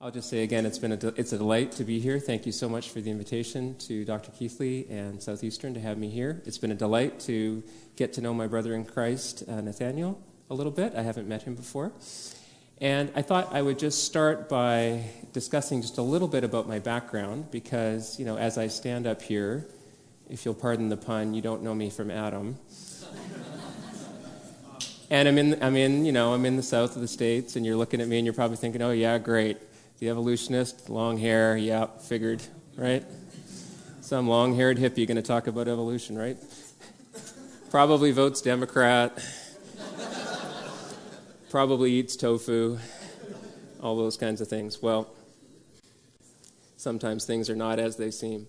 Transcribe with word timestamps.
I'll 0.00 0.12
just 0.12 0.30
say 0.30 0.44
again, 0.44 0.64
it's 0.64 0.78
been 0.78 0.92
a 0.92 0.96
de- 0.96 1.12
it's 1.16 1.32
a 1.32 1.38
delight 1.38 1.72
to 1.72 1.82
be 1.82 1.98
here. 1.98 2.20
Thank 2.20 2.46
you 2.46 2.52
so 2.52 2.68
much 2.68 2.90
for 2.90 3.00
the 3.00 3.10
invitation 3.10 3.74
to 3.78 4.04
Dr. 4.04 4.30
Keithley 4.30 4.86
and 4.88 5.20
Southeastern 5.20 5.74
to 5.74 5.80
have 5.80 5.98
me 5.98 6.08
here. 6.08 6.40
It's 6.46 6.56
been 6.56 6.70
a 6.70 6.76
delight 6.76 7.18
to 7.22 7.64
get 7.96 8.12
to 8.12 8.20
know 8.20 8.32
my 8.32 8.46
brother 8.46 8.76
in 8.76 8.84
Christ, 8.84 9.42
uh, 9.48 9.60
Nathaniel, 9.60 10.22
a 10.50 10.54
little 10.54 10.70
bit. 10.70 10.94
I 10.94 11.02
haven't 11.02 11.26
met 11.26 11.42
him 11.42 11.56
before. 11.56 11.90
And 12.80 13.10
I 13.16 13.22
thought 13.22 13.52
I 13.52 13.60
would 13.60 13.80
just 13.80 14.04
start 14.04 14.48
by 14.48 15.02
discussing 15.32 15.82
just 15.82 15.98
a 15.98 16.02
little 16.02 16.28
bit 16.28 16.44
about 16.44 16.68
my 16.68 16.78
background 16.78 17.50
because, 17.50 18.20
you 18.20 18.24
know, 18.24 18.38
as 18.38 18.56
I 18.56 18.68
stand 18.68 19.08
up 19.08 19.20
here, 19.20 19.66
if 20.30 20.44
you'll 20.44 20.54
pardon 20.54 20.90
the 20.90 20.96
pun, 20.96 21.34
you 21.34 21.42
don't 21.42 21.64
know 21.64 21.74
me 21.74 21.90
from 21.90 22.12
Adam. 22.12 22.56
and 25.10 25.26
I'm 25.26 25.38
in, 25.38 25.60
I'm 25.60 25.74
in, 25.74 26.04
you 26.04 26.12
know, 26.12 26.34
I'm 26.34 26.46
in 26.46 26.54
the 26.54 26.62
south 26.62 26.94
of 26.94 27.02
the 27.02 27.08
states, 27.08 27.56
and 27.56 27.66
you're 27.66 27.74
looking 27.74 28.00
at 28.00 28.06
me 28.06 28.18
and 28.18 28.24
you're 28.24 28.32
probably 28.32 28.58
thinking, 28.58 28.80
oh, 28.80 28.92
yeah, 28.92 29.18
great 29.18 29.58
the 29.98 30.08
evolutionist, 30.08 30.88
long 30.88 31.18
hair, 31.18 31.56
yeah, 31.56 31.86
figured, 31.86 32.42
right? 32.76 33.04
Some 34.00 34.28
long 34.28 34.54
haired 34.54 34.78
hippie 34.78 35.06
going 35.06 35.16
to 35.16 35.22
talk 35.22 35.46
about 35.46 35.68
evolution, 35.68 36.16
right? 36.16 36.36
Probably 37.70 38.12
votes 38.12 38.40
Democrat, 38.40 39.22
probably 41.50 41.92
eats 41.92 42.16
tofu, 42.16 42.78
all 43.82 43.96
those 43.96 44.16
kinds 44.16 44.40
of 44.40 44.48
things. 44.48 44.80
Well, 44.80 45.08
sometimes 46.76 47.24
things 47.24 47.50
are 47.50 47.56
not 47.56 47.78
as 47.78 47.96
they 47.96 48.10
seem. 48.10 48.46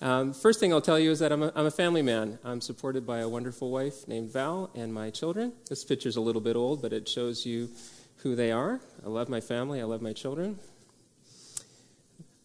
Um, 0.00 0.32
first 0.32 0.60
thing 0.60 0.72
I'll 0.72 0.80
tell 0.80 0.98
you 0.98 1.10
is 1.10 1.18
that 1.18 1.32
I'm 1.32 1.42
a, 1.42 1.52
I'm 1.54 1.66
a 1.66 1.70
family 1.70 2.02
man. 2.02 2.38
I'm 2.44 2.60
supported 2.60 3.06
by 3.06 3.20
a 3.20 3.28
wonderful 3.28 3.70
wife 3.70 4.06
named 4.06 4.32
Val 4.32 4.70
and 4.74 4.92
my 4.92 5.10
children. 5.10 5.52
This 5.68 5.84
picture's 5.84 6.16
a 6.16 6.20
little 6.20 6.42
bit 6.42 6.56
old, 6.56 6.82
but 6.82 6.92
it 6.92 7.08
shows 7.08 7.44
you 7.44 7.70
who 8.24 8.34
they 8.34 8.50
are. 8.50 8.80
I 9.04 9.08
love 9.10 9.28
my 9.28 9.40
family. 9.40 9.82
I 9.82 9.84
love 9.84 10.00
my 10.00 10.14
children. 10.14 10.58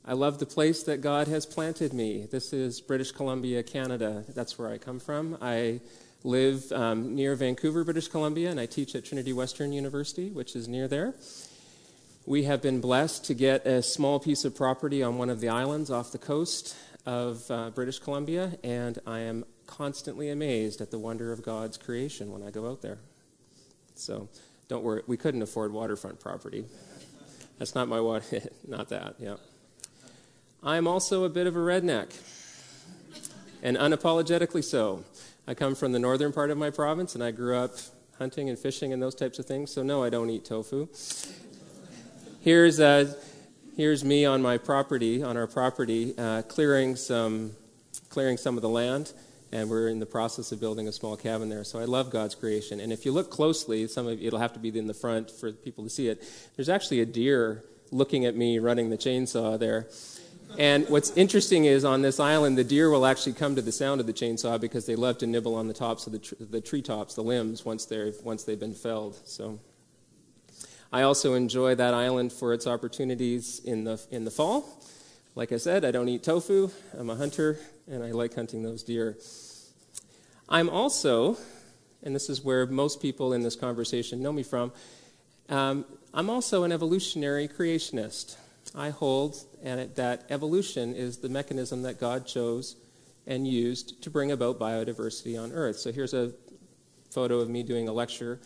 I 0.04 0.12
love 0.12 0.38
the 0.38 0.46
place 0.46 0.84
that 0.84 1.00
God 1.00 1.30
has 1.30 1.46
planted 1.46 1.94
me. 1.94 2.28
This 2.30 2.52
is 2.52 2.82
British 2.82 3.14
Columbia, 3.14 3.64
Canada. 3.64 4.26
That's 4.36 4.60
where 4.60 4.70
I 4.70 4.78
come 4.78 5.00
from. 5.00 5.38
I 5.42 5.80
live 6.26 6.70
um, 6.74 7.16
near 7.16 7.34
Vancouver, 7.34 7.86
British 7.86 8.10
Columbia, 8.10 8.52
and 8.52 8.60
I 8.60 8.66
teach 8.66 8.94
at 8.94 9.06
Trinity 9.06 9.32
Western 9.32 9.72
University, 9.72 10.30
which 10.30 10.54
is 10.54 10.68
near 10.68 10.90
there. 10.90 11.16
We 12.26 12.44
have 12.44 12.62
been 12.62 12.82
blessed 12.82 13.24
to 13.26 13.34
get 13.34 13.66
a 13.66 13.82
small 13.82 14.20
piece 14.20 14.44
of 14.44 14.58
property 14.58 15.02
on 15.02 15.18
one 15.18 15.30
of 15.30 15.40
the 15.40 15.48
islands 15.48 15.90
off 15.90 16.12
the 16.12 16.18
coast 16.18 16.76
of 17.06 17.50
uh, 17.50 17.70
British 17.70 18.00
Columbia, 18.00 18.58
and 18.66 19.00
I 19.08 19.20
am 19.20 19.46
constantly 19.66 20.30
amazed 20.30 20.82
at 20.82 20.92
the 20.92 21.00
wonder 21.00 21.32
of 21.32 21.42
God's 21.42 21.78
creation 21.78 22.34
when 22.34 22.44
I 22.44 22.52
go 22.52 22.70
out 22.70 22.82
there. 22.82 22.98
So 23.96 24.28
don't 24.70 24.84
worry, 24.84 25.02
we 25.08 25.18
couldn't 25.18 25.42
afford 25.42 25.74
waterfront 25.74 26.20
property. 26.20 26.64
That's 27.58 27.76
not 27.76 27.90
my 27.90 28.00
water, 28.00 28.42
not 28.68 28.88
that, 28.90 29.16
yeah. 29.20 29.36
I'm 30.64 30.88
also 30.88 31.24
a 31.24 31.30
bit 31.30 31.48
of 31.48 31.56
a 31.56 31.60
redneck, 31.60 32.14
and 33.62 33.76
unapologetically 33.76 34.64
so. 34.64 35.04
I 35.48 35.56
come 35.56 35.74
from 35.74 35.92
the 35.92 36.00
northern 36.00 36.32
part 36.32 36.52
of 36.52 36.58
my 36.58 36.70
province, 36.70 37.16
and 37.16 37.24
I 37.24 37.32
grew 37.32 37.58
up 37.58 37.72
hunting 38.20 38.48
and 38.50 38.60
fishing 38.60 38.94
and 38.94 39.02
those 39.02 39.16
types 39.16 39.40
of 39.40 39.46
things, 39.46 39.72
so 39.72 39.82
no, 39.82 40.04
I 40.04 40.10
don't 40.10 40.30
eat 40.30 40.46
tofu. 40.46 40.88
Here's, 42.42 42.80
uh, 42.80 43.14
here's 43.76 44.06
me 44.06 44.26
on 44.26 44.42
my 44.42 44.60
property, 44.60 45.24
on 45.24 45.36
our 45.36 45.48
property, 45.48 46.14
uh, 46.18 46.44
clearing, 46.44 46.96
some, 46.96 47.54
clearing 48.10 48.38
some 48.38 48.56
of 48.56 48.62
the 48.62 48.70
land 48.70 49.14
and 49.52 49.70
we're 49.70 49.88
in 49.88 50.00
the 50.00 50.06
process 50.06 50.52
of 50.52 50.60
building 50.60 50.88
a 50.88 50.92
small 50.92 51.18
cabin 51.18 51.50
there. 51.50 51.64
So 51.64 51.80
I 51.80 51.86
love 51.86 52.12
God's 52.12 52.36
creation. 52.36 52.80
And 52.80 52.94
if 52.94 53.06
you 53.06 53.12
look 53.12 53.30
closely, 53.30 53.88
some 53.88 54.08
of 54.08 54.22
it'll 54.22 54.40
have 54.40 54.54
to 54.54 54.60
be 54.60 54.78
in 54.78 54.88
the 54.88 54.94
front 54.94 55.32
for 55.32 55.52
people 55.52 55.84
to 55.84 55.90
see 55.90 56.08
it. 56.08 56.24
There's 56.56 56.70
actually 56.70 57.02
a 57.02 57.06
deer 57.06 57.64
looking 57.92 58.26
at 58.26 58.36
me 58.36 58.60
running 58.60 58.90
the 58.90 58.98
chainsaw 58.98 59.58
there. 59.58 59.88
And 60.58 60.88
what's 60.90 61.12
interesting 61.12 61.66
is 61.66 61.86
on 61.86 62.02
this 62.02 62.20
island, 62.20 62.58
the 62.58 62.64
deer 62.64 62.90
will 62.90 63.06
actually 63.06 63.34
come 63.34 63.56
to 63.56 63.62
the 63.62 63.72
sound 63.72 64.02
of 64.02 64.08
the 64.08 64.14
chainsaw 64.14 64.60
because 64.60 64.86
they 64.86 64.96
love 64.96 65.20
to 65.20 65.28
nibble 65.28 65.56
on 65.56 65.68
the 65.68 65.74
tops 65.74 66.08
of 66.08 66.14
the, 66.14 66.20
tr- 66.20 66.36
the 66.40 66.62
treetops, 66.62 67.14
the 67.14 67.24
limbs, 67.24 67.66
once, 67.66 67.86
they're, 67.86 68.12
once 68.24 68.44
they've 68.44 68.60
been 68.60 68.74
felled. 68.74 69.20
So 69.26 69.60
I 70.92 71.04
also 71.04 71.36
enjoy 71.36 71.76
that 71.76 71.94
island 71.94 72.34
for 72.34 72.54
its 72.54 72.66
opportunities 72.66 73.60
in 73.64 73.84
the, 73.84 74.02
in 74.10 74.26
the 74.26 74.32
fall. 74.32 74.66
Like 75.36 75.52
I 75.52 75.58
said, 75.58 75.86
I 75.86 75.92
don't 75.92 76.10
eat 76.10 76.24
tofu. 76.24 76.72
I'm 76.98 77.12
a 77.12 77.16
hunter, 77.16 77.60
and 77.90 78.04
I 78.04 78.12
like 78.12 78.36
hunting 78.36 78.64
those 78.64 78.84
deer. 78.84 79.18
I'm 80.48 80.70
also, 80.70 81.38
and 82.04 82.16
this 82.16 82.30
is 82.30 82.42
where 82.42 82.66
most 82.66 83.02
people 83.02 83.34
in 83.34 83.44
this 83.44 83.56
conversation 83.56 84.22
know 84.22 84.32
me 84.32 84.44
from, 84.44 84.72
um, 85.50 85.86
I'm 86.14 86.30
also 86.30 86.64
an 86.64 86.72
evolutionary 86.72 87.48
creationist. 87.48 88.36
I 88.76 88.90
hold 88.90 89.36
that 89.64 90.26
evolution 90.30 90.94
is 90.96 91.18
the 91.18 91.30
mechanism 91.30 91.82
that 91.84 92.00
God 92.00 92.26
chose 92.26 92.76
and 93.28 93.48
used 93.48 94.02
to 94.04 94.10
bring 94.10 94.32
about 94.32 94.60
biodiversity 94.60 95.42
on 95.42 95.52
Earth. 95.52 95.78
So 95.78 95.92
here's 95.92 96.14
a 96.14 96.32
photo 97.12 97.40
of 97.40 97.50
me 97.50 97.64
doing 97.64 97.88
a 97.88 97.92
lecture 97.92 98.40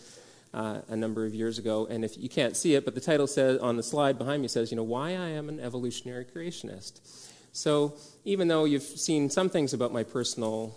uh, 0.53 0.80
a 0.88 0.96
number 0.96 1.26
of 1.26 1.34
years 1.34 1.58
ago. 1.58 1.88
And 1.90 2.06
if 2.06 2.18
you 2.18 2.30
can't 2.30 2.56
see 2.56 2.76
it, 2.76 2.86
but 2.86 2.96
the 2.96 3.02
title 3.02 3.28
says 3.28 3.59
on 3.59 3.76
the 3.78 3.84
slide 3.84 4.18
behind 4.18 4.42
me 4.42 4.48
says, 4.48 4.72
you 4.72 4.78
know, 4.78 4.84
why 4.84 5.09
I 5.09 5.30
am 5.30 5.50
an 5.50 5.59
evolutionary 5.59 6.26
creationist. 6.26 7.30
So 7.53 7.94
even 8.25 8.47
though 8.47 8.66
you've 8.66 8.84
seen 8.84 9.30
some 9.30 9.50
things 9.50 9.74
about 9.74 9.94
my 9.94 10.03
personal 10.03 10.75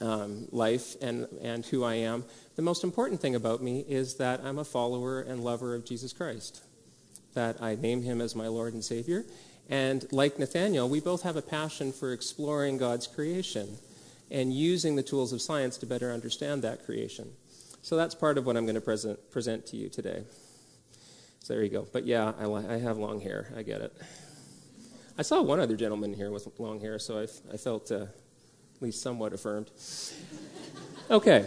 um, 0.00 0.46
life 0.50 0.96
and, 1.02 1.26
and 1.42 1.66
who 1.66 1.84
I 1.84 1.94
am, 1.96 2.24
the 2.56 2.62
most 2.62 2.84
important 2.84 3.20
thing 3.20 3.34
about 3.34 3.62
me 3.62 3.84
is 3.88 4.14
that 4.14 4.40
I'm 4.44 4.58
a 4.58 4.64
follower 4.64 5.20
and 5.20 5.42
lover 5.42 5.74
of 5.74 5.84
Jesus 5.84 6.12
Christ, 6.12 6.62
that 7.34 7.60
I 7.60 7.74
name 7.74 8.02
him 8.02 8.20
as 8.20 8.34
my 8.36 8.46
Lord 8.46 8.74
and 8.74 8.84
Savior. 8.84 9.24
And 9.68 10.06
like 10.12 10.38
Nathaniel, 10.38 10.88
we 10.88 11.00
both 11.00 11.22
have 11.22 11.36
a 11.36 11.42
passion 11.42 11.92
for 11.92 12.12
exploring 12.12 12.78
God's 12.78 13.06
creation 13.06 13.76
and 14.30 14.52
using 14.52 14.96
the 14.96 15.02
tools 15.02 15.32
of 15.32 15.42
science 15.42 15.78
to 15.78 15.86
better 15.86 16.12
understand 16.12 16.62
that 16.62 16.84
creation. 16.84 17.28
So 17.82 17.96
that's 17.96 18.14
part 18.14 18.38
of 18.38 18.46
what 18.46 18.56
I'm 18.56 18.64
going 18.66 18.76
to 18.76 18.80
present, 18.80 19.30
present 19.32 19.66
to 19.68 19.76
you 19.76 19.88
today. 19.88 20.22
So 21.40 21.54
there 21.54 21.62
you 21.64 21.70
go. 21.70 21.88
But 21.92 22.06
yeah, 22.06 22.32
I, 22.38 22.46
I 22.46 22.78
have 22.78 22.98
long 22.98 23.20
hair. 23.20 23.52
I 23.56 23.62
get 23.62 23.80
it. 23.80 23.92
I 25.18 25.22
saw 25.22 25.42
one 25.42 25.60
other 25.60 25.76
gentleman 25.76 26.14
here 26.14 26.30
with 26.30 26.48
long 26.58 26.80
hair, 26.80 26.98
so 26.98 27.18
I, 27.18 27.24
I 27.52 27.56
felt 27.56 27.92
uh, 27.92 28.04
at 28.04 28.08
least 28.80 29.02
somewhat 29.02 29.32
affirmed. 29.32 29.70
Okay. 31.10 31.46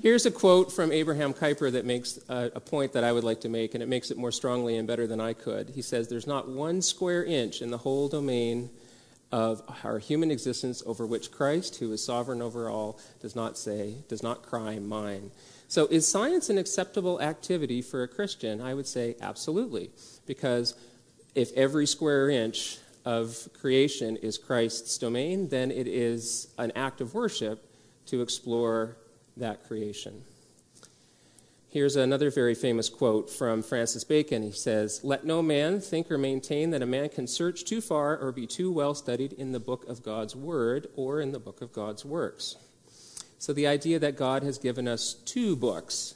Here's 0.00 0.24
a 0.24 0.30
quote 0.30 0.72
from 0.72 0.92
Abraham 0.92 1.34
Kuyper 1.34 1.72
that 1.72 1.84
makes 1.84 2.18
a, 2.28 2.52
a, 2.54 2.60
point 2.60 2.92
that 2.92 3.04
I 3.04 3.12
would 3.12 3.24
like 3.24 3.40
to 3.42 3.48
make, 3.48 3.74
and 3.74 3.82
it 3.82 3.88
makes 3.88 4.10
it 4.10 4.16
more 4.16 4.32
strongly 4.32 4.76
and 4.76 4.86
better 4.86 5.06
than 5.06 5.20
I 5.20 5.32
could. 5.34 5.70
He 5.70 5.82
says, 5.82 6.08
There's 6.08 6.26
not 6.26 6.48
one 6.48 6.80
square 6.80 7.24
inch 7.24 7.60
in 7.60 7.70
the 7.70 7.78
whole 7.78 8.08
domain 8.08 8.70
of 9.30 9.60
our 9.84 9.98
human 9.98 10.30
existence 10.30 10.82
over 10.86 11.04
which 11.04 11.30
Christ, 11.30 11.76
who 11.76 11.92
is 11.92 12.02
sovereign 12.02 12.40
over 12.40 12.70
all, 12.70 12.98
does 13.20 13.36
not 13.36 13.58
say, 13.58 13.96
does 14.08 14.22
not 14.22 14.42
cry, 14.42 14.78
mine. 14.78 15.32
So, 15.66 15.86
is 15.88 16.08
science 16.08 16.48
an 16.48 16.56
acceptable 16.56 17.20
activity 17.20 17.82
for 17.82 18.02
a 18.02 18.08
Christian? 18.08 18.60
I 18.62 18.72
would 18.72 18.86
say 18.86 19.16
absolutely, 19.20 19.90
because 20.26 20.74
if 21.34 21.52
every 21.52 21.86
square 21.86 22.30
inch 22.30 22.78
of 23.04 23.48
creation 23.60 24.16
is 24.16 24.36
Christ's 24.38 24.98
domain, 24.98 25.48
then 25.48 25.70
it 25.70 25.86
is 25.86 26.48
an 26.58 26.72
act 26.74 27.00
of 27.00 27.14
worship 27.14 27.64
to 28.06 28.22
explore 28.22 28.96
that 29.36 29.66
creation. 29.66 30.22
Here's 31.70 31.96
another 31.96 32.30
very 32.30 32.54
famous 32.54 32.88
quote 32.88 33.28
from 33.28 33.62
Francis 33.62 34.02
Bacon. 34.02 34.42
He 34.42 34.52
says, 34.52 35.00
Let 35.04 35.26
no 35.26 35.42
man 35.42 35.80
think 35.80 36.10
or 36.10 36.16
maintain 36.16 36.70
that 36.70 36.80
a 36.80 36.86
man 36.86 37.10
can 37.10 37.26
search 37.26 37.64
too 37.64 37.82
far 37.82 38.16
or 38.16 38.32
be 38.32 38.46
too 38.46 38.72
well 38.72 38.94
studied 38.94 39.34
in 39.34 39.52
the 39.52 39.60
book 39.60 39.86
of 39.86 40.02
God's 40.02 40.34
Word 40.34 40.88
or 40.96 41.20
in 41.20 41.32
the 41.32 41.38
book 41.38 41.60
of 41.60 41.72
God's 41.72 42.06
works. 42.06 42.56
So, 43.38 43.52
the 43.52 43.66
idea 43.66 43.98
that 43.98 44.16
God 44.16 44.42
has 44.42 44.56
given 44.56 44.88
us 44.88 45.12
two 45.12 45.56
books 45.56 46.14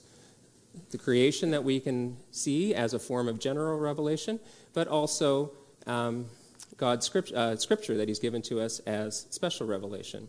the 0.90 0.98
creation 0.98 1.50
that 1.50 1.64
we 1.64 1.80
can 1.80 2.16
see 2.30 2.74
as 2.74 2.94
a 2.94 2.98
form 2.98 3.28
of 3.28 3.38
general 3.38 3.78
revelation, 3.78 4.40
but 4.74 4.88
also 4.88 5.52
um, 5.86 6.26
God's 6.76 7.06
script, 7.06 7.32
uh, 7.32 7.56
scripture 7.56 7.96
that 7.96 8.08
He's 8.08 8.18
given 8.18 8.42
to 8.42 8.60
us 8.60 8.80
as 8.80 9.26
special 9.30 9.66
revelation. 9.66 10.28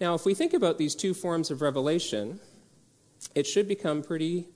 Now, 0.00 0.14
if 0.14 0.24
we 0.24 0.34
think 0.34 0.52
about 0.52 0.78
these 0.78 0.94
two 0.94 1.14
forms 1.14 1.50
of 1.50 1.62
revelation, 1.62 2.40
it 3.34 3.46
should 3.46 3.68
become 3.68 4.02
pretty 4.02 4.46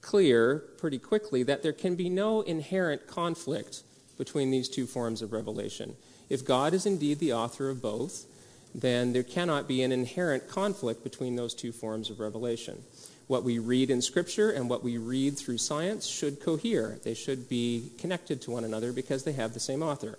clear 0.00 0.58
pretty 0.78 0.98
quickly 0.98 1.42
that 1.44 1.62
there 1.62 1.72
can 1.72 1.94
be 1.94 2.08
no 2.08 2.42
inherent 2.42 3.06
conflict 3.06 3.82
between 4.18 4.50
these 4.50 4.68
two 4.68 4.86
forms 4.86 5.22
of 5.22 5.32
revelation. 5.32 5.96
If 6.28 6.44
God 6.44 6.74
is 6.74 6.86
indeed 6.86 7.18
the 7.18 7.32
author 7.32 7.70
of 7.70 7.80
both, 7.80 8.26
then 8.74 9.12
there 9.12 9.22
cannot 9.22 9.68
be 9.68 9.82
an 9.82 9.92
inherent 9.92 10.48
conflict 10.48 11.04
between 11.04 11.36
those 11.36 11.54
two 11.54 11.72
forms 11.72 12.10
of 12.10 12.20
revelation. 12.20 12.82
What 13.32 13.44
we 13.44 13.58
read 13.58 13.88
in 13.88 14.02
Scripture 14.02 14.50
and 14.50 14.68
what 14.68 14.84
we 14.84 14.98
read 14.98 15.38
through 15.38 15.56
science 15.56 16.06
should 16.06 16.38
cohere. 16.38 16.98
They 17.02 17.14
should 17.14 17.48
be 17.48 17.90
connected 17.96 18.42
to 18.42 18.50
one 18.50 18.62
another 18.62 18.92
because 18.92 19.24
they 19.24 19.32
have 19.32 19.54
the 19.54 19.58
same 19.58 19.82
author. 19.82 20.18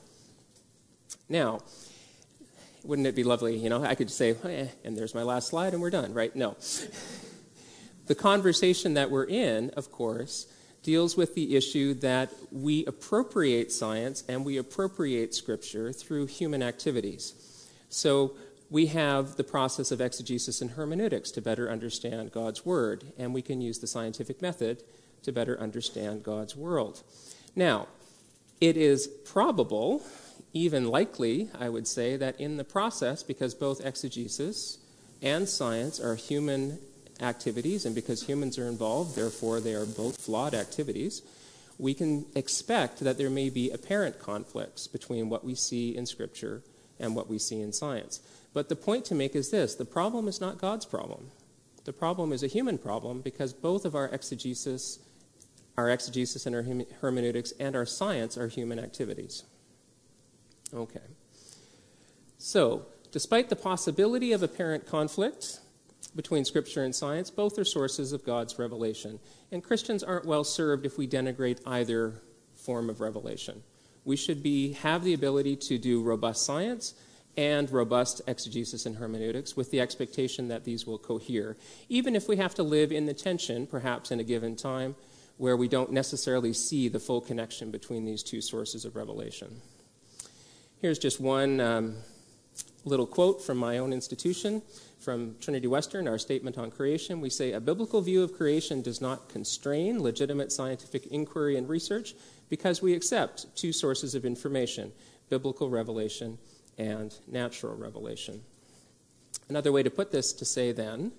Now, 1.30 1.62
wouldn't 2.84 3.08
it 3.08 3.16
be 3.16 3.24
lovely? 3.24 3.56
You 3.56 3.70
know, 3.70 3.84
I 3.84 3.94
could 3.94 4.10
say, 4.10 4.36
eh, 4.46 4.66
and 4.84 4.98
there's 4.98 5.14
my 5.14 5.22
last 5.22 5.50
slide, 5.50 5.74
and 5.74 5.82
we're 5.84 5.92
done, 5.92 6.16
right? 6.16 6.36
No. 6.36 6.58
The 8.08 8.16
conversation 8.16 8.96
that 8.96 9.12
we're 9.12 9.28
in, 9.28 9.70
of 9.78 9.92
course, 9.92 10.48
deals 10.82 11.16
with 11.16 11.36
the 11.36 11.56
issue 11.56 11.94
that 11.94 12.32
we 12.52 12.84
appropriate 12.86 13.72
science 13.72 14.24
and 14.28 14.44
we 14.44 14.58
appropriate 14.58 15.36
Scripture 15.36 15.94
through 15.94 16.26
human 16.26 16.64
activities. 16.64 17.34
So 17.90 18.34
we 18.74 18.88
have 18.88 19.36
the 19.36 19.44
process 19.44 19.92
of 19.92 20.02
exegesis 20.02 20.60
and 20.60 20.72
hermeneutics 20.72 21.30
to 21.30 21.40
better 21.40 21.70
understand 21.70 22.32
God's 22.32 22.66
Word, 22.66 23.04
and 23.20 23.32
we 23.32 23.44
can 23.44 23.62
use 23.62 23.78
the 23.78 23.86
scientific 23.86 24.42
method 24.42 24.82
to 25.22 25.32
better 25.32 25.60
understand 25.60 26.24
God's 26.24 26.56
world. 26.56 27.04
Now, 27.56 27.88
it 28.60 28.76
is 28.76 29.06
probable, 29.06 30.02
even 30.54 30.88
likely, 30.88 31.52
I 31.60 31.70
would 31.70 31.88
say, 31.88 32.18
that 32.18 32.42
in 32.42 32.58
the 32.58 32.64
process, 32.64 33.22
because 33.22 33.54
both 33.54 33.86
exegesis 33.86 34.80
and 35.22 35.48
science 35.48 36.00
are 36.00 36.16
human 36.16 36.80
activities, 37.22 37.86
and 37.86 37.94
because 37.94 38.24
humans 38.24 38.58
are 38.58 38.68
involved, 38.68 39.16
therefore 39.16 39.60
they 39.60 39.76
are 39.76 39.86
both 39.86 40.20
flawed 40.20 40.56
activities, 40.56 41.22
we 41.78 41.94
can 41.94 42.26
expect 42.34 43.02
that 43.02 43.20
there 43.20 43.30
may 43.30 43.52
be 43.52 43.70
apparent 43.70 44.18
conflicts 44.18 44.88
between 44.88 45.30
what 45.30 45.46
we 45.46 45.54
see 45.54 45.96
in 45.96 46.08
Scripture 46.08 46.64
and 47.00 47.16
what 47.16 47.30
we 47.30 47.38
see 47.38 47.62
in 47.62 47.72
science. 47.72 48.20
But 48.54 48.70
the 48.70 48.76
point 48.76 49.06
to 49.06 49.16
make 49.16 49.36
is 49.36 49.50
this 49.52 49.76
the 49.76 49.86
problem 49.86 50.28
is 50.28 50.40
not 50.40 50.60
God's 50.60 50.86
problem. 50.86 51.32
The 51.86 51.94
problem 51.94 52.32
is 52.32 52.44
a 52.44 52.48
human 52.48 52.78
problem 52.78 53.22
because 53.22 53.54
both 53.54 53.84
of 53.84 53.96
our 53.96 54.08
exegesis, 54.08 55.00
our 55.78 55.90
exegesis 55.90 56.46
and 56.46 56.56
our 56.56 56.66
hermeneutics, 57.02 57.52
and 57.60 57.76
our 57.76 57.86
science 57.86 58.38
are 58.38 58.48
human 58.48 58.80
activities. 58.80 59.44
Okay. 60.74 61.02
So, 62.38 62.86
despite 63.12 63.50
the 63.50 63.56
possibility 63.56 64.32
of 64.32 64.44
apparent 64.44 64.86
conflict, 64.86 65.60
between 66.16 66.46
Scripture 66.46 66.84
and 66.84 66.94
science, 66.94 67.30
both 67.30 67.58
are 67.58 67.66
sources 67.66 68.14
of 68.14 68.24
God's 68.24 68.60
revelation. 68.60 69.20
And 69.52 69.64
Christians 69.64 70.04
aren't 70.04 70.26
well 70.26 70.44
served 70.44 70.86
if 70.86 70.98
we 70.98 71.08
denigrate 71.08 71.60
either 71.66 72.22
form 72.56 72.90
of 72.90 73.02
revelation. 73.02 73.64
We 74.06 74.16
should 74.16 74.44
be, 74.44 74.74
have 74.74 75.04
the 75.04 75.14
ability 75.14 75.56
to 75.58 75.78
do 75.78 76.04
robust 76.04 76.46
science 76.46 76.94
and 77.36 77.70
robust 77.72 78.22
exegesis 78.28 78.86
and 78.86 78.98
hermeneutics 78.98 79.56
with 79.56 79.72
the 79.72 79.82
expectation 79.82 80.48
that 80.48 80.64
these 80.64 80.86
will 80.86 80.98
cohere, 80.98 81.58
even 81.90 82.16
if 82.16 82.28
we 82.28 82.38
have 82.38 82.54
to 82.56 82.64
live 82.64 82.92
in 82.92 83.06
the 83.06 83.14
tension, 83.14 83.66
perhaps 83.66 84.12
in 84.12 84.20
a 84.20 84.24
given 84.24 84.56
time, 84.56 84.96
where 85.38 85.58
we 85.58 85.68
don't 85.68 85.92
necessarily 85.92 86.54
see 86.54 86.88
the 86.88 87.00
full 87.00 87.22
connection 87.22 87.72
between 87.72 88.06
these 88.06 88.22
two 88.22 88.42
sources 88.42 88.86
of 88.86 88.96
revelation. 88.96 89.62
Here's 90.80 91.00
just 91.00 91.20
one 91.20 91.60
um, 91.60 91.96
little 92.86 93.08
quote 93.08 93.42
from 93.42 93.58
my 93.58 93.80
own 93.80 93.94
institution 93.94 94.62
from 95.04 95.36
Trinity 95.42 95.68
Western, 95.68 96.08
our 96.08 96.18
statement 96.18 96.58
on 96.58 96.72
creation, 96.72 97.20
we 97.20 97.30
say 97.30 97.52
a 97.52 97.60
biblical 97.60 98.02
view 98.02 98.24
of 98.24 98.34
creation 98.34 98.82
does 98.82 99.02
not 99.02 99.28
constrain 99.28 100.02
legitimate 100.02 100.52
scientific 100.52 101.08
inquiry 101.08 101.58
and 101.58 101.68
research 101.68 102.16
because 102.50 102.82
we 102.82 102.94
accept 102.94 103.54
two 103.56 103.74
sources 103.74 104.16
of 104.16 104.26
information 104.26 104.92
biblical 105.30 105.70
revelation 105.70 106.38
and 106.78 107.14
natural 107.28 107.76
revelation. 107.76 108.42
Another 109.50 109.72
way 109.72 109.84
to 109.84 109.90
put 109.90 110.12
this 110.12 110.34
to 110.34 110.46
say 110.46 110.72
then 110.72 111.12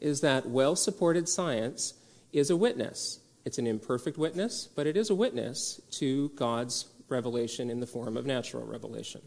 is 0.00 0.20
that 0.20 0.48
well 0.48 0.76
supported 0.76 1.28
science 1.28 1.94
is 2.32 2.50
a 2.50 2.56
witness. 2.56 3.20
It's 3.44 3.58
an 3.58 3.66
imperfect 3.66 4.18
witness, 4.18 4.68
but 4.74 4.86
it 4.86 4.96
is 4.96 5.10
a 5.10 5.14
witness 5.14 5.80
to 5.92 6.28
God's 6.30 6.86
revelation 7.08 7.70
in 7.70 7.80
the 7.80 7.86
form 7.86 8.16
of 8.16 8.26
natural 8.26 8.66
revelation. 8.66 9.22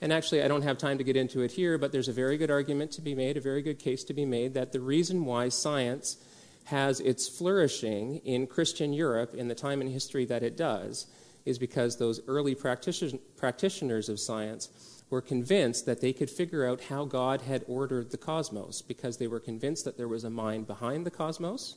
And 0.00 0.12
actually, 0.12 0.42
I 0.42 0.48
don't 0.48 0.62
have 0.62 0.78
time 0.78 0.98
to 0.98 1.04
get 1.04 1.16
into 1.16 1.42
it 1.42 1.52
here, 1.52 1.78
but 1.78 1.92
there's 1.92 2.08
a 2.08 2.12
very 2.12 2.36
good 2.36 2.50
argument 2.50 2.90
to 2.92 3.00
be 3.00 3.14
made, 3.14 3.36
a 3.36 3.40
very 3.40 3.62
good 3.62 3.78
case 3.78 4.02
to 4.04 4.14
be 4.14 4.24
made, 4.24 4.54
that 4.54 4.72
the 4.72 4.80
reason 4.80 5.24
why 5.24 5.48
science 5.48 6.16
has 6.64 6.98
its 7.00 7.28
flourishing 7.28 8.16
in 8.18 8.48
Christian 8.48 8.92
Europe 8.92 9.34
in 9.34 9.46
the 9.46 9.54
time 9.54 9.80
and 9.80 9.90
history 9.90 10.24
that 10.24 10.42
it 10.42 10.56
does 10.56 11.06
is 11.44 11.58
because 11.58 11.96
those 11.96 12.20
early 12.26 12.54
practitioners 12.54 14.08
of 14.08 14.20
science 14.20 15.02
were 15.10 15.20
convinced 15.20 15.84
that 15.84 16.00
they 16.00 16.12
could 16.12 16.30
figure 16.30 16.66
out 16.66 16.84
how 16.84 17.04
God 17.04 17.42
had 17.42 17.64
ordered 17.68 18.10
the 18.10 18.16
cosmos 18.16 18.80
because 18.80 19.18
they 19.18 19.26
were 19.26 19.40
convinced 19.40 19.84
that 19.84 19.98
there 19.98 20.08
was 20.08 20.24
a 20.24 20.30
mind 20.30 20.66
behind 20.66 21.04
the 21.04 21.10
cosmos 21.10 21.76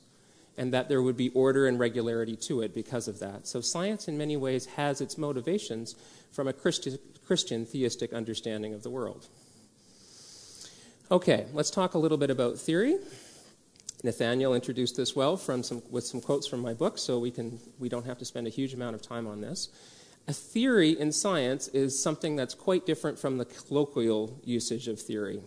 and 0.57 0.73
that 0.73 0.87
there 0.87 1.01
would 1.01 1.17
be 1.17 1.29
order 1.29 1.67
and 1.67 1.77
regularity 1.77 2.35
to 2.37 2.61
it 2.61 2.73
because 2.73 3.09
of 3.09 3.19
that. 3.19 3.45
So, 3.45 3.59
science, 3.59 4.07
in 4.07 4.17
many 4.17 4.37
ways, 4.37 4.65
has 4.67 5.01
its 5.01 5.17
motivations 5.17 5.95
from 6.31 6.47
a 6.47 6.53
Christi- 6.53 6.97
Christian 7.25 7.65
theistic 7.65 8.13
understanding 8.13 8.73
of 8.73 8.83
the 8.83 8.89
world. 8.89 9.27
Okay, 11.11 11.45
let's 11.53 11.69
talk 11.69 11.93
a 11.93 11.97
little 11.97 12.17
bit 12.17 12.29
about 12.29 12.57
theory. 12.57 12.97
Nathaniel 14.05 14.53
introduced 14.53 14.95
this 14.95 15.15
well 15.15 15.35
from 15.35 15.63
some, 15.63 15.81
with 15.89 16.05
some 16.05 16.21
quotes 16.21 16.45
from 16.45 16.59
my 16.61 16.73
book, 16.73 16.97
so 16.99 17.17
we, 17.17 17.31
can, 17.31 17.59
we 17.79 17.89
don't 17.89 18.05
have 18.05 18.19
to 18.19 18.25
spend 18.25 18.45
a 18.45 18.51
huge 18.51 18.73
amount 18.73 18.95
of 18.95 19.01
time 19.01 19.25
on 19.25 19.41
this. 19.41 19.69
A 20.27 20.33
theory 20.33 20.91
in 20.91 21.11
science 21.11 21.67
is 21.69 22.01
something 22.01 22.35
that's 22.35 22.53
quite 22.53 22.85
different 22.85 23.17
from 23.17 23.37
the 23.37 23.45
colloquial 23.45 24.39
usage 24.43 24.87
of 24.87 25.01
theory. 25.01 25.41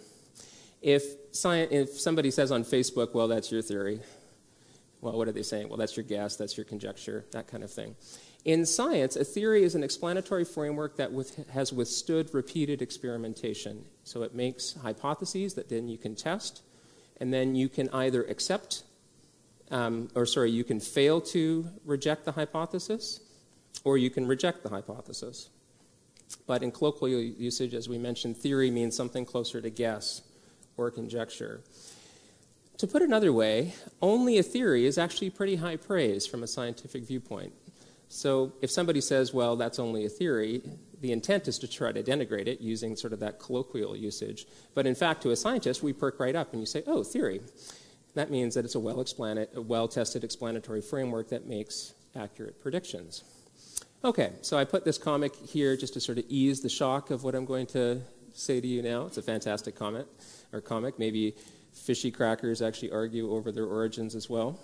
If, 0.82 1.04
science, 1.32 1.72
if 1.72 2.00
somebody 2.00 2.30
says 2.32 2.50
on 2.50 2.64
Facebook, 2.64 3.14
well, 3.14 3.28
that's 3.28 3.50
your 3.50 3.62
theory, 3.62 4.00
well, 5.00 5.16
what 5.16 5.28
are 5.28 5.32
they 5.32 5.42
saying? 5.42 5.68
Well, 5.68 5.78
that's 5.78 5.96
your 5.96 6.04
guess, 6.04 6.36
that's 6.36 6.56
your 6.56 6.64
conjecture, 6.64 7.24
that 7.30 7.46
kind 7.46 7.62
of 7.62 7.70
thing. 7.70 7.94
In 8.44 8.66
science, 8.66 9.14
a 9.14 9.24
theory 9.24 9.62
is 9.62 9.76
an 9.76 9.84
explanatory 9.84 10.44
framework 10.44 10.96
that 10.96 11.12
with, 11.12 11.48
has 11.50 11.72
withstood 11.72 12.34
repeated 12.34 12.82
experimentation. 12.82 13.84
So 14.02 14.22
it 14.22 14.34
makes 14.34 14.74
hypotheses 14.82 15.54
that 15.54 15.68
then 15.68 15.88
you 15.88 15.98
can 15.98 16.16
test, 16.16 16.62
and 17.20 17.32
then 17.32 17.54
you 17.54 17.68
can 17.68 17.88
either 17.90 18.24
accept, 18.24 18.84
um, 19.70 20.08
or 20.14 20.26
sorry, 20.26 20.50
you 20.50 20.64
can 20.64 20.80
fail 20.80 21.20
to 21.20 21.68
reject 21.84 22.24
the 22.24 22.32
hypothesis, 22.32 23.20
or 23.84 23.98
you 23.98 24.10
can 24.10 24.26
reject 24.26 24.62
the 24.62 24.68
hypothesis. 24.68 25.50
But 26.46 26.62
in 26.62 26.70
colloquial 26.70 27.20
usage, 27.20 27.74
as 27.74 27.88
we 27.88 27.98
mentioned, 27.98 28.36
theory 28.36 28.70
means 28.70 28.96
something 28.96 29.24
closer 29.24 29.60
to 29.60 29.70
guess 29.70 30.22
or 30.76 30.90
conjecture. 30.90 31.62
To 32.78 32.86
put 32.86 33.02
another 33.02 33.32
way, 33.32 33.74
only 34.00 34.38
a 34.38 34.42
theory 34.42 34.86
is 34.86 34.98
actually 34.98 35.30
pretty 35.30 35.56
high 35.56 35.76
praise 35.76 36.26
from 36.26 36.42
a 36.42 36.46
scientific 36.46 37.04
viewpoint. 37.04 37.52
So 38.08 38.52
if 38.62 38.70
somebody 38.70 39.00
says, 39.00 39.34
well, 39.34 39.56
that's 39.56 39.78
only 39.78 40.06
a 40.06 40.08
theory, 40.08 40.62
the 41.00 41.12
intent 41.12 41.48
is 41.48 41.58
to 41.60 41.68
try 41.68 41.92
to 41.92 42.02
denigrate 42.02 42.46
it 42.46 42.60
using 42.60 42.96
sort 42.96 43.12
of 43.12 43.20
that 43.20 43.38
colloquial 43.38 43.96
usage. 43.96 44.46
But 44.74 44.86
in 44.86 44.94
fact, 44.94 45.22
to 45.22 45.30
a 45.30 45.36
scientist, 45.36 45.82
we 45.82 45.92
perk 45.92 46.18
right 46.18 46.34
up 46.34 46.52
and 46.52 46.60
you 46.60 46.66
say, 46.66 46.82
oh, 46.86 47.02
theory. 47.02 47.40
That 48.14 48.30
means 48.30 48.54
that 48.54 48.64
it's 48.64 48.74
a 48.74 48.80
well, 48.80 49.04
well 49.54 49.88
tested 49.88 50.24
explanatory 50.24 50.80
framework 50.80 51.28
that 51.28 51.46
makes 51.46 51.94
accurate 52.16 52.60
predictions. 52.60 53.22
Okay, 54.04 54.32
so 54.42 54.56
I 54.56 54.64
put 54.64 54.84
this 54.84 54.98
comic 54.98 55.34
here 55.36 55.76
just 55.76 55.94
to 55.94 56.00
sort 56.00 56.18
of 56.18 56.24
ease 56.28 56.60
the 56.60 56.68
shock 56.68 57.10
of 57.10 57.24
what 57.24 57.34
I'm 57.34 57.44
going 57.44 57.66
to 57.68 58.00
say 58.32 58.60
to 58.60 58.66
you 58.66 58.82
now. 58.82 59.06
It's 59.06 59.18
a 59.18 59.22
fantastic 59.22 59.74
comment 59.74 60.06
or 60.52 60.60
comic. 60.60 60.98
Maybe 60.98 61.34
fishy 61.72 62.10
crackers 62.10 62.62
actually 62.62 62.90
argue 62.92 63.32
over 63.32 63.52
their 63.52 63.66
origins 63.66 64.14
as 64.14 64.30
well. 64.30 64.58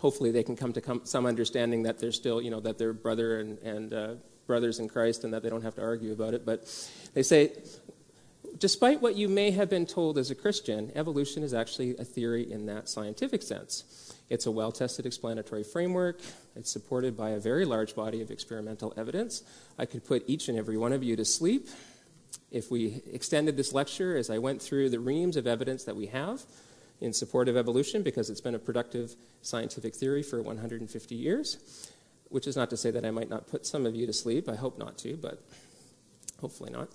Hopefully, 0.00 0.32
they 0.32 0.42
can 0.42 0.56
come 0.56 0.72
to 0.72 0.80
come, 0.80 1.00
some 1.04 1.26
understanding 1.26 1.84
that 1.84 1.98
they're 1.98 2.12
still, 2.12 2.42
you 2.42 2.50
know, 2.50 2.60
that 2.60 2.76
they're 2.78 2.92
brother 2.92 3.40
and, 3.40 3.58
and 3.60 3.94
uh, 3.94 4.14
brothers 4.46 4.78
in 4.78 4.88
Christ 4.88 5.24
and 5.24 5.32
that 5.32 5.42
they 5.42 5.50
don't 5.50 5.62
have 5.62 5.74
to 5.76 5.82
argue 5.82 6.12
about 6.12 6.34
it. 6.34 6.44
But 6.44 6.64
they 7.14 7.22
say, 7.22 7.52
despite 8.58 9.00
what 9.00 9.16
you 9.16 9.28
may 9.28 9.50
have 9.52 9.70
been 9.70 9.86
told 9.86 10.18
as 10.18 10.30
a 10.30 10.34
Christian, 10.34 10.92
evolution 10.94 11.42
is 11.42 11.54
actually 11.54 11.96
a 11.96 12.04
theory 12.04 12.50
in 12.50 12.66
that 12.66 12.88
scientific 12.88 13.42
sense. 13.42 14.14
It's 14.30 14.46
a 14.46 14.50
well 14.50 14.72
tested 14.72 15.06
explanatory 15.06 15.64
framework. 15.64 16.20
It's 16.56 16.70
supported 16.70 17.16
by 17.16 17.30
a 17.30 17.38
very 17.38 17.64
large 17.64 17.94
body 17.94 18.22
of 18.22 18.30
experimental 18.30 18.94
evidence. 18.96 19.42
I 19.78 19.86
could 19.86 20.04
put 20.04 20.24
each 20.26 20.48
and 20.48 20.56
every 20.56 20.78
one 20.78 20.92
of 20.92 21.02
you 21.02 21.16
to 21.16 21.24
sleep 21.24 21.68
if 22.50 22.70
we 22.70 23.02
extended 23.12 23.56
this 23.56 23.72
lecture 23.72 24.16
as 24.16 24.30
I 24.30 24.38
went 24.38 24.62
through 24.62 24.90
the 24.90 25.00
reams 25.00 25.36
of 25.36 25.46
evidence 25.46 25.84
that 25.84 25.96
we 25.96 26.06
have 26.06 26.42
in 27.00 27.12
support 27.12 27.48
of 27.48 27.56
evolution, 27.56 28.02
because 28.02 28.30
it's 28.30 28.40
been 28.40 28.54
a 28.54 28.58
productive 28.58 29.14
scientific 29.42 29.94
theory 29.94 30.22
for 30.22 30.40
150 30.40 31.14
years, 31.14 31.90
which 32.34 32.48
is 32.48 32.56
not 32.56 32.68
to 32.68 32.76
say 32.76 32.90
that 32.90 33.04
I 33.04 33.12
might 33.12 33.30
not 33.30 33.46
put 33.46 33.64
some 33.64 33.86
of 33.86 33.94
you 33.94 34.06
to 34.06 34.12
sleep. 34.12 34.48
I 34.48 34.56
hope 34.56 34.76
not 34.76 34.98
to, 34.98 35.16
but 35.16 35.40
hopefully 36.40 36.72
not. 36.72 36.88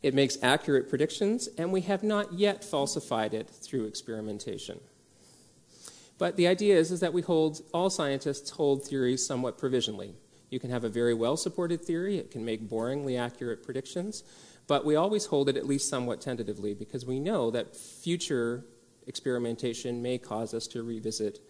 It 0.00 0.14
makes 0.14 0.38
accurate 0.44 0.88
predictions, 0.88 1.48
and 1.58 1.72
we 1.72 1.80
have 1.80 2.04
not 2.04 2.34
yet 2.34 2.62
falsified 2.62 3.34
it 3.34 3.50
through 3.50 3.86
experimentation. 3.86 4.78
But 6.18 6.36
the 6.36 6.46
idea 6.46 6.76
is, 6.76 6.92
is 6.92 7.00
that 7.00 7.12
we 7.12 7.20
hold, 7.20 7.62
all 7.74 7.90
scientists 7.90 8.50
hold 8.50 8.84
theories 8.84 9.26
somewhat 9.26 9.58
provisionally. 9.58 10.14
You 10.50 10.60
can 10.60 10.70
have 10.70 10.84
a 10.84 10.88
very 10.88 11.14
well 11.14 11.36
supported 11.36 11.82
theory, 11.82 12.18
it 12.18 12.30
can 12.30 12.44
make 12.44 12.70
boringly 12.70 13.18
accurate 13.18 13.64
predictions, 13.64 14.22
but 14.68 14.84
we 14.84 14.94
always 14.94 15.26
hold 15.26 15.48
it 15.48 15.56
at 15.56 15.66
least 15.66 15.88
somewhat 15.88 16.20
tentatively 16.20 16.74
because 16.74 17.04
we 17.04 17.18
know 17.18 17.50
that 17.50 17.74
future 17.74 18.64
experimentation 19.08 20.00
may 20.00 20.16
cause 20.16 20.54
us 20.54 20.68
to 20.68 20.84
revisit 20.84 21.40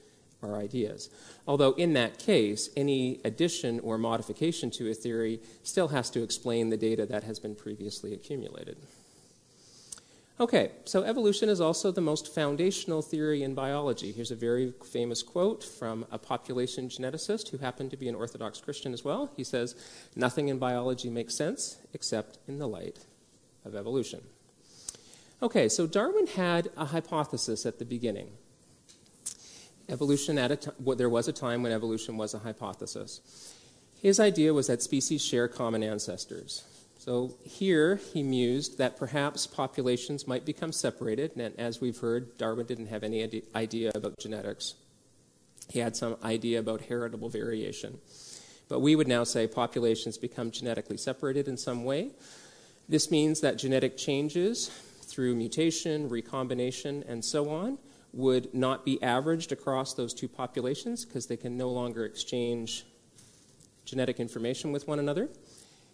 our 0.43 0.57
ideas. 0.57 1.11
Although, 1.47 1.73
in 1.73 1.93
that 1.95 2.19
case, 2.19 2.71
any 2.77 3.21
addition 3.25 3.81
or 3.81 3.99
modification 3.99 4.71
to 4.73 4.91
a 4.91 4.95
theory 4.95 5.41
still 5.63 5.89
has 5.89 6.11
to 6.11 6.23
explain 6.23 6.71
the 6.71 6.77
data 6.77 7.07
that 7.07 7.25
has 7.25 7.39
been 7.39 7.55
previously 7.55 8.13
accumulated. 8.13 8.77
Okay, 10.39 10.73
so 10.85 11.03
evolution 11.03 11.49
is 11.49 11.63
also 11.63 11.91
the 11.91 12.03
most 12.03 12.35
foundational 12.35 13.01
theory 13.01 13.43
in 13.43 13.55
biology. 13.55 14.13
Here's 14.13 14.31
a 14.31 14.37
very 14.37 14.75
famous 14.85 15.23
quote 15.23 15.65
from 15.65 16.05
a 16.11 16.19
population 16.19 16.91
geneticist 16.91 17.49
who 17.49 17.57
happened 17.57 17.91
to 17.93 17.97
be 17.97 18.07
an 18.07 18.15
Orthodox 18.15 18.61
Christian 18.61 18.93
as 18.93 19.03
well. 19.03 19.31
He 19.35 19.45
says, 19.45 19.75
Nothing 20.15 20.49
in 20.49 20.59
biology 20.59 21.09
makes 21.09 21.35
sense 21.35 21.79
except 21.95 22.37
in 22.47 22.59
the 22.59 22.69
light 22.69 22.99
of 23.65 23.75
evolution. 23.75 24.21
Okay, 25.43 25.71
so 25.71 25.87
Darwin 25.87 26.27
had 26.27 26.71
a 26.77 26.85
hypothesis 26.85 27.65
at 27.65 27.79
the 27.79 27.87
beginning. 27.87 28.33
Evolution 29.89 30.39
at 30.39 30.51
a 30.51 30.57
t- 30.57 30.71
well, 30.81 30.97
there 30.97 31.09
was 31.09 31.29
a 31.29 31.33
time 31.33 31.63
when 31.63 31.73
evolution 31.73 32.17
was 32.17 32.35
a 32.35 32.41
hypothesis. 32.41 33.55
His 34.01 34.19
idea 34.19 34.53
was 34.53 34.67
that 34.67 34.83
species 34.83 35.25
share 35.25 35.49
common 35.49 35.83
ancestors. 35.83 36.65
So 36.99 37.37
here 37.45 37.97
he 37.97 38.23
mused 38.23 38.79
that 38.79 38.97
perhaps 38.97 39.47
populations 39.47 40.27
might 40.27 40.45
become 40.45 40.73
separated, 40.73 41.37
and 41.37 41.57
as 41.59 41.81
we've 41.81 41.99
heard, 41.99 42.37
Darwin 42.37 42.67
didn't 42.67 42.87
have 42.87 43.05
any 43.05 43.43
idea 43.55 43.93
about 43.95 44.19
genetics. 44.19 44.75
He 45.69 45.79
had 45.79 45.97
some 45.97 46.17
idea 46.25 46.59
about 46.59 46.83
heritable 46.83 47.29
variation. 47.29 47.99
But 48.69 48.81
we 48.81 48.97
would 48.97 49.07
now 49.07 49.23
say 49.23 49.47
populations 49.47 50.19
become 50.19 50.51
genetically 50.51 50.97
separated 50.97 51.47
in 51.47 51.57
some 51.57 51.85
way. 51.85 52.11
This 52.89 53.11
means 53.11 53.41
that 53.41 53.57
genetic 53.57 53.97
changes 53.97 54.69
through 55.03 55.37
mutation, 55.37 56.09
recombination, 56.09 57.05
and 57.07 57.25
so 57.25 57.51
on 57.51 57.79
would 58.17 58.53
not 58.55 58.85
be 58.85 59.01
averaged 59.03 59.53
across 59.53 59.93
those 59.93 60.15
two 60.15 60.27
populations 60.27 61.05
because 61.05 61.27
they 61.27 61.37
can 61.37 61.57
no 61.57 61.69
longer 61.69 62.05
exchange 62.07 62.87
genetic 63.85 64.19
information 64.19 64.73
with 64.73 64.89
one 64.89 64.99
another. 64.99 65.29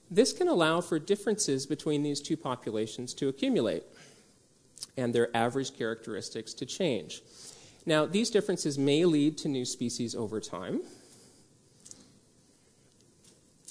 This 0.08 0.32
can 0.32 0.46
allow 0.46 0.80
for 0.80 1.00
differences 1.00 1.66
between 1.66 2.04
these 2.04 2.20
two 2.20 2.36
populations 2.36 3.12
to 3.14 3.28
accumulate 3.28 3.82
and 4.96 5.12
their 5.12 5.36
average 5.36 5.76
characteristics 5.76 6.54
to 6.54 6.64
change. 6.64 7.22
Now, 7.86 8.06
these 8.06 8.30
differences 8.30 8.78
may 8.78 9.04
lead 9.04 9.36
to 9.38 9.48
new 9.48 9.64
species 9.64 10.14
over 10.14 10.40
time. 10.40 10.82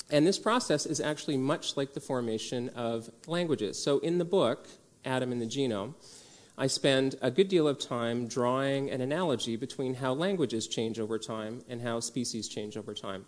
And 0.10 0.28
this 0.28 0.38
process 0.38 0.86
is 0.86 1.00
actually 1.00 1.38
much 1.38 1.78
like 1.78 1.94
the 1.94 2.02
formation 2.02 2.68
of 2.70 3.10
languages. 3.28 3.82
So, 3.82 4.00
in 4.00 4.18
the 4.18 4.26
book, 4.26 4.68
Adam 5.06 5.32
and 5.32 5.42
the 5.42 5.46
Genome, 5.46 5.94
I 6.62 6.68
spend 6.68 7.16
a 7.24 7.32
good 7.32 7.48
deal 7.48 7.68
of 7.68 7.80
time 7.80 8.28
drawing 8.28 8.92
an 8.92 9.02
analogy 9.02 9.56
between 9.56 9.96
how 9.96 10.14
languages 10.14 10.68
change 10.68 11.00
over 11.00 11.18
time 11.18 11.64
and 11.68 11.82
how 11.82 12.00
species 12.02 12.48
change 12.48 12.78
over 12.78 12.94
time. 12.94 13.26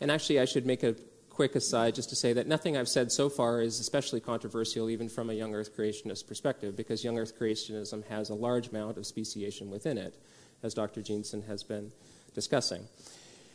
And 0.00 0.08
actually, 0.08 0.38
I 0.38 0.44
should 0.44 0.66
make 0.66 0.84
a 0.84 0.94
quick 1.28 1.56
aside 1.56 1.96
just 1.96 2.10
to 2.10 2.14
say 2.14 2.32
that 2.34 2.46
nothing 2.46 2.76
I've 2.76 2.88
said 2.88 3.10
so 3.10 3.28
far 3.28 3.60
is 3.60 3.80
especially 3.80 4.20
controversial, 4.20 4.88
even 4.88 5.08
from 5.08 5.30
a 5.30 5.32
young 5.32 5.52
Earth 5.52 5.76
creationist 5.76 6.28
perspective, 6.28 6.76
because 6.76 7.02
young 7.02 7.18
Earth 7.18 7.36
creationism 7.36 8.06
has 8.06 8.30
a 8.30 8.34
large 8.34 8.68
amount 8.68 8.98
of 8.98 9.04
speciation 9.04 9.68
within 9.68 9.98
it, 9.98 10.16
as 10.62 10.72
Dr. 10.72 11.02
Jeanson 11.02 11.42
has 11.42 11.64
been 11.64 11.90
discussing. 12.34 12.86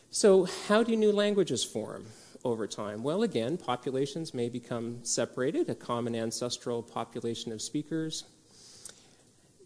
So, 0.09 0.45
how 0.67 0.83
do 0.83 0.93
new 0.97 1.13
languages 1.13 1.63
form 1.63 2.07
over 2.43 2.67
time? 2.67 3.01
Well, 3.01 3.23
again, 3.23 3.55
populations 3.55 4.33
may 4.33 4.49
become 4.49 5.05
separated, 5.05 5.69
a 5.69 5.75
common 5.75 6.15
ancestral 6.15 6.83
population 6.83 7.53
of 7.53 7.61
speakers. 7.61 8.25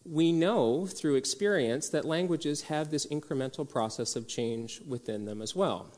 We 0.05 0.31
know 0.31 0.85
through 0.85 1.15
experience 1.15 1.89
that 1.89 2.05
languages 2.05 2.63
have 2.63 2.91
this 2.91 3.07
incremental 3.07 3.67
process 3.67 4.15
of 4.15 4.27
change 4.27 4.81
within 4.87 5.25
them 5.25 5.41
as 5.41 5.55
well 5.55 5.91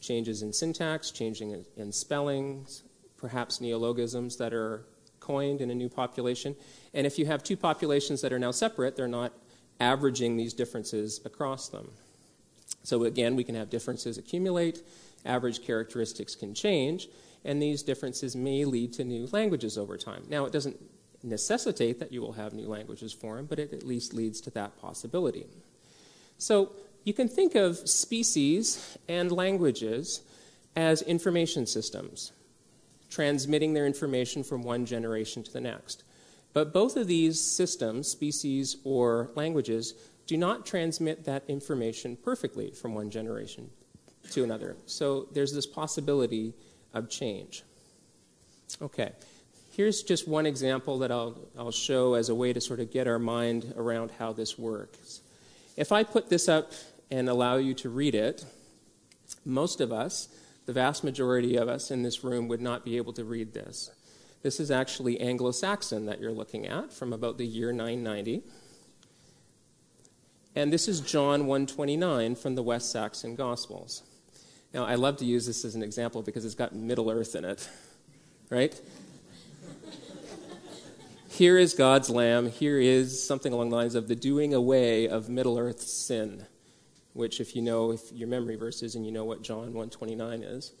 changes 0.00 0.42
in 0.42 0.52
syntax, 0.52 1.10
changing 1.10 1.50
in, 1.50 1.64
in 1.76 1.92
spellings, 1.92 2.84
perhaps 3.16 3.60
neologisms 3.60 4.36
that 4.36 4.54
are 4.54 4.84
coined 5.18 5.60
in 5.60 5.70
a 5.70 5.74
new 5.74 5.88
population. 5.88 6.54
And 6.94 7.06
if 7.06 7.18
you 7.18 7.26
have 7.26 7.42
two 7.42 7.56
populations 7.56 8.20
that 8.22 8.32
are 8.32 8.38
now 8.38 8.52
separate, 8.52 8.96
they're 8.96 9.08
not 9.08 9.32
averaging 9.80 10.36
these 10.36 10.54
differences 10.54 11.20
across 11.24 11.68
them. 11.68 11.90
So 12.82 13.04
again, 13.04 13.36
we 13.36 13.44
can 13.44 13.54
have 13.54 13.70
differences 13.70 14.18
accumulate, 14.18 14.82
average 15.24 15.62
characteristics 15.64 16.34
can 16.34 16.54
change, 16.54 17.08
and 17.44 17.60
these 17.60 17.82
differences 17.82 18.34
may 18.34 18.64
lead 18.64 18.92
to 18.94 19.04
new 19.04 19.28
languages 19.32 19.76
over 19.76 19.96
time. 19.96 20.24
Now, 20.28 20.44
it 20.44 20.52
doesn't 20.52 20.76
necessitate 21.22 21.98
that 21.98 22.12
you 22.12 22.20
will 22.20 22.32
have 22.32 22.52
new 22.52 22.68
languages 22.68 23.12
form, 23.12 23.46
but 23.46 23.58
it 23.58 23.72
at 23.72 23.82
least 23.82 24.14
leads 24.14 24.40
to 24.42 24.50
that 24.50 24.78
possibility. 24.80 25.46
So, 26.38 26.72
you 27.04 27.14
can 27.14 27.28
think 27.28 27.54
of 27.54 27.88
species 27.88 28.98
and 29.08 29.32
languages 29.32 30.20
as 30.76 31.00
information 31.02 31.66
systems, 31.66 32.32
transmitting 33.08 33.72
their 33.72 33.86
information 33.86 34.44
from 34.44 34.62
one 34.62 34.84
generation 34.84 35.42
to 35.42 35.52
the 35.52 35.60
next. 35.60 36.04
But 36.52 36.72
both 36.72 36.96
of 36.96 37.06
these 37.06 37.40
systems, 37.40 38.08
species 38.08 38.76
or 38.84 39.30
languages, 39.34 39.94
do 40.26 40.36
not 40.36 40.66
transmit 40.66 41.24
that 41.24 41.44
information 41.48 42.16
perfectly 42.16 42.70
from 42.70 42.94
one 42.94 43.10
generation 43.10 43.70
to 44.32 44.44
another. 44.44 44.76
So 44.86 45.28
there's 45.32 45.54
this 45.54 45.66
possibility 45.66 46.54
of 46.92 47.08
change. 47.08 47.62
Okay, 48.82 49.12
here's 49.78 50.02
just 50.02 50.26
one 50.26 50.44
example 50.44 50.98
that 50.98 51.12
I'll, 51.12 51.38
I'll 51.56 51.70
show 51.70 52.14
as 52.14 52.28
a 52.30 52.34
way 52.34 52.52
to 52.52 52.60
sort 52.60 52.80
of 52.80 52.90
get 52.90 53.06
our 53.06 53.20
mind 53.20 53.72
around 53.76 54.10
how 54.18 54.32
this 54.32 54.58
works. 54.58 55.20
If 55.76 55.92
I 55.92 56.02
put 56.02 56.28
this 56.28 56.48
up 56.48 56.72
and 57.12 57.28
allow 57.28 57.58
you 57.58 57.74
to 57.74 57.88
read 57.88 58.16
it, 58.16 58.44
most 59.44 59.80
of 59.80 59.92
us, 59.92 60.30
the 60.66 60.72
vast 60.72 61.04
majority 61.04 61.54
of 61.56 61.68
us 61.68 61.92
in 61.92 62.02
this 62.02 62.24
room, 62.24 62.48
would 62.48 62.60
not 62.60 62.84
be 62.84 62.96
able 62.96 63.12
to 63.12 63.24
read 63.24 63.54
this. 63.54 63.92
This 64.42 64.58
is 64.58 64.72
actually 64.72 65.20
Anglo 65.20 65.52
Saxon 65.52 66.06
that 66.06 66.20
you're 66.20 66.32
looking 66.32 66.66
at 66.66 66.92
from 66.92 67.12
about 67.12 67.38
the 67.38 67.46
year 67.46 67.70
990. 67.70 68.42
And 70.56 70.72
this 70.72 70.88
is 70.88 71.00
John 71.00 71.46
129 71.46 72.34
from 72.34 72.56
the 72.56 72.64
West 72.64 72.90
Saxon 72.90 73.36
Gospels. 73.36 74.02
Now, 74.74 74.86
I 74.86 74.96
love 74.96 75.18
to 75.18 75.24
use 75.24 75.46
this 75.46 75.64
as 75.64 75.76
an 75.76 75.84
example 75.84 76.22
because 76.22 76.44
it's 76.44 76.56
got 76.56 76.74
Middle 76.74 77.12
Earth 77.12 77.36
in 77.36 77.44
it, 77.44 77.68
right? 78.50 78.80
Here 81.38 81.56
is 81.56 81.72
God's 81.72 82.10
Lamb. 82.10 82.50
Here 82.50 82.80
is 82.80 83.24
something 83.24 83.52
along 83.52 83.70
the 83.70 83.76
lines 83.76 83.94
of 83.94 84.08
the 84.08 84.16
doing 84.16 84.54
away 84.54 85.06
of 85.06 85.28
Middle 85.28 85.56
Earth's 85.56 85.92
sin, 85.92 86.46
which, 87.12 87.40
if 87.40 87.54
you 87.54 87.62
know 87.62 87.92
if 87.92 88.10
your 88.10 88.26
memory 88.26 88.56
verses 88.56 88.96
and 88.96 89.06
you 89.06 89.12
know 89.12 89.24
what 89.24 89.42
John 89.42 89.72
129 89.72 90.42
is. 90.42 90.72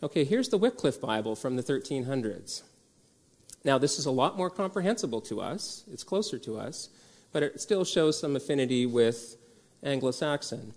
Okay, 0.00 0.22
here's 0.22 0.50
the 0.50 0.56
Wycliffe 0.56 1.00
Bible 1.00 1.34
from 1.34 1.56
the 1.56 1.64
1300s. 1.64 2.62
Now, 3.64 3.76
this 3.76 3.98
is 3.98 4.06
a 4.06 4.12
lot 4.12 4.36
more 4.36 4.50
comprehensible 4.50 5.20
to 5.22 5.40
us, 5.40 5.82
it's 5.92 6.04
closer 6.04 6.38
to 6.38 6.56
us, 6.56 6.90
but 7.32 7.42
it 7.42 7.60
still 7.60 7.84
shows 7.84 8.20
some 8.20 8.36
affinity 8.36 8.86
with 8.86 9.36
Anglo 9.82 10.12
Saxon. 10.12 10.74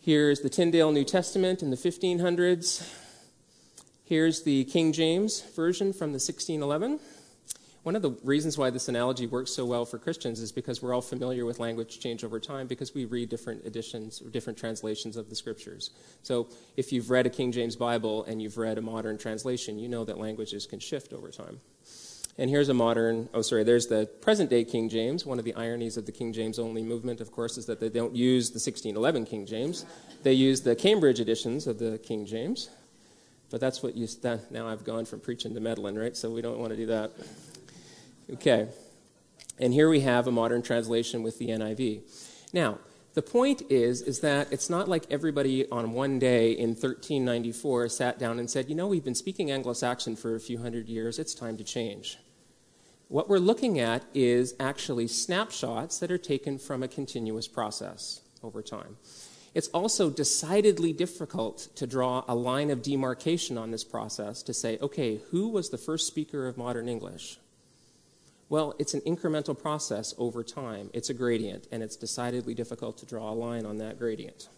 Here's 0.00 0.40
the 0.40 0.50
Tyndale 0.50 0.90
New 0.90 1.04
Testament 1.04 1.62
in 1.62 1.70
the 1.70 1.76
1500s. 1.76 2.84
Here's 4.02 4.42
the 4.42 4.64
King 4.64 4.92
James 4.92 5.40
Version 5.54 5.92
from 5.92 6.08
the 6.08 6.18
1611. 6.18 6.98
One 7.84 7.96
of 7.96 8.00
the 8.00 8.12
reasons 8.24 8.56
why 8.56 8.70
this 8.70 8.88
analogy 8.88 9.26
works 9.26 9.52
so 9.52 9.66
well 9.66 9.84
for 9.84 9.98
Christians 9.98 10.40
is 10.40 10.50
because 10.50 10.80
we're 10.80 10.94
all 10.94 11.02
familiar 11.02 11.44
with 11.44 11.58
language 11.58 12.00
change 12.00 12.24
over 12.24 12.40
time 12.40 12.66
because 12.66 12.94
we 12.94 13.04
read 13.04 13.28
different 13.28 13.66
editions 13.66 14.22
or 14.22 14.30
different 14.30 14.58
translations 14.58 15.18
of 15.18 15.28
the 15.28 15.36
scriptures. 15.36 15.90
So 16.22 16.48
if 16.78 16.92
you've 16.92 17.10
read 17.10 17.26
a 17.26 17.30
King 17.30 17.52
James 17.52 17.76
Bible 17.76 18.24
and 18.24 18.40
you've 18.40 18.56
read 18.56 18.78
a 18.78 18.80
modern 18.80 19.18
translation, 19.18 19.78
you 19.78 19.88
know 19.88 20.02
that 20.04 20.16
languages 20.16 20.64
can 20.64 20.80
shift 20.80 21.12
over 21.12 21.30
time. 21.30 21.60
And 22.38 22.48
here's 22.48 22.70
a 22.70 22.74
modern, 22.74 23.28
oh, 23.34 23.42
sorry, 23.42 23.64
there's 23.64 23.86
the 23.86 24.06
present 24.22 24.48
day 24.48 24.64
King 24.64 24.88
James. 24.88 25.26
One 25.26 25.38
of 25.38 25.44
the 25.44 25.54
ironies 25.54 25.98
of 25.98 26.06
the 26.06 26.12
King 26.12 26.32
James 26.32 26.58
only 26.58 26.82
movement, 26.82 27.20
of 27.20 27.30
course, 27.32 27.58
is 27.58 27.66
that 27.66 27.80
they 27.80 27.90
don't 27.90 28.16
use 28.16 28.48
the 28.48 28.54
1611 28.54 29.26
King 29.26 29.44
James. 29.44 29.84
They 30.22 30.32
use 30.32 30.62
the 30.62 30.74
Cambridge 30.74 31.20
editions 31.20 31.66
of 31.66 31.78
the 31.78 31.98
King 31.98 32.24
James. 32.24 32.70
But 33.50 33.60
that's 33.60 33.82
what 33.82 33.94
you, 33.94 34.08
now 34.50 34.68
I've 34.68 34.84
gone 34.84 35.04
from 35.04 35.20
preaching 35.20 35.52
to 35.52 35.60
meddling, 35.60 35.96
right? 35.96 36.16
So 36.16 36.30
we 36.30 36.40
don't 36.40 36.58
want 36.58 36.70
to 36.70 36.76
do 36.76 36.86
that. 36.86 37.12
Okay. 38.32 38.68
And 39.58 39.72
here 39.72 39.88
we 39.88 40.00
have 40.00 40.26
a 40.26 40.32
modern 40.32 40.62
translation 40.62 41.22
with 41.22 41.38
the 41.38 41.48
NIV. 41.48 42.02
Now, 42.52 42.78
the 43.14 43.22
point 43.22 43.62
is 43.70 44.02
is 44.02 44.20
that 44.20 44.52
it's 44.52 44.68
not 44.68 44.88
like 44.88 45.06
everybody 45.10 45.68
on 45.70 45.92
one 45.92 46.18
day 46.18 46.50
in 46.50 46.70
1394 46.70 47.88
sat 47.88 48.18
down 48.18 48.40
and 48.40 48.50
said, 48.50 48.68
"You 48.68 48.74
know, 48.74 48.88
we've 48.88 49.04
been 49.04 49.14
speaking 49.14 49.50
Anglo-Saxon 49.52 50.16
for 50.16 50.34
a 50.34 50.40
few 50.40 50.58
hundred 50.58 50.88
years. 50.88 51.18
It's 51.18 51.34
time 51.34 51.56
to 51.58 51.64
change." 51.64 52.18
What 53.08 53.28
we're 53.28 53.38
looking 53.38 53.78
at 53.78 54.04
is 54.14 54.54
actually 54.58 55.06
snapshots 55.06 55.98
that 55.98 56.10
are 56.10 56.18
taken 56.18 56.58
from 56.58 56.82
a 56.82 56.88
continuous 56.88 57.46
process 57.46 58.22
over 58.42 58.62
time. 58.62 58.96
It's 59.54 59.68
also 59.68 60.10
decidedly 60.10 60.92
difficult 60.92 61.68
to 61.76 61.86
draw 61.86 62.24
a 62.26 62.34
line 62.34 62.70
of 62.70 62.82
demarcation 62.82 63.56
on 63.56 63.70
this 63.70 63.84
process 63.84 64.42
to 64.42 64.54
say, 64.54 64.78
okay, 64.82 65.20
who 65.30 65.48
was 65.48 65.70
the 65.70 65.78
first 65.78 66.08
speaker 66.08 66.48
of 66.48 66.56
modern 66.56 66.88
English? 66.88 67.38
Well, 68.54 68.76
it's 68.78 68.94
an 68.94 69.00
incremental 69.00 69.60
process 69.60 70.14
over 70.16 70.44
time. 70.44 70.88
It's 70.92 71.10
a 71.10 71.12
gradient, 71.12 71.66
and 71.72 71.82
it's 71.82 71.96
decidedly 71.96 72.54
difficult 72.54 72.96
to 72.98 73.04
draw 73.04 73.32
a 73.32 73.34
line 73.34 73.66
on 73.66 73.78
that 73.78 73.98
gradient. 73.98 74.48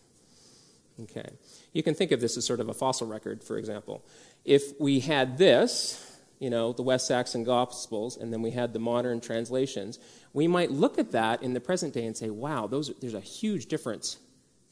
Okay. 1.05 1.27
You 1.73 1.83
can 1.83 1.95
think 1.95 2.13
of 2.13 2.21
this 2.21 2.37
as 2.37 2.45
sort 2.45 2.61
of 2.61 2.69
a 2.69 2.75
fossil 2.75 3.07
record, 3.07 3.43
for 3.43 3.57
example. 3.57 4.05
If 4.45 4.79
we 4.79 5.01
had 5.01 5.39
this, 5.39 6.15
you 6.41 6.51
know, 6.51 6.75
the 6.75 6.83
West 6.83 7.07
Saxon 7.07 7.43
Gospels, 7.43 8.19
and 8.19 8.31
then 8.31 8.43
we 8.43 8.51
had 8.51 8.75
the 8.75 8.79
modern 8.79 9.19
translations, 9.19 9.99
we 10.35 10.47
might 10.47 10.71
look 10.71 10.99
at 10.99 11.13
that 11.13 11.43
in 11.43 11.55
the 11.55 11.61
present 11.61 11.95
day 11.95 12.05
and 12.05 12.15
say, 12.15 12.29
wow, 12.29 12.67
those, 12.67 12.93
there's 13.01 13.15
a 13.15 13.21
huge 13.21 13.65
difference 13.65 14.19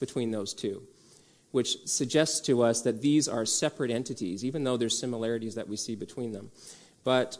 between 0.00 0.32
those 0.32 0.52
two, 0.52 0.82
which 1.50 1.78
suggests 1.86 2.40
to 2.40 2.60
us 2.60 2.82
that 2.82 3.00
these 3.00 3.26
are 3.26 3.46
separate 3.46 3.90
entities, 3.90 4.44
even 4.44 4.64
though 4.64 4.76
there's 4.76 4.98
similarities 4.98 5.54
that 5.54 5.66
we 5.66 5.78
see 5.78 5.94
between 5.94 6.32
them. 6.32 6.50
But 7.04 7.38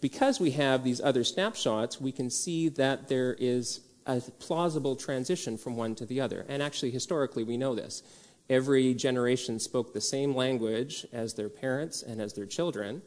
because 0.00 0.40
we 0.40 0.52
have 0.52 0.84
these 0.84 1.00
other 1.00 1.24
snapshots, 1.24 2.00
we 2.00 2.12
can 2.12 2.30
see 2.30 2.68
that 2.70 3.08
there 3.08 3.36
is 3.38 3.80
a 4.06 4.20
plausible 4.20 4.96
transition 4.96 5.56
from 5.56 5.76
one 5.76 5.94
to 5.94 6.06
the 6.06 6.20
other. 6.20 6.44
And 6.48 6.62
actually, 6.62 6.90
historically, 6.90 7.44
we 7.44 7.56
know 7.56 7.74
this. 7.74 8.02
Every 8.50 8.92
generation 8.92 9.58
spoke 9.58 9.94
the 9.94 10.00
same 10.00 10.34
language 10.34 11.06
as 11.12 11.34
their 11.34 11.48
parents 11.48 12.02
and 12.02 12.20
as 12.20 12.34
their 12.34 12.46
children 12.46 13.02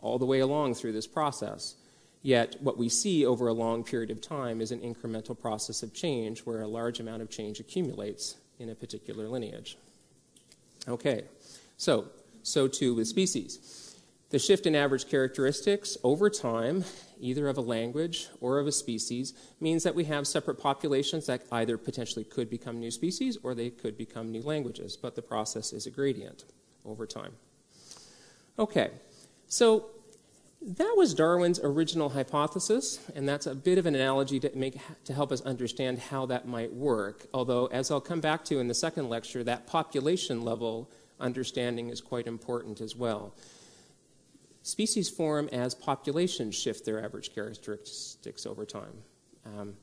all 0.00 0.18
the 0.18 0.26
way 0.26 0.40
along 0.40 0.74
through 0.74 0.92
this 0.92 1.06
process. 1.06 1.76
Yet, 2.22 2.56
what 2.60 2.78
we 2.78 2.88
see 2.88 3.24
over 3.24 3.48
a 3.48 3.52
long 3.52 3.84
period 3.84 4.10
of 4.10 4.20
time 4.20 4.60
is 4.60 4.72
an 4.72 4.80
incremental 4.80 5.38
process 5.38 5.82
of 5.82 5.92
change 5.92 6.40
where 6.40 6.62
a 6.62 6.66
large 6.66 6.98
amount 6.98 7.22
of 7.22 7.30
change 7.30 7.60
accumulates 7.60 8.36
in 8.58 8.70
a 8.70 8.74
particular 8.74 9.28
lineage. 9.28 9.76
Okay, 10.88 11.24
so, 11.76 12.06
so 12.42 12.66
too 12.66 12.94
with 12.94 13.08
species. 13.08 13.83
The 14.30 14.38
shift 14.38 14.66
in 14.66 14.74
average 14.74 15.08
characteristics 15.08 15.96
over 16.02 16.28
time, 16.28 16.84
either 17.20 17.46
of 17.46 17.56
a 17.56 17.60
language 17.60 18.28
or 18.40 18.58
of 18.58 18.66
a 18.66 18.72
species, 18.72 19.32
means 19.60 19.82
that 19.84 19.94
we 19.94 20.04
have 20.04 20.26
separate 20.26 20.56
populations 20.56 21.26
that 21.26 21.42
either 21.52 21.78
potentially 21.78 22.24
could 22.24 22.50
become 22.50 22.80
new 22.80 22.90
species 22.90 23.38
or 23.42 23.54
they 23.54 23.70
could 23.70 23.96
become 23.96 24.32
new 24.32 24.42
languages, 24.42 24.96
but 24.96 25.14
the 25.14 25.22
process 25.22 25.72
is 25.72 25.86
a 25.86 25.90
gradient 25.90 26.44
over 26.84 27.06
time. 27.06 27.32
Okay, 28.58 28.90
so 29.46 29.86
that 30.62 30.94
was 30.96 31.12
Darwin's 31.12 31.60
original 31.62 32.08
hypothesis, 32.08 32.98
and 33.14 33.28
that's 33.28 33.46
a 33.46 33.54
bit 33.54 33.76
of 33.76 33.84
an 33.84 33.94
analogy 33.94 34.40
to, 34.40 34.50
make, 34.54 34.78
to 35.04 35.12
help 35.12 35.30
us 35.30 35.42
understand 35.42 35.98
how 35.98 36.24
that 36.26 36.48
might 36.48 36.72
work. 36.72 37.26
Although, 37.34 37.66
as 37.66 37.90
I'll 37.90 38.00
come 38.00 38.20
back 38.20 38.44
to 38.46 38.58
in 38.60 38.68
the 38.68 38.74
second 38.74 39.10
lecture, 39.10 39.44
that 39.44 39.66
population 39.66 40.42
level 40.42 40.90
understanding 41.20 41.90
is 41.90 42.00
quite 42.00 42.26
important 42.26 42.80
as 42.80 42.96
well. 42.96 43.34
Species 44.64 45.10
form 45.10 45.46
as 45.52 45.74
populations 45.74 46.54
shift 46.54 46.86
their 46.86 47.04
average 47.04 47.34
characteristics 47.34 48.46
over 48.46 48.64
time. 48.64 48.94
Um, 49.44 49.74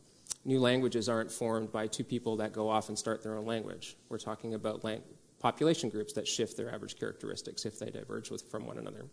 new 0.44 0.60
languages 0.60 1.08
aren't 1.08 1.32
formed 1.32 1.72
by 1.72 1.86
two 1.86 2.04
people 2.04 2.36
that 2.38 2.52
go 2.52 2.68
off 2.68 2.90
and 2.90 2.98
start 2.98 3.22
their 3.22 3.38
own 3.38 3.46
language. 3.46 3.96
We're 4.10 4.18
talking 4.18 4.56
about 4.56 4.84
lang- 4.84 5.04
population 5.38 5.90
groups 5.90 6.14
that 6.14 6.28
shift 6.28 6.58
their 6.58 6.74
average 6.74 6.98
characteristics 6.98 7.64
if 7.64 7.78
they 7.78 7.92
diverge 7.92 8.32
with, 8.32 8.42
from 8.50 8.66
one 8.66 8.80
another. 8.80 9.06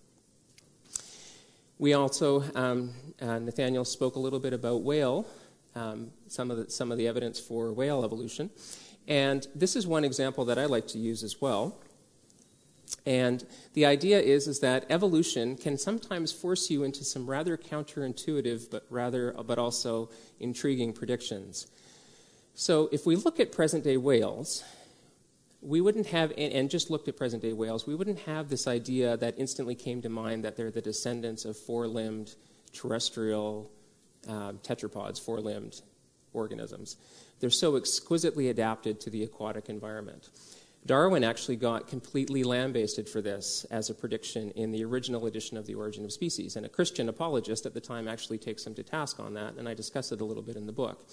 We 1.79 1.93
also, 1.93 2.45
um, 2.55 2.95
uh, 3.21 3.39
Nathaniel 3.39 3.85
spoke 3.85 4.17
a 4.17 4.19
little 4.19 4.41
bit 4.41 4.55
about 4.55 4.81
whale, 4.85 5.27
um, 5.75 6.13
some, 6.29 6.51
of 6.51 6.57
the, 6.57 6.71
some 6.71 6.91
of 6.91 6.97
the 6.97 7.07
evidence 7.07 7.39
for 7.39 7.75
whale 7.75 8.07
evolution. 8.07 8.49
And 9.07 9.47
this 9.55 9.77
is 9.77 9.87
one 9.87 10.03
example 10.03 10.47
that 10.47 10.59
I 10.59 10.65
like 10.65 10.87
to 10.89 10.99
use 10.99 11.23
as 11.23 11.43
well. 11.43 11.79
And 13.05 13.47
the 13.75 13.87
idea 13.87 14.21
is, 14.21 14.47
is 14.47 14.61
that 14.61 14.87
evolution 14.91 15.57
can 15.57 15.79
sometimes 15.79 16.33
force 16.33 16.71
you 16.71 16.85
into 16.85 17.05
some 17.05 17.29
rather 17.29 17.57
counterintuitive, 17.57 18.71
but 18.71 18.87
rather, 18.91 19.35
but 19.47 19.59
also 19.59 20.11
intriguing 20.41 20.93
predictions. 20.93 21.67
So 22.55 22.89
if 22.93 23.07
we 23.07 23.17
look 23.17 23.41
at 23.41 23.53
present 23.53 23.85
day 23.85 23.97
whales, 23.97 24.65
we 25.61 25.81
wouldn't 25.81 26.07
have, 26.07 26.33
and 26.37 26.71
just 26.71 26.91
looked 26.91 27.09
at 27.09 27.17
present 27.17 27.43
day 27.43 27.53
whales, 27.53 27.87
we 27.87 27.95
wouldn't 27.95 28.21
have 28.21 28.49
this 28.49 28.67
idea 28.67 29.17
that 29.17 29.35
instantly 29.39 29.75
came 29.75 30.03
to 30.03 30.09
mind 30.09 30.45
that 30.45 30.57
they're 30.57 30.71
the 30.71 30.83
descendants 30.83 31.45
of 31.45 31.57
four 31.57 31.87
limbed 31.87 32.35
terrestrial 32.73 33.71
um, 34.29 34.59
tetrapods, 34.59 35.21
four 35.21 35.41
limbed 35.41 35.81
organisms. 36.33 36.97
They're 37.41 37.51
so 37.51 37.77
exquisitely 37.77 38.49
adapted 38.49 39.01
to 39.01 39.11
the 39.11 39.23
aquatic 39.25 39.69
environment. 39.69 40.29
Darwin 40.89 41.23
actually 41.23 41.57
got 41.57 41.87
completely 41.87 42.43
lambasted 42.43 43.07
for 43.07 43.21
this 43.21 43.67
as 43.71 43.91
a 43.91 43.95
prediction 43.95 44.51
in 44.53 44.73
the 44.73 44.83
original 44.83 45.27
edition 45.27 45.59
of 45.59 45.67
The 45.67 45.75
Origin 45.75 46.03
of 46.07 46.13
Species. 46.13 46.57
And 46.57 46.65
a 46.65 46.69
Christian 46.71 47.11
apologist 47.11 47.67
at 47.67 47.75
the 47.75 47.81
time 47.81 48.09
actually 48.09 48.39
takes 48.39 48.67
him 48.67 48.75
to 48.75 48.83
task 48.83 49.21
on 49.21 49.35
that, 49.35 49.57
and 49.57 49.69
I 49.69 49.75
discuss 49.75 50.13
it 50.13 50.23
a 50.23 50.25
little 50.25 50.43
bit 50.43 50.57
in 50.57 50.65
the 50.65 50.73
book. 50.73 51.07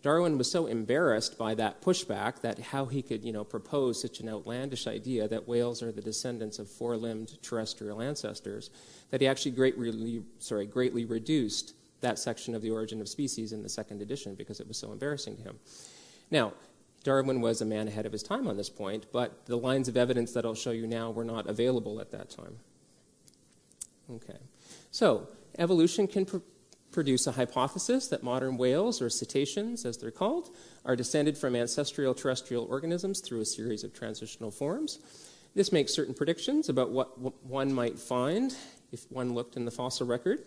Darwin 0.00 0.38
was 0.38 0.48
so 0.48 0.66
embarrassed 0.66 1.36
by 1.36 1.56
that 1.56 1.82
pushback 1.82 2.40
that 2.42 2.60
how 2.60 2.84
he 2.84 3.02
could, 3.02 3.24
you 3.24 3.32
know, 3.32 3.42
propose 3.42 4.00
such 4.00 4.20
an 4.20 4.28
outlandish 4.28 4.86
idea 4.86 5.26
that 5.26 5.48
whales 5.48 5.82
are 5.82 5.90
the 5.90 6.00
descendants 6.00 6.60
of 6.60 6.70
four-limbed 6.70 7.42
terrestrial 7.42 8.00
ancestors 8.00 8.70
that 9.10 9.20
he 9.20 9.26
actually 9.26 9.50
greatly, 9.50 10.22
sorry, 10.38 10.66
greatly 10.66 11.04
reduced 11.04 11.74
that 12.00 12.20
section 12.20 12.54
of 12.54 12.62
the 12.62 12.70
origin 12.70 13.00
of 13.00 13.08
species 13.08 13.52
in 13.52 13.64
the 13.64 13.68
second 13.68 14.00
edition 14.00 14.36
because 14.36 14.60
it 14.60 14.68
was 14.68 14.78
so 14.78 14.92
embarrassing 14.92 15.36
to 15.36 15.42
him. 15.42 15.58
Now, 16.30 16.52
Darwin 17.06 17.40
was 17.40 17.60
a 17.60 17.64
man 17.64 17.86
ahead 17.86 18.04
of 18.04 18.10
his 18.10 18.24
time 18.24 18.48
on 18.48 18.56
this 18.56 18.68
point, 18.68 19.06
but 19.12 19.46
the 19.46 19.56
lines 19.56 19.86
of 19.86 19.96
evidence 19.96 20.32
that 20.32 20.44
I'll 20.44 20.56
show 20.56 20.72
you 20.72 20.88
now 20.88 21.12
were 21.12 21.24
not 21.24 21.46
available 21.46 22.00
at 22.00 22.10
that 22.10 22.30
time. 22.30 22.58
Okay. 24.12 24.38
So, 24.90 25.28
evolution 25.56 26.08
can 26.08 26.24
pr- 26.24 26.38
produce 26.90 27.28
a 27.28 27.32
hypothesis 27.32 28.08
that 28.08 28.24
modern 28.24 28.56
whales, 28.56 29.00
or 29.00 29.08
cetaceans 29.08 29.84
as 29.84 29.98
they're 29.98 30.10
called, 30.10 30.50
are 30.84 30.96
descended 30.96 31.38
from 31.38 31.54
ancestral 31.54 32.12
terrestrial 32.12 32.64
organisms 32.64 33.20
through 33.20 33.40
a 33.40 33.46
series 33.46 33.84
of 33.84 33.94
transitional 33.94 34.50
forms. 34.50 34.98
This 35.54 35.70
makes 35.70 35.94
certain 35.94 36.12
predictions 36.12 36.68
about 36.68 36.90
what 36.90 37.44
one 37.44 37.72
might 37.72 38.00
find 38.00 38.52
if 38.90 39.06
one 39.12 39.32
looked 39.32 39.56
in 39.56 39.64
the 39.64 39.70
fossil 39.70 40.08
record, 40.08 40.40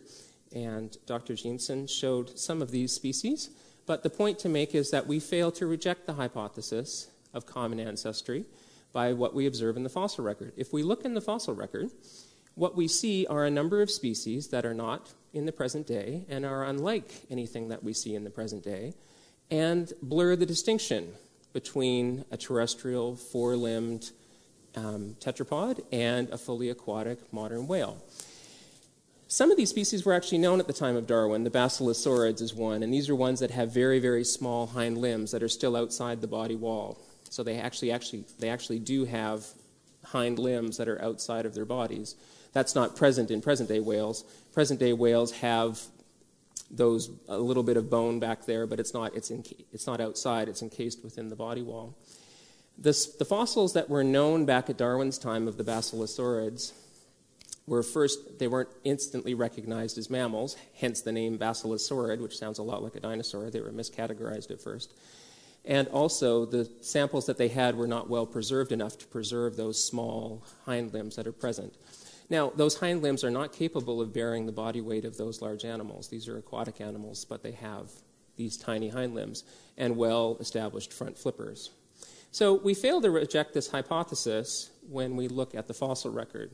and 0.53 0.97
Dr. 1.05 1.35
Jeanson 1.35 1.87
showed 1.87 2.37
some 2.37 2.61
of 2.61 2.71
these 2.71 2.91
species. 2.91 3.49
But 3.89 4.03
the 4.03 4.09
point 4.11 4.37
to 4.39 4.49
make 4.49 4.75
is 4.75 4.91
that 4.91 5.07
we 5.07 5.19
fail 5.19 5.51
to 5.53 5.65
reject 5.65 6.05
the 6.05 6.13
hypothesis 6.13 7.09
of 7.33 7.47
common 7.47 7.79
ancestry 7.79 8.45
by 8.93 9.13
what 9.13 9.33
we 9.33 9.47
observe 9.47 9.77
in 9.77 9.81
the 9.81 9.89
fossil 9.89 10.23
record. 10.23 10.53
If 10.55 10.71
we 10.71 10.83
look 10.83 11.05
in 11.05 11.15
the 11.15 11.21
fossil 11.21 11.55
record, 11.55 11.89
what 12.53 12.77
we 12.77 12.87
see 12.87 13.25
are 13.25 13.45
a 13.45 13.49
number 13.49 13.81
of 13.81 13.89
species 13.89 14.49
that 14.49 14.63
are 14.63 14.75
not 14.75 15.11
in 15.33 15.47
the 15.47 15.51
present 15.51 15.87
day 15.87 16.23
and 16.29 16.45
are 16.45 16.65
unlike 16.65 17.11
anything 17.31 17.69
that 17.69 17.83
we 17.83 17.93
see 17.93 18.13
in 18.13 18.23
the 18.23 18.29
present 18.29 18.63
day 18.63 18.93
and 19.49 19.91
blur 20.03 20.35
the 20.35 20.45
distinction 20.45 21.11
between 21.51 22.25
a 22.29 22.37
terrestrial 22.37 23.15
four 23.15 23.55
limbed 23.55 24.11
um, 24.75 25.15
tetrapod 25.19 25.83
and 25.91 26.29
a 26.29 26.37
fully 26.37 26.69
aquatic 26.69 27.17
modern 27.33 27.65
whale. 27.65 27.97
Some 29.31 29.51
of 29.51 29.57
these 29.57 29.69
species 29.69 30.05
were 30.05 30.13
actually 30.13 30.39
known 30.39 30.59
at 30.59 30.65
the 30.65 30.73
time 30.73 30.95
of 30.95 31.05
Darwin. 31.05 31.43
The 31.43 31.51
basilosaurids 31.51 32.41
is 32.41 32.55
one, 32.55 32.81
and 32.81 32.91
these 32.91 33.09
are 33.09 33.15
ones 33.15 33.39
that 33.41 33.51
have 33.51 33.71
very, 33.71 33.99
very 33.99 34.23
small 34.23 34.65
hind 34.65 34.97
limbs 34.97 35.29
that 35.31 35.43
are 35.43 35.47
still 35.47 35.75
outside 35.75 36.19
the 36.19 36.27
body 36.27 36.55
wall. 36.55 36.97
So 37.29 37.43
they 37.43 37.59
actually, 37.59 37.91
actually, 37.91 38.25
they 38.39 38.49
actually 38.49 38.79
do 38.79 39.05
have 39.05 39.45
hind 40.03 40.39
limbs 40.39 40.77
that 40.77 40.87
are 40.87 40.99
outside 40.99 41.45
of 41.45 41.53
their 41.53 41.63
bodies. 41.63 42.15
That's 42.53 42.73
not 42.73 42.95
present 42.95 43.29
in 43.29 43.39
present 43.39 43.69
day 43.69 43.79
whales. 43.79 44.23
Present 44.51 44.79
day 44.79 44.93
whales 44.93 45.31
have 45.33 45.79
those 46.71 47.11
a 47.27 47.37
little 47.37 47.61
bit 47.61 47.77
of 47.77 47.87
bone 47.87 48.19
back 48.19 48.47
there, 48.47 48.65
but 48.65 48.79
it's 48.79 48.95
not, 48.95 49.15
it's, 49.15 49.29
in, 49.29 49.43
it's 49.71 49.85
not 49.85 50.01
outside, 50.01 50.49
it's 50.49 50.63
encased 50.63 51.03
within 51.03 51.29
the 51.29 51.35
body 51.35 51.61
wall. 51.61 51.95
This, 52.79 53.05
the 53.05 53.25
fossils 53.25 53.73
that 53.73 53.91
were 53.91 54.03
known 54.03 54.45
back 54.45 54.71
at 54.71 54.77
Darwin's 54.77 55.19
time 55.19 55.47
of 55.47 55.57
the 55.57 55.63
basilosaurids 55.63 56.71
were 57.69 57.83
first, 57.83 58.39
they 58.39 58.47
weren't 58.47 58.69
instantly 58.83 59.33
recognized 59.33 59.97
as 59.97 60.09
mammals, 60.09 60.57
hence 60.79 61.01
the 61.01 61.11
name 61.11 61.37
basilosaurid, 61.37 62.19
which 62.19 62.37
sounds 62.37 62.57
a 62.57 62.63
lot 62.63 62.83
like 62.83 62.95
a 62.95 62.99
dinosaur. 62.99 63.49
They 63.49 63.61
were 63.61 63.71
miscategorized 63.71 64.51
at 64.51 64.59
first. 64.59 64.93
And 65.65 65.87
also, 65.89 66.45
the 66.45 66.69
samples 66.81 67.27
that 67.27 67.37
they 67.37 67.49
had 67.49 67.75
were 67.75 67.87
not 67.87 68.09
well 68.09 68.25
preserved 68.25 68.71
enough 68.71 68.97
to 68.97 69.07
preserve 69.07 69.55
those 69.55 69.81
small 69.81 70.43
hind 70.65 70.93
limbs 70.93 71.15
that 71.15 71.27
are 71.27 71.31
present. 71.31 71.73
Now, 72.29 72.51
those 72.55 72.77
hind 72.77 73.01
limbs 73.01 73.23
are 73.23 73.31
not 73.31 73.53
capable 73.53 74.01
of 74.01 74.13
bearing 74.13 74.45
the 74.45 74.51
body 74.51 74.81
weight 74.81 75.05
of 75.05 75.17
those 75.17 75.41
large 75.41 75.65
animals. 75.65 76.07
These 76.07 76.27
are 76.27 76.37
aquatic 76.37 76.81
animals, 76.81 77.25
but 77.25 77.43
they 77.43 77.51
have 77.51 77.91
these 78.35 78.57
tiny 78.57 78.89
hind 78.89 79.13
limbs 79.13 79.43
and 79.77 79.97
well 79.97 80.37
established 80.39 80.93
front 80.93 81.17
flippers. 81.17 81.71
So 82.31 82.53
we 82.53 82.73
fail 82.73 83.01
to 83.01 83.09
reject 83.09 83.53
this 83.53 83.69
hypothesis 83.69 84.69
when 84.87 85.15
we 85.15 85.27
look 85.27 85.55
at 85.55 85.67
the 85.67 85.73
fossil 85.73 86.11
record. 86.11 86.51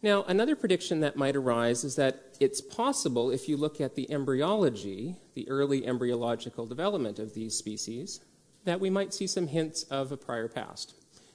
Now, 0.00 0.22
another 0.28 0.54
prediction 0.54 1.00
that 1.00 1.16
might 1.16 1.34
arise 1.34 1.82
is 1.82 1.96
that 1.96 2.36
it's 2.38 2.60
possible, 2.60 3.30
if 3.30 3.48
you 3.48 3.56
look 3.56 3.80
at 3.80 3.96
the 3.96 4.10
embryology, 4.10 5.16
the 5.34 5.48
early 5.48 5.86
embryological 5.86 6.66
development 6.66 7.18
of 7.18 7.34
these 7.34 7.56
species, 7.56 8.20
that 8.64 8.78
we 8.78 8.90
might 8.90 9.12
see 9.12 9.26
some 9.26 9.48
hints 9.48 9.82
of 9.84 10.12
a 10.12 10.16
prior 10.16 10.46
past. 10.46 10.94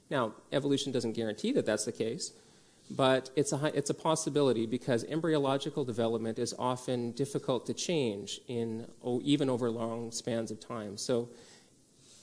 Now, 0.10 0.34
evolution 0.54 0.94
doesn't 0.94 1.14
guarantee 1.14 1.52
that 1.54 1.66
that's 1.66 1.86
the 1.86 1.92
case, 1.92 2.32
but 2.90 3.32
it's 3.36 3.52
a, 3.52 3.72
it's 3.76 3.90
a 3.90 3.94
possibility 3.94 4.66
because 4.66 5.04
embryological 5.06 5.84
development 5.84 6.40
is 6.40 6.54
often 6.58 7.12
difficult 7.12 7.66
to 7.66 7.74
change 7.74 8.40
in 8.48 8.88
even 9.24 9.50
over 9.50 9.70
long 9.72 10.12
spans 10.12 10.52
of 10.52 10.60
time. 10.60 10.98
So 10.98 11.30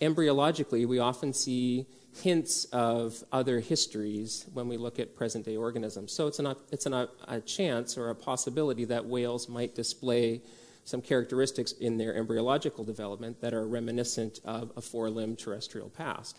embryologically, 0.00 0.86
we 0.86 0.98
often 0.98 1.32
see 1.32 1.86
hints 2.22 2.64
of 2.66 3.22
other 3.30 3.60
histories 3.60 4.46
when 4.52 4.68
we 4.68 4.76
look 4.76 4.98
at 4.98 5.14
present 5.14 5.44
day 5.44 5.56
organisms. 5.56 6.12
So 6.12 6.26
it's, 6.26 6.38
an, 6.38 6.54
it's 6.70 6.86
an, 6.86 7.08
a 7.28 7.40
chance 7.40 7.96
or 7.96 8.10
a 8.10 8.14
possibility 8.14 8.84
that 8.86 9.06
whales 9.06 9.48
might 9.48 9.74
display 9.74 10.42
some 10.84 11.00
characteristics 11.00 11.72
in 11.72 11.98
their 11.98 12.16
embryological 12.16 12.84
development 12.84 13.40
that 13.40 13.54
are 13.54 13.66
reminiscent 13.66 14.40
of 14.44 14.72
a 14.76 14.80
four 14.80 15.08
limbed 15.08 15.38
terrestrial 15.38 15.88
past. 15.88 16.38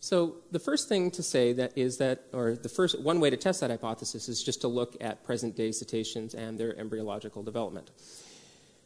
So 0.00 0.36
the 0.50 0.58
first 0.58 0.88
thing 0.88 1.10
to 1.12 1.22
say 1.22 1.52
that 1.52 1.76
is 1.76 1.98
that, 1.98 2.24
or 2.32 2.54
the 2.54 2.70
first 2.70 3.00
one 3.00 3.20
way 3.20 3.28
to 3.30 3.36
test 3.36 3.60
that 3.60 3.70
hypothesis 3.70 4.28
is 4.28 4.42
just 4.42 4.62
to 4.62 4.68
look 4.68 4.96
at 5.00 5.22
present 5.22 5.56
day 5.56 5.72
cetaceans 5.72 6.34
and 6.34 6.58
their 6.58 6.76
embryological 6.78 7.42
development. 7.42 7.90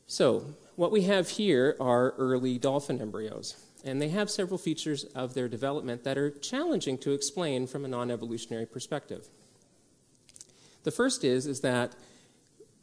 So 0.07 0.45
what 0.77 0.91
we 0.91 1.03
have 1.03 1.29
here 1.29 1.77
are 1.81 2.11
early 2.19 2.59
dolphin 2.59 3.01
embryos, 3.01 3.57
and 3.85 4.01
they 4.01 4.09
have 4.09 4.31
several 4.31 4.59
features 4.59 5.05
of 5.15 5.35
their 5.35 5.49
development 5.49 6.05
that 6.05 6.19
are 6.19 6.31
challenging 6.31 6.99
to 6.99 7.13
explain 7.13 7.67
from 7.67 7.85
a 7.85 7.89
non-evolutionary 7.89 8.67
perspective. 8.67 9.29
The 10.83 10.91
first 10.91 11.25
is 11.25 11.47
is 11.47 11.61
that 11.61 11.95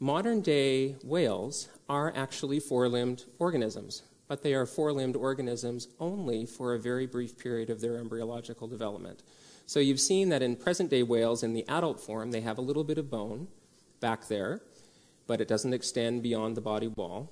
modern 0.00 0.40
day 0.40 0.96
whales 1.04 1.68
are 1.88 2.12
actually 2.16 2.60
four-limbed 2.60 3.24
organisms 3.38 4.02
but 4.32 4.42
they 4.42 4.54
are 4.54 4.64
four 4.64 4.94
limbed 4.94 5.14
organisms 5.14 5.88
only 6.00 6.46
for 6.46 6.72
a 6.72 6.78
very 6.78 7.06
brief 7.06 7.36
period 7.36 7.68
of 7.68 7.82
their 7.82 7.98
embryological 7.98 8.66
development. 8.66 9.22
So 9.66 9.78
you've 9.78 10.00
seen 10.00 10.30
that 10.30 10.40
in 10.40 10.56
present 10.56 10.88
day 10.88 11.02
whales, 11.02 11.42
in 11.42 11.52
the 11.52 11.68
adult 11.68 12.00
form, 12.00 12.30
they 12.30 12.40
have 12.40 12.56
a 12.56 12.62
little 12.62 12.82
bit 12.82 12.96
of 12.96 13.10
bone 13.10 13.48
back 14.00 14.28
there, 14.28 14.62
but 15.26 15.42
it 15.42 15.48
doesn't 15.48 15.74
extend 15.74 16.22
beyond 16.22 16.56
the 16.56 16.62
body 16.62 16.88
wall. 16.88 17.30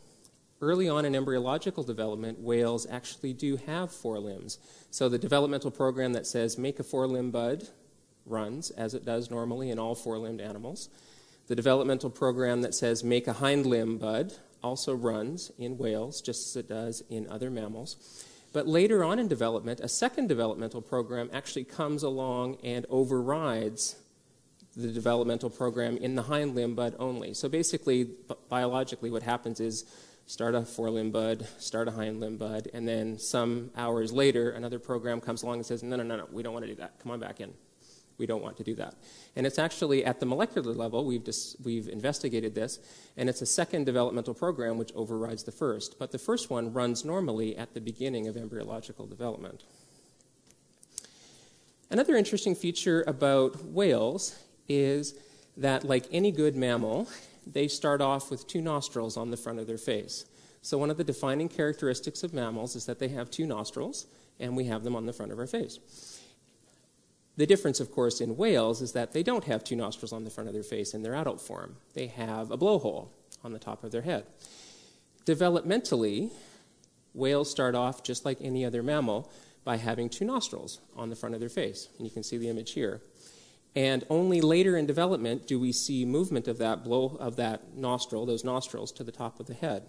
Early 0.62 0.88
on 0.90 1.07
in 1.07 1.14
embryological 1.14 1.83
development, 1.83 2.38
whales 2.40 2.87
actually 2.90 3.33
do 3.33 3.57
have 3.57 3.90
four 3.90 4.18
limbs. 4.18 4.59
So 4.90 5.09
the 5.09 5.18
developmental 5.18 5.70
program 5.70 6.12
that 6.12 6.27
says 6.27 6.59
make 6.59 6.79
a 6.79 6.83
four 6.83 7.07
limb 7.07 7.31
bud 7.31 7.68
runs, 8.27 8.70
as 8.70 8.92
it 8.92 9.05
does 9.05 9.31
normally 9.31 9.70
in 9.70 9.79
all 9.79 9.94
four 9.94 10.18
limbed 10.18 10.40
animals. 10.40 10.90
The 11.46 11.57
developmental 11.57 12.11
program 12.11 12.61
that 12.61 12.75
says 12.75 13.03
make 13.03 13.27
a 13.27 13.33
hind 13.33 13.64
limb 13.64 13.96
bud 13.96 14.35
also 14.62 14.94
runs 14.94 15.51
in 15.59 15.79
whales, 15.79 16.20
just 16.20 16.49
as 16.49 16.57
it 16.57 16.68
does 16.68 17.03
in 17.09 17.27
other 17.29 17.51
mammals. 17.51 18.27
But 18.53 18.66
later 18.66 19.03
on 19.03 19.18
in 19.18 19.29
development, 19.29 19.81
a 19.81 19.88
second 19.88 20.29
developmental 20.29 20.83
program 20.83 21.31
actually 21.33 21.64
comes 21.64 22.03
along 22.03 22.59
and 22.62 22.85
overrides 22.90 23.96
the 24.77 24.88
developmental 24.88 25.51
program 25.51 25.96
in 25.96 26.14
the 26.14 26.23
hind 26.23 26.55
limb 26.55 26.75
bud 26.75 26.94
only. 26.99 27.35
So 27.35 27.49
basically, 27.49 28.11
biologically, 28.49 29.11
what 29.11 29.23
happens 29.23 29.61
is 29.61 29.85
start 30.31 30.55
a 30.55 30.61
forelimb 30.61 31.11
bud, 31.11 31.45
start 31.59 31.88
a 31.88 31.90
hind 31.90 32.21
limb 32.21 32.37
bud, 32.37 32.69
and 32.73 32.87
then 32.87 33.19
some 33.19 33.69
hours 33.77 34.12
later, 34.12 34.51
another 34.51 34.79
program 34.79 35.21
comes 35.21 35.43
along 35.43 35.57
and 35.57 35.66
says, 35.66 35.83
no, 35.83 35.97
no, 35.97 36.05
no, 36.05 36.19
no, 36.19 36.29
we 36.31 36.40
don't 36.40 36.53
want 36.53 36.64
to 36.64 36.71
do 36.71 36.77
that. 36.77 36.93
Come 37.03 37.11
on 37.11 37.19
back 37.19 37.40
in. 37.40 37.53
We 38.16 38.27
don't 38.27 38.40
want 38.40 38.57
to 38.59 38.62
do 38.62 38.77
that. 38.77 38.95
And 39.35 39.45
it's 39.45 39.59
actually 39.59 40.05
at 40.05 40.21
the 40.21 40.27
molecular 40.27 40.73
level, 40.73 41.05
we've, 41.05 41.25
dis- 41.25 41.57
we've 41.64 41.88
investigated 41.88 42.55
this, 42.55 42.79
and 43.16 43.29
it's 43.29 43.43
a 43.43 43.47
second 43.47 43.87
developmental 43.87 44.33
program 44.33 44.79
which 44.79 44.93
overrides 44.95 45.43
the 45.43 45.51
first. 45.51 45.99
But 45.99 46.12
the 46.12 46.19
first 46.19 46.49
one 46.49 46.73
runs 46.73 47.05
normally 47.05 47.57
at 47.57 47.75
the 47.75 47.81
beginning 47.81 48.29
of 48.29 48.37
embryological 48.37 49.07
development. 49.07 49.64
Another 51.90 52.14
interesting 52.14 52.55
feature 52.55 53.03
about 53.09 53.64
whales 53.64 54.38
is 54.69 55.14
that, 55.57 55.83
like 55.83 56.05
any 56.12 56.31
good 56.31 56.55
mammal, 56.55 57.09
they 57.46 57.68
start 57.68 58.00
off 58.00 58.31
with 58.31 58.46
two 58.46 58.61
nostrils 58.61 59.16
on 59.16 59.31
the 59.31 59.37
front 59.37 59.59
of 59.59 59.66
their 59.66 59.79
face. 59.79 60.24
So, 60.62 60.76
one 60.79 60.90
of 60.90 60.96
the 60.96 61.05
defining 61.05 61.48
characteristics 61.48 62.22
of 62.22 62.35
mammals 62.35 62.76
is 62.76 62.87
that 62.87 62.98
they 62.98 63.09
have 63.09 63.31
two 63.31 63.46
nostrils, 63.46 64.07
and 64.38 64.57
we 64.57 64.64
have 64.64 64.85
them 64.85 64.94
on 64.96 65.07
the 65.07 65.12
front 65.12 65.33
of 65.33 65.38
our 65.38 65.46
face. 65.46 65.79
The 67.37 67.46
difference, 67.46 67.81
of 67.81 67.90
course, 67.90 68.20
in 68.20 68.37
whales 68.37 68.83
is 68.83 68.92
that 68.92 69.12
they 69.12 69.22
don't 69.22 69.44
have 69.44 69.64
two 69.64 69.76
nostrils 69.76 70.12
on 70.12 70.24
the 70.24 70.31
front 70.31 70.48
of 70.48 70.55
their 70.55 70.62
face 70.62 70.92
in 70.92 71.03
their 71.03 71.14
adult 71.14 71.40
form. 71.40 71.76
They 71.94 72.09
have 72.09 72.50
a 72.50 72.59
blowhole 72.59 73.09
on 73.42 73.53
the 73.53 73.59
top 73.59 73.83
of 73.83 73.92
their 73.92 74.03
head. 74.03 74.26
Developmentally, 75.24 76.31
whales 77.14 77.50
start 77.50 77.74
off 77.74 78.03
just 78.03 78.24
like 78.24 78.38
any 78.40 78.64
other 78.64 78.83
mammal 78.83 79.31
by 79.64 79.76
having 79.76 80.09
two 80.09 80.24
nostrils 80.24 80.81
on 80.96 81.09
the 81.11 81.16
front 81.16 81.35
of 81.35 81.40
their 81.40 81.48
face. 81.48 81.88
And 81.96 82.07
you 82.07 82.12
can 82.12 82.22
see 82.22 82.37
the 82.37 82.48
image 82.48 82.72
here. 82.72 83.00
And 83.76 84.04
only 84.11 84.40
later 84.40 84.76
in 84.76 84.87
development 84.87 85.46
do 85.46 85.61
we 85.61 85.72
see 85.72 86.04
movement 86.04 86.48
of 86.48 86.59
that 86.59 86.83
blow 86.83 87.16
of 87.20 87.37
that 87.37 87.76
nostril, 87.76 88.26
those 88.26 88.44
nostrils, 88.44 88.90
to 88.92 89.04
the 89.04 89.12
top 89.12 89.38
of 89.38 89.46
the 89.46 89.54
head. 89.54 89.85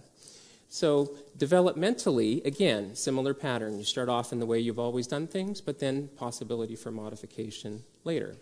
So, 0.69 1.15
developmentally, 1.37 2.45
again, 2.45 2.95
similar 2.95 3.33
pattern. 3.33 3.77
You 3.77 3.83
start 3.83 4.07
off 4.07 4.31
in 4.31 4.39
the 4.39 4.45
way 4.45 4.59
you've 4.59 4.79
always 4.79 5.05
done 5.05 5.27
things, 5.27 5.59
but 5.59 5.79
then 5.79 6.07
possibility 6.15 6.77
for 6.77 6.91
modification 6.91 7.83
later. 8.05 8.37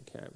Okay. 0.00 0.26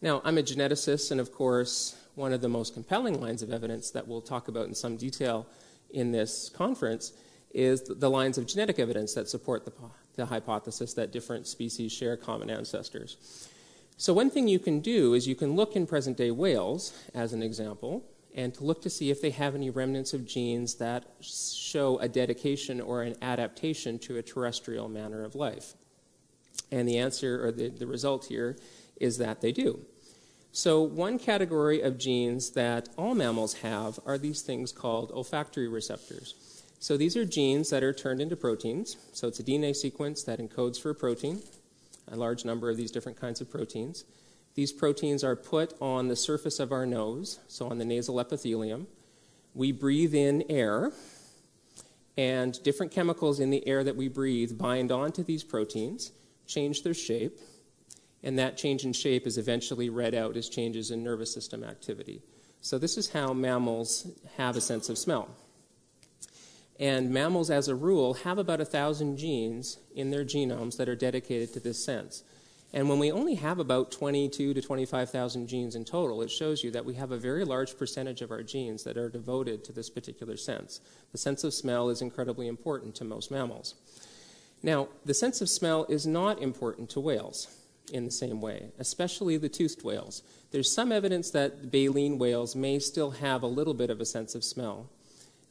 Now, 0.00 0.22
I'm 0.24 0.38
a 0.38 0.42
geneticist, 0.42 1.10
and 1.10 1.20
of 1.20 1.32
course, 1.32 1.96
one 2.14 2.32
of 2.32 2.42
the 2.42 2.48
most 2.48 2.74
compelling 2.74 3.20
lines 3.20 3.42
of 3.42 3.52
evidence 3.52 3.90
that 3.90 4.06
we'll 4.06 4.20
talk 4.20 4.48
about 4.48 4.68
in 4.68 4.74
some 4.74 4.96
detail 4.96 5.46
in 5.90 6.12
this 6.12 6.48
conference 6.48 7.12
is 7.52 7.82
the 7.82 8.08
lines 8.08 8.38
of 8.38 8.46
genetic 8.46 8.78
evidence 8.78 9.14
that 9.14 9.28
support 9.28 9.64
the, 9.64 9.72
the 10.20 10.26
hypothesis 10.26 10.92
that 10.94 11.10
different 11.10 11.46
species 11.46 11.90
share 11.90 12.16
common 12.16 12.50
ancestors. 12.50 13.48
So, 13.96 14.12
one 14.12 14.30
thing 14.30 14.48
you 14.48 14.58
can 14.58 14.80
do 14.80 15.14
is 15.14 15.26
you 15.26 15.34
can 15.34 15.56
look 15.56 15.76
in 15.76 15.86
present 15.86 16.16
day 16.16 16.30
whales, 16.30 16.92
as 17.14 17.32
an 17.32 17.42
example, 17.42 18.04
and 18.34 18.54
to 18.54 18.64
look 18.64 18.82
to 18.82 18.90
see 18.90 19.10
if 19.10 19.20
they 19.20 19.30
have 19.30 19.54
any 19.54 19.70
remnants 19.70 20.14
of 20.14 20.26
genes 20.26 20.74
that 20.76 21.04
show 21.20 21.98
a 21.98 22.08
dedication 22.08 22.80
or 22.80 23.02
an 23.02 23.16
adaptation 23.22 23.98
to 24.00 24.18
a 24.18 24.22
terrestrial 24.22 24.88
manner 24.88 25.24
of 25.24 25.34
life. 25.34 25.74
And 26.70 26.88
the 26.88 26.98
answer, 26.98 27.44
or 27.44 27.50
the, 27.50 27.68
the 27.68 27.86
result 27.86 28.26
here, 28.26 28.56
is 28.96 29.18
that 29.18 29.40
they 29.40 29.52
do. 29.52 29.80
So, 30.52 30.82
one 30.82 31.18
category 31.18 31.80
of 31.80 31.98
genes 31.98 32.50
that 32.50 32.88
all 32.98 33.14
mammals 33.14 33.54
have 33.54 33.98
are 34.04 34.18
these 34.18 34.42
things 34.42 34.70
called 34.72 35.12
olfactory 35.12 35.68
receptors. 35.68 36.34
So, 36.82 36.96
these 36.96 37.14
are 37.14 37.26
genes 37.26 37.68
that 37.70 37.82
are 37.82 37.92
turned 37.92 38.22
into 38.22 38.36
proteins. 38.36 38.96
So, 39.12 39.28
it's 39.28 39.38
a 39.38 39.42
DNA 39.42 39.76
sequence 39.76 40.22
that 40.22 40.38
encodes 40.38 40.80
for 40.80 40.88
a 40.88 40.94
protein, 40.94 41.42
a 42.10 42.16
large 42.16 42.46
number 42.46 42.70
of 42.70 42.78
these 42.78 42.90
different 42.90 43.20
kinds 43.20 43.42
of 43.42 43.50
proteins. 43.50 44.04
These 44.54 44.72
proteins 44.72 45.22
are 45.22 45.36
put 45.36 45.74
on 45.78 46.08
the 46.08 46.16
surface 46.16 46.58
of 46.58 46.72
our 46.72 46.86
nose, 46.86 47.38
so 47.48 47.68
on 47.68 47.76
the 47.76 47.84
nasal 47.84 48.18
epithelium. 48.18 48.86
We 49.54 49.72
breathe 49.72 50.14
in 50.14 50.42
air, 50.48 50.92
and 52.16 52.60
different 52.62 52.92
chemicals 52.92 53.40
in 53.40 53.50
the 53.50 53.66
air 53.68 53.84
that 53.84 53.96
we 53.96 54.08
breathe 54.08 54.56
bind 54.56 54.90
onto 54.90 55.22
these 55.22 55.44
proteins, 55.44 56.12
change 56.46 56.82
their 56.82 56.94
shape, 56.94 57.38
and 58.22 58.38
that 58.38 58.56
change 58.56 58.84
in 58.84 58.94
shape 58.94 59.26
is 59.26 59.36
eventually 59.36 59.90
read 59.90 60.14
out 60.14 60.34
as 60.34 60.48
changes 60.48 60.90
in 60.90 61.04
nervous 61.04 61.32
system 61.32 61.62
activity. 61.62 62.22
So, 62.62 62.78
this 62.78 62.96
is 62.96 63.10
how 63.10 63.34
mammals 63.34 64.06
have 64.38 64.56
a 64.56 64.62
sense 64.62 64.88
of 64.88 64.96
smell. 64.96 65.28
And 66.80 67.10
mammals, 67.10 67.50
as 67.50 67.68
a 67.68 67.74
rule, 67.74 68.14
have 68.14 68.38
about 68.38 68.62
a 68.62 68.64
thousand 68.64 69.18
genes 69.18 69.78
in 69.94 70.10
their 70.10 70.24
genomes 70.24 70.78
that 70.78 70.88
are 70.88 70.96
dedicated 70.96 71.52
to 71.52 71.60
this 71.60 71.84
sense. 71.84 72.24
And 72.72 72.88
when 72.88 72.98
we 72.98 73.12
only 73.12 73.34
have 73.34 73.58
about 73.58 73.90
22 73.90 74.54
to 74.54 74.62
25,000 74.62 75.46
genes 75.46 75.74
in 75.74 75.84
total, 75.84 76.22
it 76.22 76.30
shows 76.30 76.64
you 76.64 76.70
that 76.70 76.86
we 76.86 76.94
have 76.94 77.10
a 77.10 77.18
very 77.18 77.44
large 77.44 77.76
percentage 77.76 78.22
of 78.22 78.30
our 78.30 78.42
genes 78.42 78.84
that 78.84 78.96
are 78.96 79.10
devoted 79.10 79.62
to 79.64 79.72
this 79.72 79.90
particular 79.90 80.38
sense. 80.38 80.80
The 81.12 81.18
sense 81.18 81.44
of 81.44 81.52
smell 81.52 81.90
is 81.90 82.00
incredibly 82.00 82.48
important 82.48 82.94
to 82.94 83.04
most 83.04 83.30
mammals. 83.30 83.74
Now, 84.62 84.88
the 85.04 85.14
sense 85.14 85.42
of 85.42 85.50
smell 85.50 85.84
is 85.88 86.06
not 86.06 86.40
important 86.40 86.88
to 86.90 87.00
whales 87.00 87.48
in 87.92 88.04
the 88.04 88.10
same 88.10 88.40
way, 88.40 88.70
especially 88.78 89.36
the 89.36 89.48
toothed 89.48 89.82
whales. 89.82 90.22
There's 90.50 90.72
some 90.72 90.92
evidence 90.92 91.30
that 91.32 91.70
baleen 91.70 92.18
whales 92.18 92.56
may 92.56 92.78
still 92.78 93.10
have 93.12 93.42
a 93.42 93.48
little 93.48 93.74
bit 93.74 93.90
of 93.90 94.00
a 94.00 94.06
sense 94.06 94.34
of 94.34 94.44
smell, 94.44 94.88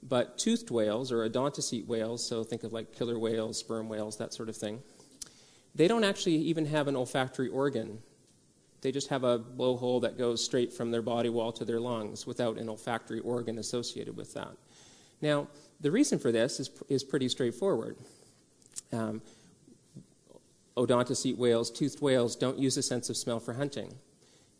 but 0.01 0.37
toothed 0.37 0.71
whales 0.71 1.11
or 1.11 1.27
odontocete 1.27 1.85
whales, 1.85 2.25
so 2.25 2.43
think 2.43 2.63
of 2.63 2.73
like 2.73 2.93
killer 2.93 3.19
whales, 3.19 3.57
sperm 3.57 3.89
whales, 3.89 4.17
that 4.17 4.33
sort 4.33 4.49
of 4.49 4.55
thing, 4.55 4.81
they 5.75 5.87
don't 5.87 6.03
actually 6.03 6.35
even 6.35 6.65
have 6.65 6.87
an 6.87 6.95
olfactory 6.95 7.49
organ. 7.49 7.99
They 8.81 8.91
just 8.91 9.09
have 9.09 9.23
a 9.23 9.39
blowhole 9.39 10.01
that 10.01 10.17
goes 10.17 10.43
straight 10.43 10.71
from 10.71 10.91
their 10.91 11.01
body 11.01 11.29
wall 11.29 11.51
to 11.53 11.65
their 11.65 11.79
lungs 11.79 12.25
without 12.25 12.57
an 12.57 12.69
olfactory 12.69 13.19
organ 13.19 13.57
associated 13.57 14.15
with 14.15 14.33
that. 14.33 14.51
Now, 15.21 15.47
the 15.81 15.91
reason 15.91 16.17
for 16.17 16.31
this 16.31 16.59
is, 16.59 16.69
is 16.87 17.03
pretty 17.03 17.27
straightforward. 17.27 17.97
Um, 18.93 19.21
odontocete 20.77 21.37
whales, 21.37 21.69
toothed 21.69 22.01
whales, 22.01 22.35
don't 22.35 22.57
use 22.57 22.77
a 22.77 22.83
sense 22.83 23.09
of 23.09 23.17
smell 23.17 23.39
for 23.39 23.53
hunting. 23.53 23.95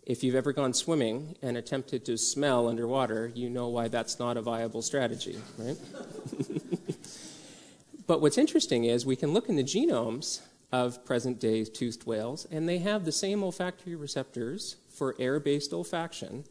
If 0.04 0.24
you've 0.24 0.36
ever 0.36 0.54
gone 0.54 0.74
swimming 0.74 1.36
and 1.42 1.56
attempted 1.56 2.06
to 2.06 2.18
smell 2.18 2.68
underwater, 2.68 3.32
you 3.36 3.50
know 3.50 3.68
why 3.68 3.88
that's 3.90 4.18
not 4.20 4.38
a 4.38 4.42
viable 4.42 4.82
strategy, 4.82 5.38
right? 5.58 5.78
but 8.08 8.22
what's 8.22 8.38
interesting 8.38 8.86
is 8.86 9.06
we 9.06 9.16
can 9.16 9.34
look 9.34 9.50
in 9.50 9.56
the 9.56 9.64
genomes 9.64 10.42
of 10.72 11.06
present 11.06 11.40
day 11.40 11.64
toothed 11.64 12.06
whales, 12.06 12.46
and 12.50 12.68
they 12.68 12.80
have 12.80 13.06
the 13.06 13.12
same 13.12 13.44
olfactory 13.44 13.96
receptors 13.96 14.78
for 14.90 15.16
air 15.20 15.40
based 15.40 15.72
olfaction 15.72 16.46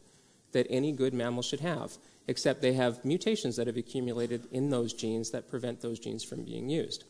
that 0.51 0.67
any 0.69 0.91
good 0.91 1.13
mammal 1.13 1.43
should 1.43 1.59
have. 1.59 1.97
except 2.29 2.61
they 2.61 2.73
have 2.73 3.03
mutations 3.03 3.55
that 3.55 3.65
have 3.65 3.75
accumulated 3.75 4.47
in 4.51 4.69
those 4.69 4.93
genes 4.93 5.31
that 5.31 5.49
prevent 5.49 5.81
those 5.81 5.97
genes 5.97 6.23
from 6.23 6.43
being 6.43 6.69
used. 6.69 7.03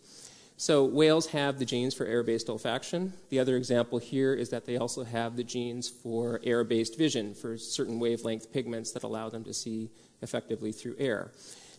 So 0.60 0.84
whales 0.84 1.28
have 1.28 1.58
the 1.58 1.64
genes 1.64 1.94
for 1.94 2.06
air-based 2.06 2.48
olfaction. 2.48 3.14
The 3.30 3.40
other 3.40 3.56
example 3.56 3.98
here 3.98 4.34
is 4.34 4.50
that 4.50 4.66
they 4.66 4.76
also 4.76 5.06
have 5.06 5.38
the 5.38 5.44
genes 5.46 5.88
for 5.88 6.42
air-based 6.44 6.98
vision 6.98 7.34
for 7.34 7.58
certain 7.58 7.98
wavelength 7.98 8.52
pigments 8.52 8.92
that 8.92 9.04
allow 9.04 9.30
them 9.30 9.46
to 9.46 9.54
see 9.54 9.90
effectively 10.22 10.74
through 10.74 10.98
air. 11.00 11.32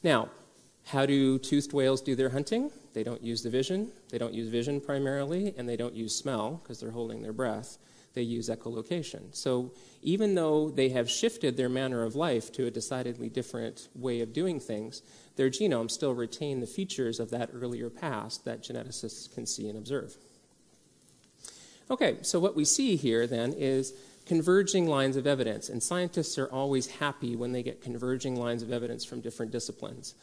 Now, 0.02 0.30
how 0.86 1.04
do 1.04 1.38
toothed 1.38 1.74
whales 1.74 2.00
do 2.00 2.16
their 2.16 2.30
hunting? 2.30 2.70
They 2.94 3.04
don't 3.04 3.22
use 3.22 3.42
the 3.42 3.50
vision. 3.50 3.92
They 4.08 4.16
don't 4.16 4.32
use 4.32 4.48
vision 4.48 4.80
primarily, 4.80 5.54
and 5.58 5.68
they 5.68 5.76
don't 5.76 5.94
use 5.94 6.16
smell 6.16 6.62
because 6.62 6.80
they're 6.80 6.90
holding 6.90 7.20
their 7.20 7.34
breath. 7.34 7.76
They 8.14 8.22
use 8.22 8.48
echolocation. 8.48 9.36
So 9.36 9.72
even 10.00 10.34
though 10.34 10.70
they 10.70 10.88
have 10.88 11.10
shifted 11.10 11.58
their 11.58 11.68
manner 11.68 12.02
of 12.02 12.16
life 12.16 12.50
to 12.52 12.64
a 12.64 12.70
decidedly 12.70 13.28
different 13.28 13.88
way 13.94 14.22
of 14.22 14.32
doing 14.32 14.58
things, 14.58 15.02
their 15.40 15.48
genomes 15.48 15.92
still 15.92 16.12
retain 16.12 16.60
the 16.60 16.66
features 16.66 17.18
of 17.18 17.30
that 17.30 17.48
earlier 17.54 17.88
past 17.88 18.44
that 18.44 18.62
geneticists 18.62 19.34
can 19.34 19.46
see 19.46 19.70
and 19.70 19.78
observe. 19.78 20.14
Okay, 21.90 22.18
so 22.20 22.38
what 22.38 22.54
we 22.54 22.66
see 22.66 22.94
here 22.96 23.26
then 23.26 23.54
is 23.54 23.94
converging 24.26 24.86
lines 24.86 25.16
of 25.16 25.26
evidence, 25.26 25.70
and 25.70 25.82
scientists 25.82 26.36
are 26.36 26.48
always 26.48 26.88
happy 26.88 27.36
when 27.36 27.52
they 27.52 27.62
get 27.62 27.80
converging 27.80 28.36
lines 28.36 28.62
of 28.62 28.70
evidence 28.70 29.02
from 29.02 29.22
different 29.22 29.50
disciplines. 29.50 30.14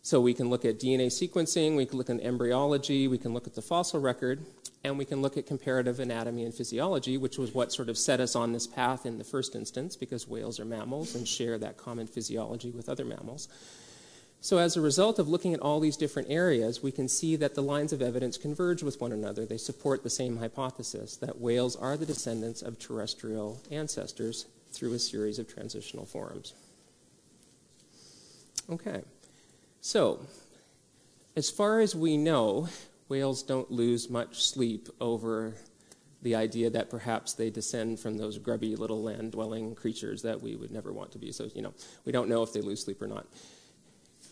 So 0.00 0.18
we 0.18 0.32
can 0.32 0.48
look 0.48 0.64
at 0.64 0.80
DNA 0.80 1.08
sequencing, 1.08 1.76
we 1.76 1.84
can 1.84 1.98
look 1.98 2.08
at 2.08 2.20
embryology, 2.20 3.06
we 3.06 3.18
can 3.18 3.34
look 3.34 3.46
at 3.46 3.54
the 3.54 3.60
fossil 3.60 4.00
record, 4.00 4.46
and 4.82 4.96
we 4.96 5.04
can 5.04 5.20
look 5.20 5.36
at 5.36 5.46
comparative 5.46 6.00
anatomy 6.00 6.42
and 6.42 6.54
physiology, 6.54 7.18
which 7.18 7.36
was 7.36 7.52
what 7.52 7.70
sort 7.70 7.90
of 7.90 7.98
set 7.98 8.18
us 8.18 8.34
on 8.34 8.52
this 8.52 8.66
path 8.66 9.04
in 9.04 9.18
the 9.18 9.24
first 9.24 9.54
instance, 9.54 9.94
because 9.94 10.26
whales 10.26 10.58
are 10.58 10.64
mammals 10.64 11.14
and 11.14 11.28
share 11.28 11.58
that 11.58 11.76
common 11.76 12.06
physiology 12.06 12.70
with 12.70 12.88
other 12.88 13.04
mammals. 13.04 13.48
So, 14.44 14.58
as 14.58 14.76
a 14.76 14.82
result 14.82 15.18
of 15.18 15.26
looking 15.26 15.54
at 15.54 15.60
all 15.60 15.80
these 15.80 15.96
different 15.96 16.28
areas, 16.30 16.82
we 16.82 16.92
can 16.92 17.08
see 17.08 17.34
that 17.36 17.54
the 17.54 17.62
lines 17.62 17.94
of 17.94 18.02
evidence 18.02 18.36
converge 18.36 18.82
with 18.82 19.00
one 19.00 19.10
another. 19.10 19.46
They 19.46 19.56
support 19.56 20.02
the 20.02 20.10
same 20.10 20.36
hypothesis 20.36 21.16
that 21.16 21.40
whales 21.40 21.76
are 21.76 21.96
the 21.96 22.04
descendants 22.04 22.60
of 22.60 22.78
terrestrial 22.78 23.58
ancestors 23.70 24.44
through 24.70 24.92
a 24.92 24.98
series 24.98 25.38
of 25.38 25.48
transitional 25.48 26.04
forms. 26.04 26.52
Okay. 28.68 29.00
So, 29.80 30.20
as 31.36 31.48
far 31.48 31.80
as 31.80 31.94
we 31.94 32.18
know, 32.18 32.68
whales 33.08 33.42
don't 33.42 33.70
lose 33.70 34.10
much 34.10 34.44
sleep 34.44 34.90
over 35.00 35.54
the 36.20 36.34
idea 36.34 36.68
that 36.68 36.90
perhaps 36.90 37.32
they 37.32 37.48
descend 37.48 37.98
from 37.98 38.18
those 38.18 38.36
grubby 38.36 38.76
little 38.76 39.02
land 39.02 39.32
dwelling 39.32 39.74
creatures 39.74 40.20
that 40.20 40.42
we 40.42 40.54
would 40.54 40.70
never 40.70 40.92
want 40.92 41.12
to 41.12 41.18
be. 41.18 41.32
So, 41.32 41.48
you 41.54 41.62
know, 41.62 41.72
we 42.04 42.12
don't 42.12 42.28
know 42.28 42.42
if 42.42 42.52
they 42.52 42.60
lose 42.60 42.84
sleep 42.84 43.00
or 43.00 43.06
not. 43.06 43.26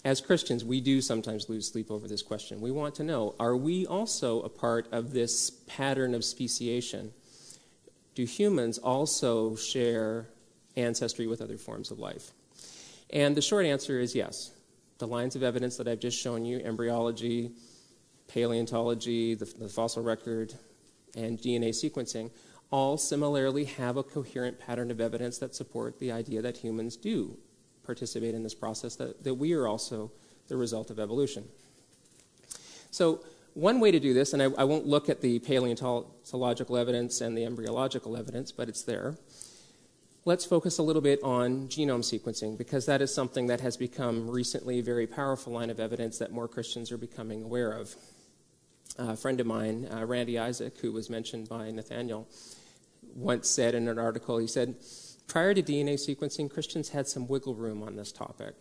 As 0.05 0.21
Christians, 0.21 0.65
we 0.65 0.81
do 0.81 1.01
sometimes 1.01 1.49
lose 1.49 1.71
sleep 1.71 1.91
over 1.91 2.09
this 2.09 2.23
question. 2.23 2.61
We 2.61 2.73
want 2.73 2.97
to 2.97 3.05
know 3.05 3.37
are 3.39 3.57
we 3.57 3.87
also 3.87 4.41
a 4.43 4.49
part 4.49 4.89
of 4.93 5.13
this 5.13 5.51
pattern 5.69 6.15
of 6.15 6.25
speciation? 6.25 7.13
Do 8.17 8.25
humans 8.25 8.79
also 8.79 9.55
share 9.55 10.29
ancestry 10.77 11.27
with 11.27 11.41
other 11.41 11.57
forms 11.57 11.93
of 11.93 12.01
life? 12.01 12.33
And 13.11 13.37
the 13.37 13.43
short 13.43 13.65
answer 13.65 14.01
is 14.01 14.15
yes 14.15 14.51
the 14.99 15.07
lines 15.07 15.35
of 15.35 15.43
evidence 15.43 15.77
that 15.77 15.89
I've 15.89 15.99
just 15.99 16.21
shown 16.21 16.45
you 16.45 16.59
embryology, 16.59 17.51
paleontology, 18.29 19.35
the, 19.35 19.45
the 19.45 19.69
fossil 19.69 20.03
record, 20.03 20.55
and 21.17 21.39
DNA 21.39 21.71
sequencing 21.71 22.31
all 22.71 22.97
similarly 22.97 23.65
have 23.65 23.97
a 23.97 24.03
coherent 24.03 24.59
pattern 24.59 24.91
of 24.91 25.01
evidence 25.01 25.39
that 25.39 25.55
support 25.55 25.99
the 25.99 26.11
idea 26.11 26.41
that 26.41 26.57
humans 26.57 26.97
do 26.97 27.37
participate 27.85 28.35
in 28.35 28.43
this 28.43 28.55
process, 28.55 28.97
that, 28.97 29.25
that 29.25 29.35
we 29.35 29.53
are 29.53 29.67
also 29.67 30.11
the 30.49 30.57
result 30.57 30.91
of 30.91 30.99
evolution. 30.99 31.45
So, 32.91 33.21
one 33.55 33.81
way 33.81 33.91
to 33.91 34.01
do 34.01 34.15
this, 34.15 34.33
and 34.33 34.43
I, 34.43 34.47
I 34.57 34.65
won't 34.65 34.87
look 34.87 35.11
at 35.11 35.21
the 35.21 35.39
paleontological 35.41 36.77
evidence 36.77 37.21
and 37.21 37.37
the 37.37 37.45
embryological 37.45 38.17
evidence, 38.17 38.51
but 38.51 38.69
it's 38.69 38.83
there 38.83 39.17
let's 40.25 40.45
focus 40.45 40.79
a 40.79 40.83
little 40.83 41.03
bit 41.03 41.21
on 41.23 41.67
genome 41.69 42.01
sequencing 42.01 42.57
because 42.57 42.87
that 42.87 43.03
is 43.03 43.13
something 43.13 43.49
that 43.49 43.61
has 43.61 43.77
become 43.77 44.31
recently 44.31 44.79
a 44.79 44.83
very 44.83 45.07
powerful 45.07 45.53
line 45.53 45.69
of 45.69 45.81
evidence 45.81 46.19
that 46.19 46.31
more 46.31 46.47
Christians 46.47 46.93
are 46.93 46.99
becoming 46.99 47.43
aware 47.43 47.73
of. 47.73 47.95
a 48.99 49.17
friend 49.17 49.41
of 49.41 49.47
mine, 49.47 49.89
uh, 49.91 50.05
Randy 50.05 50.39
Isaac, 50.39 50.79
who 50.79 50.93
was 50.93 51.09
mentioned 51.09 51.49
by 51.49 51.71
Nathaniel, 51.71 52.29
once 53.15 53.49
said 53.49 53.75
in 53.75 53.89
an 53.89 53.99
article, 53.99 54.39
he 54.39 54.47
said, 54.47 54.77
prior 55.27 55.55
to 55.55 55.63
DNA 55.63 55.95
sequencing, 55.95 56.51
Christians 56.51 56.89
had 56.89 57.07
some 57.07 57.29
wiggle 57.29 57.55
room 57.55 57.83
on 57.83 57.97
this 57.97 58.13
topic. 58.13 58.55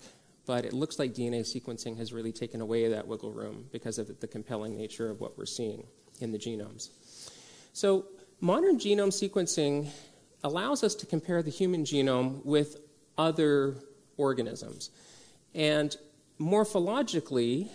But 0.45 0.65
it 0.65 0.73
looks 0.73 0.97
like 0.97 1.13
DNA 1.13 1.41
sequencing 1.41 1.97
has 1.97 2.11
really 2.11 2.31
taken 2.31 2.61
away 2.61 2.87
that 2.87 3.07
wiggle 3.07 3.31
room 3.31 3.65
because 3.71 3.99
of 3.99 4.19
the 4.19 4.27
compelling 4.27 4.75
nature 4.75 5.09
of 5.09 5.21
what 5.21 5.37
we're 5.37 5.45
seeing 5.45 5.85
in 6.19 6.31
the 6.31 6.39
genomes. 6.39 6.89
So, 7.73 8.05
modern 8.39 8.77
genome 8.77 9.09
sequencing 9.09 9.89
allows 10.43 10.83
us 10.83 10.95
to 10.95 11.05
compare 11.05 11.43
the 11.43 11.51
human 11.51 11.83
genome 11.83 12.43
with 12.43 12.77
other 13.17 13.75
organisms. 14.17 14.89
And 15.53 15.95
morphologically, 16.39 17.69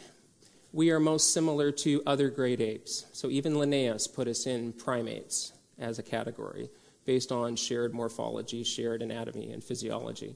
we 0.72 0.90
are 0.90 1.00
most 1.00 1.32
similar 1.32 1.70
to 1.72 2.02
other 2.06 2.28
great 2.28 2.60
apes. 2.60 3.06
So 3.12 3.30
even 3.30 3.58
Linnaeus 3.58 4.06
put 4.06 4.28
us 4.28 4.46
in 4.46 4.72
primates 4.72 5.52
as 5.78 5.98
a 5.98 6.02
category 6.02 6.68
based 7.06 7.32
on 7.32 7.56
shared 7.56 7.94
morphology, 7.94 8.64
shared 8.64 9.00
anatomy, 9.00 9.52
and 9.52 9.64
physiology. 9.64 10.34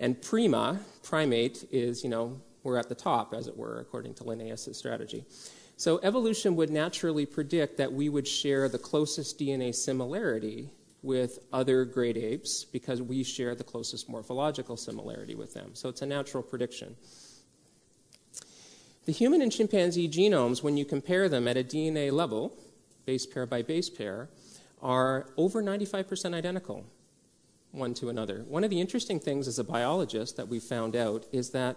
And 0.00 0.20
prima, 0.20 0.80
primate, 1.02 1.64
is, 1.70 2.02
you 2.02 2.10
know, 2.10 2.40
we're 2.62 2.78
at 2.78 2.88
the 2.88 2.94
top, 2.94 3.32
as 3.32 3.46
it 3.46 3.56
were, 3.56 3.78
according 3.80 4.14
to 4.14 4.24
Linnaeus' 4.24 4.76
strategy. 4.76 5.24
So 5.76 6.00
evolution 6.02 6.56
would 6.56 6.70
naturally 6.70 7.26
predict 7.26 7.76
that 7.76 7.92
we 7.92 8.08
would 8.08 8.26
share 8.26 8.68
the 8.68 8.78
closest 8.78 9.38
DNA 9.38 9.74
similarity 9.74 10.70
with 11.02 11.38
other 11.52 11.84
great 11.84 12.16
apes 12.16 12.64
because 12.64 13.00
we 13.00 13.22
share 13.22 13.54
the 13.54 13.62
closest 13.62 14.08
morphological 14.08 14.76
similarity 14.76 15.34
with 15.34 15.54
them. 15.54 15.70
So 15.74 15.88
it's 15.88 16.02
a 16.02 16.06
natural 16.06 16.42
prediction. 16.42 16.96
The 19.04 19.12
human 19.12 19.40
and 19.40 19.52
chimpanzee 19.52 20.08
genomes, 20.08 20.64
when 20.64 20.76
you 20.76 20.84
compare 20.84 21.28
them 21.28 21.46
at 21.46 21.56
a 21.56 21.62
DNA 21.62 22.10
level, 22.10 22.52
base 23.04 23.24
pair 23.24 23.46
by 23.46 23.62
base 23.62 23.88
pair, 23.88 24.28
are 24.82 25.28
over 25.36 25.62
95% 25.62 26.34
identical 26.34 26.84
one 27.72 27.94
to 27.94 28.08
another. 28.08 28.44
One 28.48 28.64
of 28.64 28.70
the 28.70 28.80
interesting 28.80 29.20
things 29.20 29.46
as 29.46 29.58
a 29.58 29.64
biologist 29.64 30.36
that 30.36 30.48
we 30.48 30.58
found 30.58 30.96
out 30.96 31.26
is 31.32 31.50
that 31.50 31.76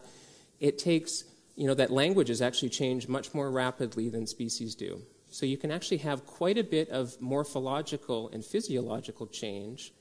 it 0.60 0.78
takes, 0.78 1.26
you 1.56 1.68
know, 1.68 1.74
that 1.74 1.92
languages 1.92 2.42
actually 2.42 2.70
change 2.70 3.08
much 3.08 3.34
more 3.34 3.52
rapidly 3.52 4.10
than 4.10 4.26
species 4.26 4.76
do. 4.76 5.02
So 5.30 5.46
you 5.46 5.58
can 5.58 5.72
actually 5.72 5.98
have 5.98 6.26
quite 6.26 6.58
a 6.58 6.64
bit 6.64 6.90
of 6.90 7.20
morphological 7.22 8.30
and 8.30 8.44
physiological 8.44 9.28
change 9.28 9.94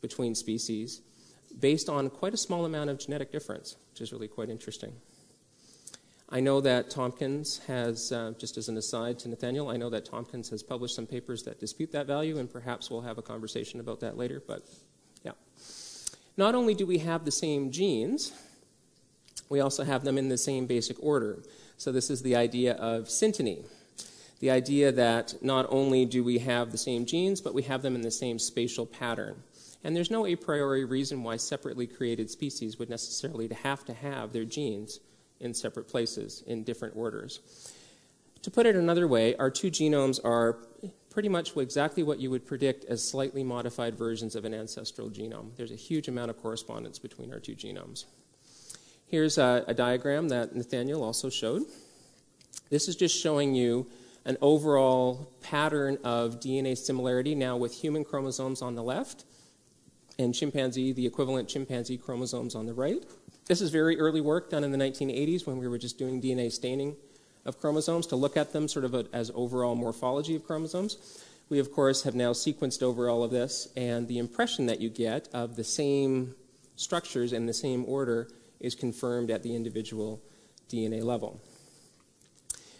between 0.00 0.34
species 0.34 1.00
based 1.58 1.88
on 1.88 2.10
quite 2.10 2.34
a 2.34 2.36
small 2.36 2.64
amount 2.64 2.90
of 2.90 2.98
genetic 2.98 3.32
difference, 3.32 3.76
which 3.90 4.00
is 4.00 4.12
really 4.12 4.28
quite 4.28 4.50
interesting. 4.50 4.92
I 6.28 6.40
know 6.40 6.60
that 6.60 6.90
Tomkins 6.90 7.58
has, 7.66 8.10
uh, 8.10 8.32
just 8.36 8.56
as 8.56 8.68
an 8.68 8.76
aside 8.76 9.18
to 9.20 9.28
Nathaniel, 9.28 9.68
I 9.68 9.76
know 9.76 9.90
that 9.90 10.04
Tomkins 10.04 10.48
has 10.50 10.62
published 10.62 10.96
some 10.96 11.06
papers 11.06 11.44
that 11.44 11.60
dispute 11.60 11.92
that 11.92 12.06
value, 12.06 12.38
and 12.38 12.50
perhaps 12.50 12.90
we'll 12.90 13.02
have 13.02 13.18
a 13.18 13.22
conversation 13.22 13.78
about 13.78 14.00
that 14.00 14.16
later, 14.16 14.42
but 14.44 14.62
yeah. 15.24 15.32
Not 16.36 16.54
only 16.54 16.74
do 16.74 16.84
we 16.84 16.98
have 16.98 17.24
the 17.24 17.30
same 17.30 17.70
genes, 17.70 18.32
we 19.48 19.60
also 19.60 19.84
have 19.84 20.02
them 20.02 20.18
in 20.18 20.28
the 20.28 20.38
same 20.38 20.66
basic 20.66 20.96
order. 21.00 21.42
So 21.76 21.92
this 21.92 22.10
is 22.10 22.22
the 22.22 22.34
idea 22.34 22.74
of 22.74 23.04
synteny 23.04 23.64
the 24.40 24.50
idea 24.50 24.92
that 24.92 25.34
not 25.42 25.66
only 25.70 26.04
do 26.04 26.22
we 26.22 26.38
have 26.38 26.70
the 26.70 26.78
same 26.78 27.06
genes, 27.06 27.40
but 27.40 27.54
we 27.54 27.62
have 27.62 27.82
them 27.82 27.94
in 27.94 28.02
the 28.02 28.10
same 28.10 28.38
spatial 28.38 28.84
pattern. 28.84 29.42
And 29.82 29.94
there's 29.94 30.10
no 30.10 30.26
a 30.26 30.36
priori 30.36 30.84
reason 30.84 31.22
why 31.22 31.36
separately 31.36 31.86
created 31.86 32.30
species 32.30 32.78
would 32.78 32.90
necessarily 32.90 33.48
have 33.48 33.84
to 33.86 33.94
have 33.94 34.32
their 34.32 34.44
genes 34.44 35.00
in 35.40 35.54
separate 35.54 35.88
places 35.88 36.42
in 36.46 36.64
different 36.64 36.96
orders. 36.96 37.40
To 38.42 38.50
put 38.50 38.66
it 38.66 38.76
another 38.76 39.08
way, 39.08 39.34
our 39.36 39.50
two 39.50 39.70
genomes 39.70 40.24
are 40.24 40.58
pretty 41.10 41.28
much 41.28 41.56
exactly 41.56 42.02
what 42.02 42.20
you 42.20 42.30
would 42.30 42.46
predict 42.46 42.84
as 42.84 43.06
slightly 43.06 43.42
modified 43.42 43.96
versions 43.96 44.36
of 44.36 44.44
an 44.44 44.52
ancestral 44.52 45.08
genome. 45.08 45.56
There's 45.56 45.72
a 45.72 45.76
huge 45.76 46.08
amount 46.08 46.30
of 46.30 46.40
correspondence 46.40 46.98
between 46.98 47.32
our 47.32 47.40
two 47.40 47.54
genomes. 47.54 48.04
Here's 49.06 49.38
a, 49.38 49.64
a 49.66 49.74
diagram 49.74 50.28
that 50.28 50.54
Nathaniel 50.54 51.02
also 51.02 51.30
showed. 51.30 51.62
This 52.70 52.88
is 52.88 52.96
just 52.96 53.20
showing 53.20 53.54
you 53.54 53.86
an 54.24 54.36
overall 54.42 55.32
pattern 55.40 55.98
of 56.04 56.40
DNA 56.40 56.76
similarity 56.76 57.34
now 57.34 57.56
with 57.56 57.72
human 57.72 58.04
chromosomes 58.04 58.60
on 58.60 58.74
the 58.74 58.82
left 58.82 59.24
and 60.18 60.34
chimpanzee, 60.34 60.92
the 60.92 61.06
equivalent 61.06 61.48
chimpanzee 61.48 61.96
chromosomes 61.96 62.54
on 62.54 62.66
the 62.66 62.74
right. 62.74 63.04
This 63.46 63.60
is 63.60 63.70
very 63.70 63.98
early 64.00 64.20
work 64.20 64.50
done 64.50 64.64
in 64.64 64.72
the 64.72 64.78
1980s 64.78 65.46
when 65.46 65.58
we 65.58 65.68
were 65.68 65.78
just 65.78 65.98
doing 65.98 66.20
DNA 66.20 66.50
staining 66.50 66.96
of 67.44 67.60
chromosomes 67.60 68.08
to 68.08 68.16
look 68.16 68.36
at 68.36 68.52
them 68.52 68.66
sort 68.66 68.84
of 68.84 68.92
a, 68.92 69.06
as 69.12 69.30
overall 69.36 69.76
morphology 69.76 70.34
of 70.34 70.44
chromosomes. 70.44 71.22
We, 71.48 71.60
of 71.60 71.72
course, 71.72 72.02
have 72.02 72.16
now 72.16 72.32
sequenced 72.32 72.82
over 72.82 73.08
all 73.08 73.22
of 73.22 73.30
this, 73.30 73.68
and 73.76 74.08
the 74.08 74.18
impression 74.18 74.66
that 74.66 74.80
you 74.80 74.90
get 74.90 75.28
of 75.32 75.54
the 75.54 75.62
same 75.62 76.34
structures 76.74 77.32
in 77.32 77.46
the 77.46 77.54
same 77.54 77.84
order 77.86 78.26
is 78.58 78.74
confirmed 78.74 79.30
at 79.30 79.44
the 79.44 79.54
individual 79.54 80.20
DNA 80.68 81.04
level. 81.04 81.40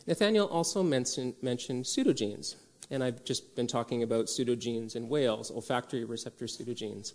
Nathaniel 0.08 0.48
also 0.48 0.82
mentioned, 0.82 1.34
mentioned 1.42 1.84
pseudogenes, 1.84 2.56
and 2.90 3.04
I've 3.04 3.24
just 3.24 3.54
been 3.54 3.68
talking 3.68 4.02
about 4.02 4.26
pseudogenes 4.26 4.96
in 4.96 5.08
whales, 5.08 5.52
olfactory 5.52 6.04
receptor 6.04 6.46
pseudogenes. 6.46 7.12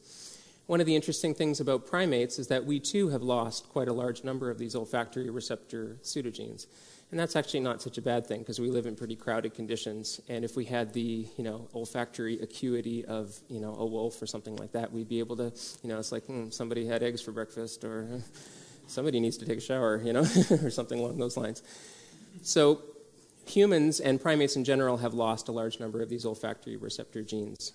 One 0.67 0.79
of 0.79 0.85
the 0.85 0.95
interesting 0.95 1.33
things 1.33 1.59
about 1.59 1.85
primates 1.85 2.39
is 2.39 2.47
that 2.47 2.65
we 2.65 2.79
too 2.79 3.09
have 3.09 3.21
lost 3.21 3.69
quite 3.69 3.87
a 3.87 3.93
large 3.93 4.23
number 4.23 4.49
of 4.49 4.57
these 4.57 4.75
olfactory 4.75 5.29
receptor 5.29 5.97
pseudogenes. 6.01 6.67
And 7.11 7.19
that's 7.19 7.35
actually 7.35 7.59
not 7.59 7.81
such 7.81 7.97
a 7.97 8.01
bad 8.01 8.25
thing 8.25 8.39
because 8.39 8.59
we 8.59 8.69
live 8.69 8.85
in 8.85 8.95
pretty 8.95 9.17
crowded 9.17 9.53
conditions. 9.53 10.21
And 10.29 10.45
if 10.45 10.55
we 10.55 10.63
had 10.63 10.93
the, 10.93 11.27
you 11.37 11.43
know, 11.43 11.67
olfactory 11.75 12.39
acuity 12.39 13.03
of, 13.03 13.37
you 13.49 13.59
know, 13.59 13.75
a 13.75 13.85
wolf 13.85 14.21
or 14.21 14.27
something 14.27 14.55
like 14.55 14.71
that, 14.71 14.93
we'd 14.93 15.09
be 15.09 15.19
able 15.19 15.35
to, 15.37 15.51
you 15.83 15.89
know, 15.89 15.99
it's 15.99 16.13
like 16.13 16.23
hmm, 16.25 16.49
somebody 16.49 16.85
had 16.85 17.03
eggs 17.03 17.21
for 17.21 17.33
breakfast 17.33 17.83
or 17.83 18.21
somebody 18.87 19.19
needs 19.19 19.37
to 19.37 19.45
take 19.45 19.57
a 19.57 19.61
shower, 19.61 20.01
you 20.01 20.13
know, 20.13 20.21
or 20.63 20.69
something 20.69 20.99
along 20.99 21.17
those 21.17 21.35
lines. 21.35 21.63
So 22.43 22.81
humans 23.45 23.99
and 23.99 24.21
primates 24.21 24.55
in 24.55 24.63
general 24.63 24.97
have 24.97 25.13
lost 25.13 25.49
a 25.49 25.51
large 25.51 25.81
number 25.81 26.01
of 26.01 26.07
these 26.07 26.25
olfactory 26.25 26.77
receptor 26.77 27.23
genes. 27.23 27.73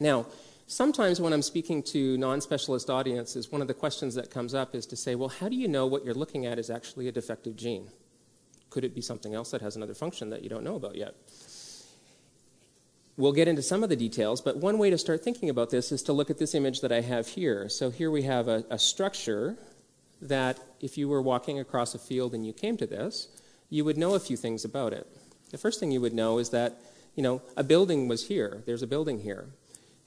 Now, 0.00 0.26
sometimes 0.66 1.20
when 1.20 1.32
I'm 1.32 1.42
speaking 1.42 1.82
to 1.84 2.16
non 2.18 2.40
specialist 2.40 2.90
audiences, 2.90 3.50
one 3.50 3.60
of 3.60 3.68
the 3.68 3.74
questions 3.74 4.14
that 4.14 4.30
comes 4.30 4.54
up 4.54 4.74
is 4.74 4.86
to 4.86 4.96
say, 4.96 5.14
well, 5.14 5.28
how 5.28 5.48
do 5.48 5.56
you 5.56 5.68
know 5.68 5.86
what 5.86 6.04
you're 6.04 6.14
looking 6.14 6.46
at 6.46 6.58
is 6.58 6.70
actually 6.70 7.08
a 7.08 7.12
defective 7.12 7.56
gene? 7.56 7.88
Could 8.70 8.84
it 8.84 8.94
be 8.94 9.02
something 9.02 9.34
else 9.34 9.50
that 9.50 9.60
has 9.60 9.76
another 9.76 9.94
function 9.94 10.30
that 10.30 10.42
you 10.42 10.48
don't 10.48 10.64
know 10.64 10.76
about 10.76 10.96
yet? 10.96 11.14
We'll 13.18 13.32
get 13.32 13.46
into 13.46 13.60
some 13.60 13.82
of 13.82 13.90
the 13.90 13.96
details, 13.96 14.40
but 14.40 14.56
one 14.56 14.78
way 14.78 14.88
to 14.88 14.96
start 14.96 15.22
thinking 15.22 15.50
about 15.50 15.68
this 15.68 15.92
is 15.92 16.02
to 16.04 16.14
look 16.14 16.30
at 16.30 16.38
this 16.38 16.54
image 16.54 16.80
that 16.80 16.90
I 16.90 17.02
have 17.02 17.28
here. 17.28 17.68
So 17.68 17.90
here 17.90 18.10
we 18.10 18.22
have 18.22 18.48
a, 18.48 18.64
a 18.70 18.78
structure 18.78 19.58
that, 20.22 20.58
if 20.80 20.96
you 20.96 21.08
were 21.08 21.20
walking 21.20 21.58
across 21.60 21.94
a 21.94 21.98
field 21.98 22.32
and 22.34 22.46
you 22.46 22.52
came 22.52 22.76
to 22.78 22.86
this, 22.86 23.28
you 23.68 23.84
would 23.84 23.98
know 23.98 24.14
a 24.14 24.20
few 24.20 24.36
things 24.36 24.64
about 24.64 24.92
it. 24.92 25.06
The 25.50 25.58
first 25.58 25.78
thing 25.78 25.90
you 25.92 26.00
would 26.00 26.14
know 26.14 26.38
is 26.38 26.50
that, 26.50 26.80
you 27.14 27.22
know, 27.22 27.42
a 27.56 27.62
building 27.62 28.08
was 28.08 28.28
here. 28.28 28.62
There's 28.64 28.82
a 28.82 28.86
building 28.86 29.20
here. 29.20 29.48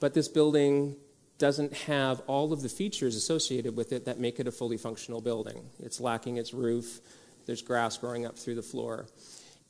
But 0.00 0.14
this 0.14 0.28
building 0.28 0.96
doesn't 1.38 1.72
have 1.72 2.20
all 2.26 2.52
of 2.52 2.62
the 2.62 2.68
features 2.68 3.14
associated 3.14 3.76
with 3.76 3.92
it 3.92 4.04
that 4.06 4.18
make 4.18 4.40
it 4.40 4.46
a 4.46 4.52
fully 4.52 4.76
functional 4.76 5.20
building. 5.20 5.68
It's 5.80 6.00
lacking 6.00 6.36
its 6.36 6.54
roof, 6.54 7.00
there's 7.46 7.62
grass 7.62 7.96
growing 7.96 8.26
up 8.26 8.38
through 8.38 8.56
the 8.56 8.62
floor. 8.62 9.06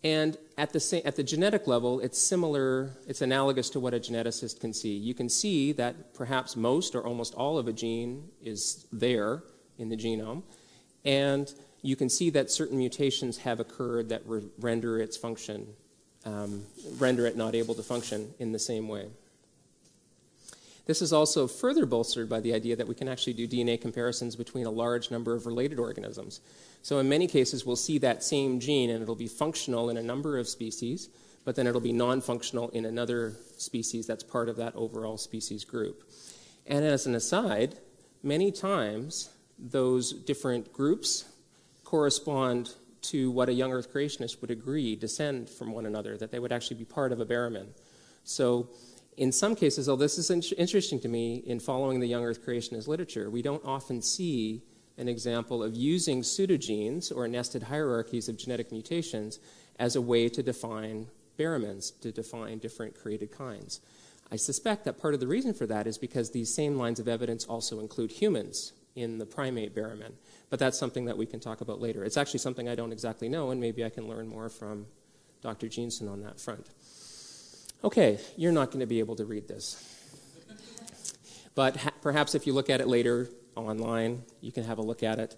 And 0.04 0.36
at 0.56 0.72
the, 0.72 0.78
same, 0.78 1.02
at 1.04 1.16
the 1.16 1.22
genetic 1.22 1.66
level, 1.66 2.00
it's 2.00 2.18
similar, 2.18 2.90
it's 3.08 3.22
analogous 3.22 3.70
to 3.70 3.80
what 3.80 3.94
a 3.94 3.98
geneticist 3.98 4.60
can 4.60 4.72
see. 4.72 4.94
You 4.96 5.14
can 5.14 5.28
see 5.28 5.72
that 5.72 6.14
perhaps 6.14 6.54
most 6.54 6.94
or 6.94 7.04
almost 7.04 7.34
all 7.34 7.58
of 7.58 7.66
a 7.66 7.72
gene 7.72 8.28
is 8.42 8.86
there 8.92 9.42
in 9.78 9.88
the 9.88 9.96
genome, 9.96 10.42
and 11.04 11.52
you 11.82 11.96
can 11.96 12.08
see 12.08 12.30
that 12.30 12.50
certain 12.50 12.78
mutations 12.78 13.38
have 13.38 13.58
occurred 13.58 14.08
that 14.10 14.22
re- 14.26 14.48
render 14.58 15.00
its 15.00 15.16
function, 15.16 15.66
um, 16.24 16.64
render 16.98 17.26
it 17.26 17.36
not 17.36 17.54
able 17.54 17.74
to 17.74 17.82
function 17.82 18.32
in 18.38 18.52
the 18.52 18.58
same 18.58 18.88
way. 18.88 19.08
This 20.86 21.02
is 21.02 21.12
also 21.12 21.48
further 21.48 21.84
bolstered 21.84 22.28
by 22.28 22.40
the 22.40 22.54
idea 22.54 22.76
that 22.76 22.86
we 22.86 22.94
can 22.94 23.08
actually 23.08 23.32
do 23.32 23.48
DNA 23.48 23.80
comparisons 23.80 24.36
between 24.36 24.66
a 24.66 24.70
large 24.70 25.10
number 25.10 25.34
of 25.34 25.44
related 25.44 25.80
organisms. 25.80 26.40
So, 26.82 27.00
in 27.00 27.08
many 27.08 27.26
cases, 27.26 27.66
we'll 27.66 27.74
see 27.74 27.98
that 27.98 28.22
same 28.22 28.60
gene 28.60 28.90
and 28.90 29.02
it'll 29.02 29.16
be 29.16 29.26
functional 29.26 29.90
in 29.90 29.96
a 29.96 30.02
number 30.02 30.38
of 30.38 30.48
species, 30.48 31.08
but 31.44 31.56
then 31.56 31.66
it'll 31.66 31.80
be 31.80 31.92
non 31.92 32.20
functional 32.20 32.68
in 32.70 32.84
another 32.84 33.34
species 33.56 34.06
that's 34.06 34.22
part 34.22 34.48
of 34.48 34.56
that 34.56 34.76
overall 34.76 35.18
species 35.18 35.64
group. 35.64 36.04
And 36.66 36.84
as 36.84 37.06
an 37.06 37.16
aside, 37.16 37.78
many 38.22 38.52
times 38.52 39.30
those 39.58 40.12
different 40.12 40.72
groups 40.72 41.24
correspond 41.82 42.74
to 43.02 43.30
what 43.30 43.48
a 43.48 43.52
young 43.52 43.72
Earth 43.72 43.92
creationist 43.92 44.40
would 44.40 44.50
agree 44.50 44.94
descend 44.94 45.48
from 45.48 45.72
one 45.72 45.86
another, 45.86 46.16
that 46.16 46.30
they 46.30 46.38
would 46.38 46.52
actually 46.52 46.76
be 46.76 46.84
part 46.84 47.12
of 47.12 47.20
a 47.20 47.26
baramin. 47.26 47.66
So, 48.24 48.68
in 49.16 49.32
some 49.32 49.56
cases, 49.56 49.88
although 49.88 50.04
this 50.04 50.18
is 50.18 50.52
interesting 50.52 51.00
to 51.00 51.08
me 51.08 51.42
in 51.46 51.58
following 51.58 52.00
the 52.00 52.06
young 52.06 52.24
Earth 52.24 52.44
creationist 52.44 52.86
literature, 52.86 53.30
we 53.30 53.42
don't 53.42 53.64
often 53.64 54.02
see 54.02 54.62
an 54.98 55.08
example 55.08 55.62
of 55.62 55.74
using 55.74 56.22
pseudogenes 56.22 57.14
or 57.14 57.26
nested 57.28 57.62
hierarchies 57.62 58.28
of 58.28 58.36
genetic 58.36 58.72
mutations 58.72 59.38
as 59.78 59.96
a 59.96 60.00
way 60.00 60.28
to 60.28 60.42
define 60.42 61.06
baramins, 61.38 61.98
to 62.00 62.10
define 62.12 62.58
different 62.58 62.94
created 62.98 63.30
kinds. 63.30 63.80
I 64.32 64.36
suspect 64.36 64.84
that 64.84 65.00
part 65.00 65.14
of 65.14 65.20
the 65.20 65.26
reason 65.26 65.54
for 65.54 65.66
that 65.66 65.86
is 65.86 65.98
because 65.98 66.30
these 66.30 66.54
same 66.54 66.76
lines 66.76 66.98
of 66.98 67.08
evidence 67.08 67.44
also 67.44 67.80
include 67.80 68.10
humans 68.10 68.72
in 68.96 69.18
the 69.18 69.26
primate 69.26 69.74
baramin. 69.74 70.12
But 70.48 70.58
that's 70.58 70.78
something 70.78 71.04
that 71.04 71.16
we 71.16 71.26
can 71.26 71.40
talk 71.40 71.60
about 71.60 71.80
later. 71.80 72.04
It's 72.04 72.16
actually 72.16 72.40
something 72.40 72.68
I 72.68 72.74
don't 72.74 72.92
exactly 72.92 73.28
know, 73.28 73.50
and 73.50 73.60
maybe 73.60 73.84
I 73.84 73.90
can 73.90 74.08
learn 74.08 74.26
more 74.26 74.48
from 74.48 74.86
Dr. 75.42 75.68
Jeanson 75.68 76.08
on 76.08 76.22
that 76.22 76.40
front. 76.40 76.66
Okay, 77.84 78.18
you're 78.36 78.52
not 78.52 78.70
going 78.70 78.80
to 78.80 78.86
be 78.86 78.98
able 78.98 79.16
to 79.16 79.24
read 79.24 79.48
this. 79.48 79.82
But 81.54 81.76
ha- 81.76 81.92
perhaps 82.02 82.34
if 82.34 82.46
you 82.46 82.52
look 82.52 82.68
at 82.68 82.80
it 82.80 82.88
later, 82.88 83.28
online. 83.56 84.22
You 84.40 84.52
can 84.52 84.64
have 84.64 84.78
a 84.78 84.82
look 84.82 85.02
at 85.02 85.18
it, 85.18 85.34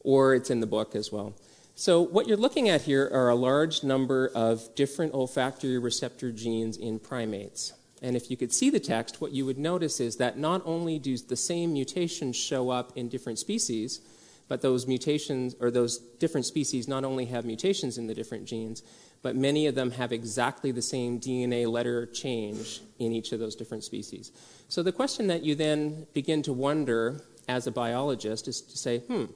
or 0.00 0.34
it's 0.34 0.50
in 0.50 0.60
the 0.60 0.66
book 0.66 0.94
as 0.94 1.10
well. 1.10 1.34
So, 1.74 2.02
what 2.02 2.26
you're 2.26 2.36
looking 2.36 2.68
at 2.68 2.82
here 2.82 3.08
are 3.10 3.30
a 3.30 3.34
large 3.34 3.82
number 3.82 4.30
of 4.34 4.74
different 4.74 5.14
olfactory 5.14 5.78
receptor 5.78 6.30
genes 6.30 6.76
in 6.76 6.98
primates. 6.98 7.72
And 8.02 8.16
if 8.16 8.30
you 8.30 8.36
could 8.36 8.52
see 8.52 8.70
the 8.70 8.80
text, 8.80 9.20
what 9.20 9.32
you 9.32 9.46
would 9.46 9.58
notice 9.58 10.00
is 10.00 10.16
that 10.16 10.38
not 10.38 10.62
only 10.64 10.98
do 10.98 11.16
the 11.16 11.36
same 11.36 11.72
mutations 11.72 12.36
show 12.36 12.70
up 12.70 12.92
in 12.96 13.08
different 13.08 13.38
species, 13.38 14.00
but 14.48 14.62
those 14.62 14.86
mutations, 14.86 15.54
or 15.60 15.70
those 15.70 15.98
different 15.98 16.44
species, 16.44 16.88
not 16.88 17.04
only 17.04 17.26
have 17.26 17.44
mutations 17.44 17.98
in 17.98 18.06
the 18.08 18.14
different 18.14 18.46
genes, 18.46 18.82
but 19.22 19.36
many 19.36 19.66
of 19.66 19.74
them 19.74 19.90
have 19.92 20.12
exactly 20.12 20.70
the 20.70 20.82
same 20.82 21.20
DNA 21.20 21.70
letter 21.70 22.06
change 22.06 22.80
in 22.98 23.12
each 23.12 23.32
of 23.32 23.40
those 23.40 23.54
different 23.54 23.84
species. 23.84 24.32
So 24.68 24.82
the 24.82 24.92
question 24.92 25.26
that 25.26 25.42
you 25.42 25.54
then 25.54 26.06
begin 26.14 26.42
to 26.42 26.52
wonder 26.52 27.22
as 27.48 27.66
a 27.66 27.70
biologist 27.70 28.48
is 28.48 28.60
to 28.62 28.78
say, 28.78 29.00
hmm, 29.00 29.26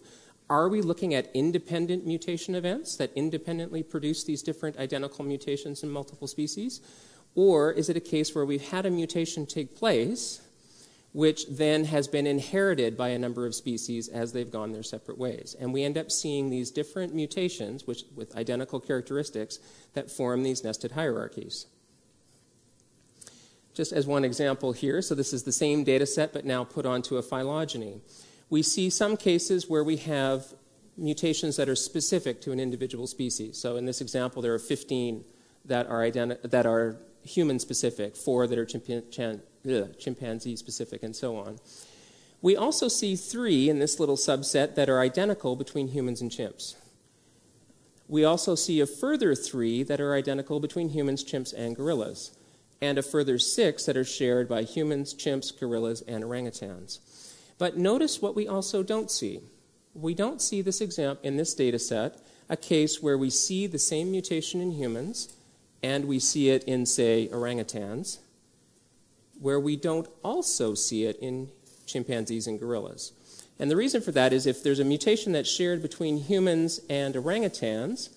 are 0.49 0.69
we 0.69 0.83
looking 0.83 1.15
at 1.15 1.31
independent 1.35 2.07
mutation 2.07 2.55
events 2.55 2.97
that 2.97 3.11
independently 3.15 3.83
produce 3.83 4.25
these 4.25 4.43
different 4.43 4.77
identical 4.79 5.25
mutations 5.25 5.83
in 5.83 5.91
multiple 5.91 6.29
species? 6.29 6.81
Or 7.35 7.73
is 7.73 7.89
it 7.89 7.97
a 7.97 8.01
case 8.01 8.35
where 8.35 8.45
we've 8.45 8.69
had 8.69 8.87
a 8.87 8.91
mutation 8.91 9.47
take 9.47 9.75
place, 9.75 10.41
which 11.15 11.47
then 11.47 11.85
has 11.85 12.09
been 12.09 12.27
inherited 12.27 12.97
by 12.97 13.11
a 13.11 13.19
number 13.19 13.47
of 13.47 13.55
species 13.55 14.09
as 14.09 14.33
they've 14.33 14.51
gone 14.51 14.73
their 14.73 14.83
separate 14.83 15.17
ways? 15.17 15.55
And 15.61 15.73
we 15.73 15.85
end 15.85 15.97
up 15.97 16.11
seeing 16.11 16.51
these 16.51 16.73
different 16.73 17.15
mutations 17.15 17.87
which, 17.87 18.03
with 18.17 18.35
identical 18.37 18.81
characteristics 18.81 19.61
that 19.93 20.11
form 20.11 20.43
these 20.43 20.65
nested 20.65 20.91
hierarchies. 20.91 21.67
Just 23.75 23.93
as 23.93 24.09
one 24.09 24.25
example 24.25 24.73
here, 24.73 25.01
so 25.01 25.15
this 25.15 25.33
is 25.33 25.45
the 25.45 25.53
same 25.53 25.85
data 25.85 26.05
set 26.05 26.33
but 26.33 26.45
now 26.45 26.65
put 26.65 26.85
onto 26.85 27.17
a 27.17 27.23
phylogeny. 27.23 28.01
We 28.51 28.63
see 28.63 28.91
some 28.91 29.17
cases 29.17 29.71
where 29.71 29.85
we 29.85 29.99
have 29.99 30.53
mutations 30.97 31.57
that 31.57 31.69
are 31.69 31.77
specific 31.77 32.41
to 32.41 32.51
an 32.51 32.59
individual 32.59 33.07
species. 33.07 33.57
So 33.57 33.77
in 33.77 33.87
this 33.87 34.01
example, 34.01 34.43
there 34.43 34.53
are 34.53 34.59
15 34.59 35.25
that 35.67 35.87
are, 35.87 36.01
identi- 36.01 36.43
that 36.43 36.67
are 36.67 36.97
human 37.23 37.61
specific, 37.61 38.17
four 38.17 38.49
that 38.49 38.59
are 38.59 38.67
chimpan- 38.67 39.41
ugh, 39.69 39.99
chimpanzee 39.99 40.57
specific, 40.57 41.03
and 41.03 41.15
so 41.15 41.37
on. 41.37 41.59
We 42.43 42.57
also 42.57 42.89
see 42.89 43.17
three 43.17 43.69
in 43.69 43.79
this 43.79 43.99
little 43.99 44.17
subset 44.17 44.75
that 44.75 44.91
are 44.91 45.01
identical 45.01 45.57
between 45.57 45.89
humans 45.89 46.21
and 46.21 46.31
chimps. 46.31 46.75
We 48.07 48.25
also 48.25 48.55
see 48.55 48.81
a 48.81 48.87
further 48.87 49.35
three 49.35 49.83
that 49.83 50.01
are 50.01 50.15
identical 50.15 50.61
between 50.61 50.91
humans, 50.91 51.25
chimps, 51.25 51.55
and 51.57 51.75
gorillas 51.75 52.37
and 52.85 52.99
a 52.99 53.03
further 53.03 53.39
six 53.39 53.87
that 53.87 53.97
are 53.97 54.05
shared 54.05 54.49
by 54.49 54.63
humans, 54.63 55.15
chimps, 55.15 55.59
gorillas, 55.59 56.03
and 56.03 56.23
orangutans. 56.23 56.99
But 57.59 57.79
notice 57.79 58.21
what 58.21 58.37
we 58.37 58.47
also 58.47 58.83
don't 58.83 59.11
see. 59.11 59.41
We 59.95 60.15
don't 60.15 60.43
see 60.43 60.61
this 60.61 60.81
example 60.81 61.25
in 61.25 61.37
this 61.37 61.55
data 61.55 61.79
set 61.79 62.21
a 62.51 62.57
case 62.57 63.03
where 63.03 63.17
we 63.17 63.31
see 63.31 63.67
the 63.67 63.79
same 63.79 64.11
mutation 64.11 64.61
in 64.61 64.73
humans 64.73 65.33
and 65.83 66.05
we 66.05 66.19
see 66.19 66.51
it 66.51 66.65
in, 66.65 66.85
say, 66.85 67.29
orangutans, 67.33 68.19
where 69.45 69.61
we 69.61 69.77
don't 69.77 70.09
also 70.23 70.73
see 70.73 71.05
it 71.05 71.19
in 71.21 71.51
chimpanzees 71.85 72.47
and 72.47 72.59
gorillas. 72.59 73.13
And 73.59 73.71
the 73.71 73.77
reason 73.77 74.01
for 74.01 74.11
that 74.13 74.33
is 74.33 74.47
if 74.47 74.63
there's 74.63 74.81
a 74.81 74.85
mutation 74.85 75.33
that's 75.33 75.51
shared 75.51 75.83
between 75.83 76.17
humans 76.17 76.81
and 76.89 77.15
orangutans, 77.15 78.09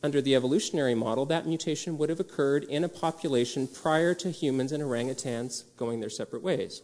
under 0.00 0.20
the 0.20 0.36
evolutionary 0.36 0.94
model, 0.94 1.26
that 1.26 1.44
mutation 1.44 1.98
would 1.98 2.08
have 2.08 2.20
occurred 2.20 2.62
in 2.64 2.84
a 2.84 2.88
population 2.88 3.66
prior 3.66 4.14
to 4.14 4.30
humans 4.30 4.70
and 4.70 4.80
orangutans 4.80 5.64
going 5.76 5.98
their 5.98 6.08
separate 6.08 6.42
ways. 6.42 6.82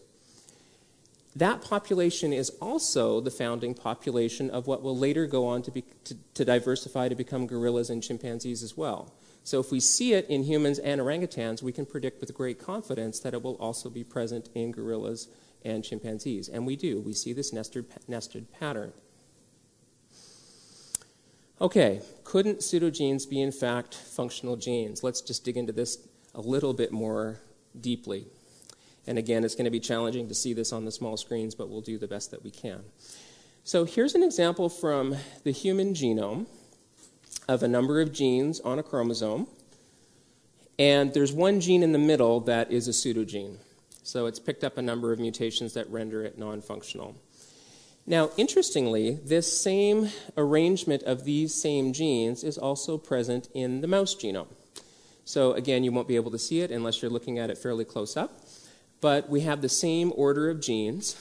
That 1.37 1.63
population 1.63 2.33
is 2.33 2.51
also 2.61 3.21
the 3.21 3.31
founding 3.31 3.73
population 3.73 4.51
of 4.51 4.67
what 4.67 4.83
will 4.83 4.99
later 4.99 5.29
go 5.29 5.47
on 5.47 5.63
to, 5.63 5.71
be, 5.71 5.85
to, 6.05 6.17
to 6.35 6.45
diversify 6.45 7.09
to 7.09 7.15
become 7.15 7.47
gorillas 7.47 7.89
and 7.89 8.03
chimpanzees 8.03 8.65
as 8.65 8.77
well. 8.77 9.13
So, 9.45 9.59
if 9.59 9.73
we 9.73 9.81
see 9.81 10.13
it 10.13 10.29
in 10.29 10.45
humans 10.45 10.79
and 10.79 11.01
orangutans, 11.01 11.63
we 11.63 11.73
can 11.73 11.85
predict 11.85 12.21
with 12.21 12.33
great 12.33 12.61
confidence 12.61 13.19
that 13.21 13.35
it 13.35 13.43
will 13.43 13.57
also 13.57 13.91
be 13.91 14.05
present 14.05 14.49
in 14.55 14.71
gorillas 14.71 15.29
and 15.65 15.85
chimpanzees. 15.85 16.49
And 16.49 16.67
we 16.67 16.77
do. 16.77 17.01
We 17.01 17.13
see 17.13 17.33
this 17.33 17.53
nested, 17.53 17.87
nested 18.07 18.53
pattern. 18.53 18.93
Okay, 21.61 22.01
couldn't 22.25 22.59
pseudogenes 22.59 23.29
be 23.29 23.41
in 23.41 23.53
fact 23.53 23.95
functional 23.95 24.57
genes? 24.57 25.03
Let's 25.03 25.21
just 25.21 25.45
dig 25.45 25.57
into 25.57 25.73
this 25.73 26.09
a 26.35 26.41
little 26.41 26.73
bit 26.73 26.93
more 26.93 27.39
deeply. 27.81 28.27
And 29.07 29.19
again, 29.19 29.45
it's 29.45 29.55
going 29.55 29.65
to 29.65 29.71
be 29.71 29.81
challenging 29.81 30.29
to 30.29 30.35
see 30.35 30.53
this 30.53 30.73
on 30.73 30.85
the 30.85 30.93
small 30.93 31.17
screens, 31.17 31.55
but 31.55 31.69
we'll 31.69 31.81
do 31.81 31.99
the 31.99 32.09
best 32.09 32.31
that 32.31 32.43
we 32.43 32.51
can. 32.51 32.83
So 33.65 33.85
here's 33.85 34.15
an 34.15 34.23
example 34.23 34.69
from 34.69 35.17
the 35.45 35.53
human 35.53 35.95
genome 35.95 36.47
of 37.49 37.63
a 37.63 37.69
number 37.69 38.01
of 38.01 38.13
genes 38.13 38.61
on 38.61 38.79
a 38.79 38.83
chromosome. 38.83 39.47
And 40.79 41.13
there's 41.13 41.33
one 41.33 41.61
gene 41.61 41.83
in 41.83 41.93
the 41.93 41.99
middle 41.99 42.41
that 42.41 42.73
is 42.73 42.89
a 42.89 42.93
pseudogene. 42.93 43.57
So 44.03 44.27
it's 44.27 44.41
picked 44.41 44.65
up 44.65 44.79
a 44.79 44.83
number 44.83 45.13
of 45.13 45.21
mutations 45.21 45.75
that 45.75 45.89
render 45.91 46.25
it 46.25 46.39
non 46.39 46.61
functional. 46.61 47.17
Now, 48.05 48.31
interestingly, 48.37 49.13
this 49.25 49.61
same 49.61 50.11
arrangement 50.37 51.05
of 51.05 51.25
these 51.25 51.55
same 51.55 51.93
genes 51.93 52.43
is 52.43 52.59
also 52.59 52.99
present 52.99 53.49
in 53.55 53.81
the 53.81 53.87
mouse 53.87 54.17
genome. 54.17 54.49
So, 55.25 55.53
again, 55.53 55.85
you 55.85 55.93
won't 55.93 56.09
be 56.09 56.17
able 56.17 56.33
to 56.33 56.39
see 56.39 56.63
it 56.63 56.73
unless 56.73 57.01
you're 57.01 57.13
looking 57.13 57.39
at 57.39 57.49
it 57.49 57.59
fairly 57.59 57.85
close 57.85 58.17
up. 58.17 58.41
But 59.01 59.29
we 59.29 59.43
have 59.43 59.63
the 59.63 59.69
same 59.69 60.13
order 60.17 60.51
of 60.51 60.61
genes 60.61 61.17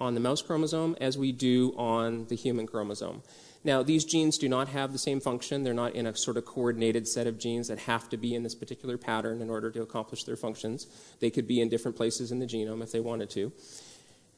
on 0.00 0.14
the 0.14 0.20
mouse 0.20 0.42
chromosome 0.42 0.96
as 1.00 1.16
we 1.16 1.30
do 1.30 1.72
on 1.76 2.26
the 2.26 2.34
human 2.34 2.66
chromosome. 2.66 3.22
Now, 3.64 3.82
these 3.82 4.04
genes 4.04 4.36
do 4.36 4.46
not 4.46 4.68
have 4.68 4.92
the 4.92 4.98
same 4.98 5.20
function. 5.20 5.62
They're 5.62 5.72
not 5.72 5.94
in 5.94 6.06
a 6.06 6.14
sort 6.14 6.36
of 6.36 6.44
coordinated 6.44 7.08
set 7.08 7.26
of 7.26 7.38
genes 7.38 7.68
that 7.68 7.78
have 7.80 8.10
to 8.10 8.18
be 8.18 8.34
in 8.34 8.42
this 8.42 8.54
particular 8.54 8.98
pattern 8.98 9.40
in 9.40 9.48
order 9.48 9.70
to 9.70 9.80
accomplish 9.80 10.24
their 10.24 10.36
functions. 10.36 10.86
They 11.20 11.30
could 11.30 11.48
be 11.48 11.62
in 11.62 11.70
different 11.70 11.96
places 11.96 12.30
in 12.30 12.40
the 12.40 12.46
genome 12.46 12.82
if 12.82 12.92
they 12.92 13.00
wanted 13.00 13.30
to. 13.30 13.52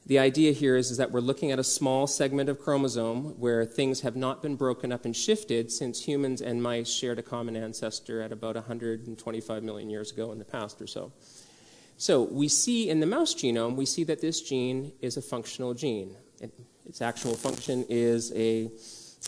The 0.07 0.21
idea 0.21 0.53
here 0.53 0.77
is, 0.77 0.93
is 0.93 0.99
that 0.99 1.11
we're 1.11 1.19
looking 1.19 1.51
at 1.51 1.59
a 1.59 1.65
small 1.65 2.07
segment 2.07 2.49
of 2.49 2.61
chromosome 2.61 3.41
where 3.41 3.65
things 3.65 4.03
have 4.03 4.15
not 4.15 4.41
been 4.41 4.55
broken 4.55 4.93
up 4.93 5.05
and 5.05 5.17
shifted 5.17 5.73
since 5.73 6.07
humans 6.07 6.41
and 6.41 6.63
mice 6.63 6.89
shared 6.89 7.19
a 7.19 7.23
common 7.25 7.57
ancestor 7.57 8.23
at 8.23 8.31
about 8.31 8.55
125 8.55 9.65
million 9.65 9.91
years 9.91 10.13
ago 10.13 10.31
in 10.31 10.39
the 10.39 10.45
past 10.45 10.81
or 10.81 10.87
so. 10.87 11.11
So 11.97 12.23
we 12.23 12.47
see 12.47 12.89
in 12.89 13.01
the 13.01 13.07
mouse 13.07 13.35
genome, 13.35 13.75
we 13.75 13.87
see 13.87 14.05
that 14.05 14.21
this 14.21 14.41
gene 14.41 14.93
is 15.01 15.17
a 15.17 15.23
functional 15.23 15.75
gene. 15.75 16.15
It, 16.41 16.53
its 16.85 17.03
actual 17.03 17.35
function 17.35 17.85
is 17.89 18.33
a 18.37 18.71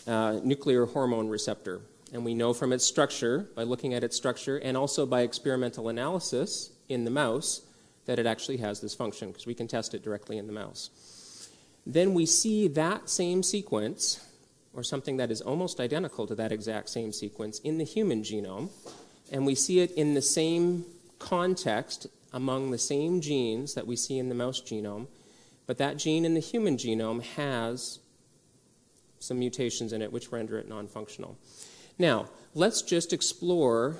uh, 0.07 0.39
nuclear 0.43 0.85
hormone 0.85 1.27
receptor. 1.29 1.81
And 2.11 2.25
we 2.25 2.33
know 2.33 2.53
from 2.53 2.73
its 2.73 2.85
structure, 2.85 3.49
by 3.55 3.63
looking 3.63 3.93
at 3.93 4.03
its 4.03 4.15
structure, 4.15 4.57
and 4.57 4.75
also 4.75 5.05
by 5.05 5.21
experimental 5.21 5.89
analysis 5.89 6.71
in 6.87 7.03
the 7.03 7.11
mouse, 7.11 7.61
that 8.05 8.17
it 8.17 8.25
actually 8.25 8.57
has 8.57 8.81
this 8.81 8.95
function 8.95 9.27
because 9.27 9.45
we 9.45 9.53
can 9.53 9.67
test 9.67 9.93
it 9.93 10.03
directly 10.03 10.37
in 10.37 10.47
the 10.47 10.53
mouse. 10.53 10.89
Then 11.85 12.13
we 12.13 12.25
see 12.25 12.67
that 12.69 13.09
same 13.09 13.43
sequence, 13.43 14.25
or 14.73 14.83
something 14.83 15.17
that 15.17 15.29
is 15.29 15.41
almost 15.41 15.79
identical 15.79 16.25
to 16.27 16.35
that 16.35 16.51
exact 16.51 16.89
same 16.89 17.13
sequence, 17.13 17.59
in 17.59 17.77
the 17.77 17.83
human 17.83 18.23
genome, 18.23 18.69
and 19.31 19.45
we 19.45 19.53
see 19.53 19.79
it 19.79 19.91
in 19.91 20.15
the 20.15 20.21
same 20.21 20.85
context 21.19 22.07
among 22.33 22.71
the 22.71 22.77
same 22.77 23.21
genes 23.21 23.75
that 23.75 23.85
we 23.85 23.95
see 23.95 24.17
in 24.17 24.29
the 24.29 24.35
mouse 24.35 24.61
genome, 24.61 25.07
but 25.67 25.77
that 25.77 25.97
gene 25.97 26.25
in 26.25 26.33
the 26.33 26.39
human 26.39 26.77
genome 26.77 27.21
has 27.21 27.99
some 29.19 29.39
mutations 29.39 29.93
in 29.93 30.01
it 30.01 30.11
which 30.11 30.31
render 30.31 30.57
it 30.57 30.67
non 30.67 30.87
functional. 30.87 31.37
Now, 31.97 32.29
let's 32.53 32.81
just 32.81 33.13
explore 33.13 33.97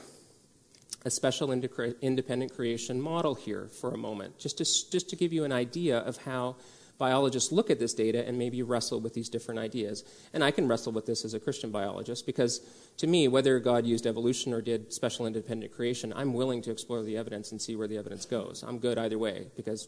a 1.06 1.10
special 1.10 1.52
independent 1.52 2.54
creation 2.56 3.00
model 3.00 3.36
here 3.36 3.70
for 3.80 3.94
a 3.94 3.98
moment, 3.98 4.38
just 4.38 4.58
to, 4.58 4.66
just 4.66 5.10
to 5.10 5.16
give 5.16 5.32
you 5.32 5.44
an 5.44 5.52
idea 5.52 6.00
of 6.00 6.18
how 6.18 6.58
biologists 6.98 7.52
look 7.52 7.70
at 7.70 7.80
this 7.80 7.94
data 7.94 8.28
and 8.28 8.38
maybe 8.38 8.62
wrestle 8.62 9.00
with 9.00 9.14
these 9.14 9.30
different 9.30 9.60
ideas. 9.60 10.04
And 10.34 10.44
I 10.44 10.52
can 10.52 10.68
wrestle 10.68 10.92
with 10.92 11.06
this 11.06 11.24
as 11.24 11.34
a 11.34 11.40
Christian 11.40 11.72
biologist 11.72 12.26
because 12.26 12.60
to 12.98 13.08
me, 13.08 13.28
whether 13.30 13.58
God 13.60 13.86
used 13.88 14.06
evolution 14.06 14.54
or 14.54 14.62
did 14.62 14.94
special 14.94 15.26
independent 15.26 15.72
creation, 15.72 16.14
I'm 16.14 16.34
willing 16.34 16.62
to 16.64 16.72
explore 16.72 17.02
the 17.02 17.16
evidence 17.16 17.52
and 17.52 17.62
see 17.62 17.78
where 17.78 17.88
the 17.88 17.98
evidence 17.98 18.26
goes. 18.26 18.64
I'm 18.68 18.80
good 18.80 18.98
either 18.98 19.18
way 19.18 19.48
because 19.56 19.88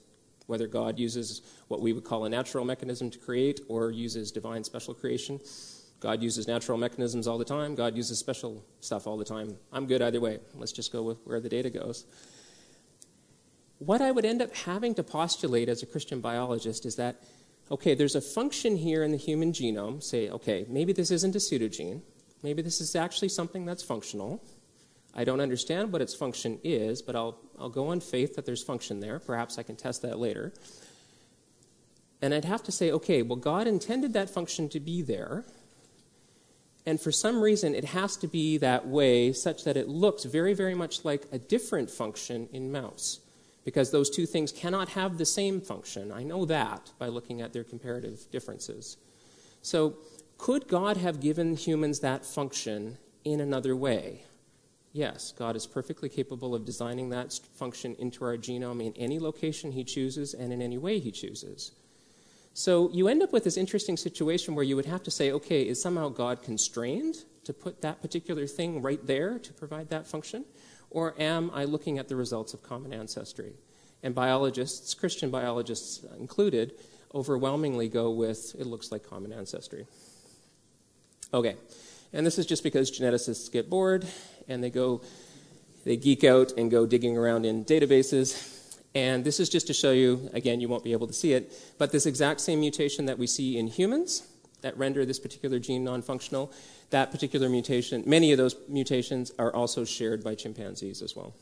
whether 0.52 0.68
God 0.68 1.00
uses 1.00 1.42
what 1.70 1.82
we 1.82 1.94
would 1.94 2.04
call 2.04 2.26
a 2.26 2.30
natural 2.30 2.66
mechanism 2.66 3.10
to 3.10 3.18
create 3.18 3.62
or 3.70 3.90
uses 3.90 4.32
divine 4.32 4.64
special 4.64 4.94
creation, 4.94 5.40
God 6.02 6.22
uses 6.22 6.48
natural 6.48 6.78
mechanisms 6.78 7.28
all 7.28 7.38
the 7.38 7.46
time. 7.46 7.74
God 7.74 7.96
uses 7.96 8.20
special 8.20 8.64
stuff 8.82 9.08
all 9.08 9.18
the 9.18 9.26
time. 9.26 9.56
I'm 9.72 9.86
good 9.86 10.02
either 10.02 10.20
way. 10.20 10.40
Let's 10.56 10.72
just 10.72 10.92
go 10.92 11.04
with 11.04 11.18
where 11.24 11.40
the 11.40 11.48
data 11.48 11.70
goes. 11.70 12.06
What 13.80 14.02
I 14.02 14.12
would 14.12 14.26
end 14.26 14.42
up 14.42 14.54
having 14.56 14.94
to 14.96 15.04
postulate 15.04 15.70
as 15.70 15.82
a 15.84 15.86
Christian 15.86 16.20
biologist 16.22 16.86
is 16.86 16.98
that, 16.98 17.24
okay, 17.72 17.96
there's 17.96 18.16
a 18.16 18.22
function 18.22 18.76
here 18.76 19.04
in 19.04 19.12
the 19.12 19.18
human 19.18 19.54
genome. 19.54 20.04
Say, 20.04 20.30
okay, 20.30 20.66
maybe 20.68 20.92
this 20.92 21.12
isn't 21.12 21.36
a 21.36 21.40
pseudogene. 21.40 22.02
Maybe 22.44 22.62
this 22.62 22.82
is 22.82 22.96
actually 22.96 23.30
something 23.30 23.66
that's 23.66 23.84
functional. 23.84 24.44
I 25.14 25.24
don't 25.24 25.42
understand 25.42 25.92
what 25.92 26.02
its 26.02 26.16
function 26.16 26.60
is, 26.64 27.02
but 27.02 27.16
I'll, 27.16 27.38
I'll 27.60 27.70
go 27.70 27.90
on 27.90 28.00
faith 28.00 28.36
that 28.36 28.46
there's 28.46 28.64
function 28.64 29.00
there. 29.00 29.20
Perhaps 29.20 29.58
I 29.58 29.64
can 29.64 29.76
test 29.76 30.02
that 30.04 30.20
later. 30.20 30.54
And 32.22 32.34
I'd 32.34 32.46
have 32.46 32.64
to 32.64 32.72
say, 32.72 32.92
okay, 32.92 33.22
well, 33.22 33.36
God 33.36 33.68
intended 33.68 34.14
that 34.14 34.30
function 34.30 34.70
to 34.70 34.80
be 34.80 35.02
there. 35.02 35.44
And 36.86 37.00
for 37.00 37.12
some 37.12 37.42
reason, 37.42 37.76
it 37.76 37.86
has 37.86 38.16
to 38.18 38.28
be 38.28 38.58
that 38.60 38.88
way 38.88 39.34
such 39.34 39.66
that 39.66 39.78
it 39.78 39.88
looks 39.88 40.24
very, 40.24 40.54
very 40.54 40.76
much 40.76 41.04
like 41.04 41.26
a 41.32 41.38
different 41.38 41.90
function 41.90 42.48
in 42.54 42.72
mouse. 42.72 43.20
Because 43.66 43.92
those 43.92 44.10
two 44.10 44.26
things 44.26 44.52
cannot 44.52 44.90
have 44.90 45.18
the 45.18 45.26
same 45.26 45.62
function. 45.62 46.12
I 46.12 46.24
know 46.24 46.46
that 46.46 46.92
by 46.98 47.08
looking 47.08 47.42
at 47.42 47.54
their 47.54 47.64
comparative 47.64 48.26
differences. 48.32 48.98
So, 49.62 49.98
could 50.40 50.68
God 50.68 50.98
have 50.98 51.20
given 51.20 51.56
humans 51.56 52.00
that 52.00 52.26
function 52.26 52.98
in 53.24 53.40
another 53.40 53.76
way? 53.76 54.24
Yes, 54.94 55.32
God 55.32 55.56
is 55.56 55.66
perfectly 55.66 56.10
capable 56.10 56.54
of 56.54 56.66
designing 56.66 57.10
that 57.10 57.40
function 57.56 57.96
into 57.98 58.26
our 58.26 58.36
genome 58.36 58.86
in 58.86 58.94
any 58.98 59.20
location 59.20 59.72
He 59.72 59.84
chooses 59.84 60.34
and 60.34 60.52
in 60.52 60.62
any 60.62 60.78
way 60.78 61.00
He 61.00 61.12
chooses. 61.12 61.72
So 62.54 62.90
you 62.92 63.08
end 63.08 63.24
up 63.24 63.32
with 63.32 63.46
this 63.46 63.56
interesting 63.56 63.96
situation 63.96 64.56
where 64.56 64.66
you 64.66 64.76
would 64.76 64.86
have 64.86 65.04
to 65.04 65.12
say, 65.12 65.32
okay, 65.32 65.62
is 65.62 65.82
somehow 65.82 66.10
God 66.10 66.44
constrained 66.44 67.16
to 67.46 67.54
put 67.54 67.82
that 67.82 68.02
particular 68.02 68.46
thing 68.46 68.82
right 68.82 69.06
there 69.08 69.40
to 69.40 69.54
provide 69.54 69.90
that 69.90 70.06
function? 70.06 70.44
Or 70.90 71.16
am 71.18 71.50
I 71.54 71.64
looking 71.64 71.98
at 71.98 72.10
the 72.10 72.18
results 72.18 72.54
of 72.54 72.62
common 72.62 72.92
ancestry? 72.92 73.54
And 74.04 74.14
biologists, 74.14 74.94
Christian 74.94 75.30
biologists 75.30 76.04
included, 76.20 76.74
overwhelmingly 77.16 77.88
go 77.88 78.10
with 78.10 78.56
it 78.60 78.66
looks 78.66 78.92
like 78.92 79.04
common 79.04 79.32
ancestry. 79.32 79.86
Okay, 81.34 81.56
and 82.14 82.26
this 82.26 82.38
is 82.38 82.46
just 82.46 82.64
because 82.64 82.92
geneticists 82.92 83.52
get 83.52 83.70
bored 83.70 84.06
and 84.48 84.64
they 84.64 84.70
go, 84.70 85.02
they 85.86 85.98
geek 85.98 86.24
out 86.24 86.54
and 86.58 86.70
go 86.70 86.86
digging 86.86 87.18
around 87.18 87.46
in 87.46 87.66
databases 87.66 88.58
and 88.94 89.24
this 89.24 89.40
is 89.40 89.50
just 89.50 89.68
to 89.68 89.74
show 89.74 89.92
you, 89.92 90.30
again, 90.34 90.60
you 90.60 90.68
won't 90.68 90.84
be 90.84 90.92
able 90.92 91.08
to 91.08 91.14
see 91.14 91.34
it, 91.34 91.54
but 91.78 91.92
this 91.92 92.06
exact 92.06 92.42
same 92.42 92.60
mutation 92.60 93.06
that 93.06 93.18
we 93.18 93.26
see 93.26 93.58
in 93.58 93.68
humans 93.68 94.28
that 94.62 94.78
render 94.78 95.06
this 95.06 95.20
particular 95.20 95.60
gene 95.60 95.84
non 95.84 96.02
functional, 96.02 96.52
that 96.90 97.10
particular 97.10 97.50
mutation, 97.50 98.04
many 98.06 98.32
of 98.32 98.38
those 98.38 98.56
mutations 98.68 99.32
are 99.40 99.54
also 99.56 99.86
shared 99.86 100.24
by 100.24 100.36
chimpanzees 100.36 101.02
as 101.02 101.16
well. 101.16 101.34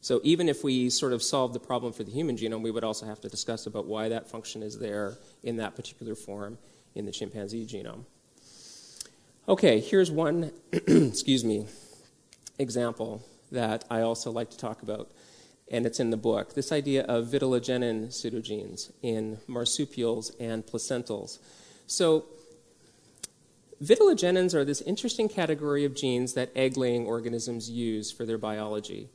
So 0.00 0.20
even 0.24 0.48
if 0.48 0.64
we 0.64 0.88
sort 0.88 1.12
of 1.12 1.22
solve 1.22 1.52
the 1.52 1.60
problem 1.60 1.92
for 1.92 2.04
the 2.04 2.10
human 2.10 2.36
genome, 2.36 2.62
we 2.62 2.70
would 2.70 2.84
also 2.84 3.06
have 3.06 3.20
to 3.20 3.28
discuss 3.28 3.66
about 3.66 3.86
why 3.86 4.08
that 4.08 4.28
function 4.28 4.62
is 4.62 4.78
there 4.78 5.18
in 5.42 5.56
that 5.56 5.76
particular 5.76 6.14
form 6.14 6.58
in 6.94 7.04
the 7.04 7.12
chimpanzee 7.12 7.66
genome. 7.66 8.04
Okay, 9.48 9.78
here's 9.78 10.10
one, 10.10 10.50
excuse 10.72 11.44
me, 11.44 11.66
example 12.58 13.22
that 13.52 13.84
I 13.88 14.00
also 14.00 14.32
like 14.32 14.50
to 14.50 14.58
talk 14.58 14.82
about 14.82 15.08
and 15.70 15.86
it's 15.86 16.00
in 16.00 16.10
the 16.10 16.16
book. 16.16 16.54
This 16.54 16.72
idea 16.72 17.04
of 17.04 17.26
vitellogenin 17.26 18.08
pseudogenes 18.08 18.90
in 19.02 19.38
marsupials 19.46 20.32
and 20.40 20.66
placentals. 20.66 21.38
So, 21.86 22.24
vitellogenins 23.80 24.52
are 24.52 24.64
this 24.64 24.80
interesting 24.82 25.28
category 25.28 25.84
of 25.84 25.94
genes 25.94 26.34
that 26.34 26.50
egg 26.56 26.76
laying 26.76 27.06
organisms 27.06 27.70
use 27.70 28.10
for 28.10 28.26
their 28.26 28.38
biology. 28.38 29.10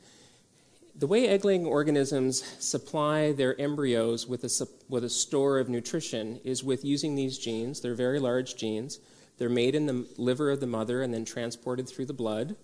The 0.96 1.08
way 1.08 1.28
egg 1.28 1.44
laying 1.44 1.66
organisms 1.66 2.42
supply 2.60 3.34
their 3.34 3.60
embryos 3.60 4.28
with 4.28 4.46
a, 4.46 4.68
with 4.88 5.04
a 5.04 5.10
store 5.10 5.60
of 5.60 5.68
nutrition 5.68 6.40
is 6.46 6.64
with 6.64 6.86
using 6.86 7.16
these 7.16 7.38
genes. 7.38 7.82
They're 7.82 7.96
very 7.96 8.20
large 8.20 8.56
genes. 8.56 9.00
They're 9.42 9.50
made 9.50 9.74
in 9.74 9.88
the 9.88 10.06
liver 10.18 10.52
of 10.52 10.60
the 10.60 10.68
mother 10.68 11.02
and 11.02 11.12
then 11.12 11.26
transported 11.26 11.90
through 11.90 12.06
the 12.06 12.14
blood 12.14 12.58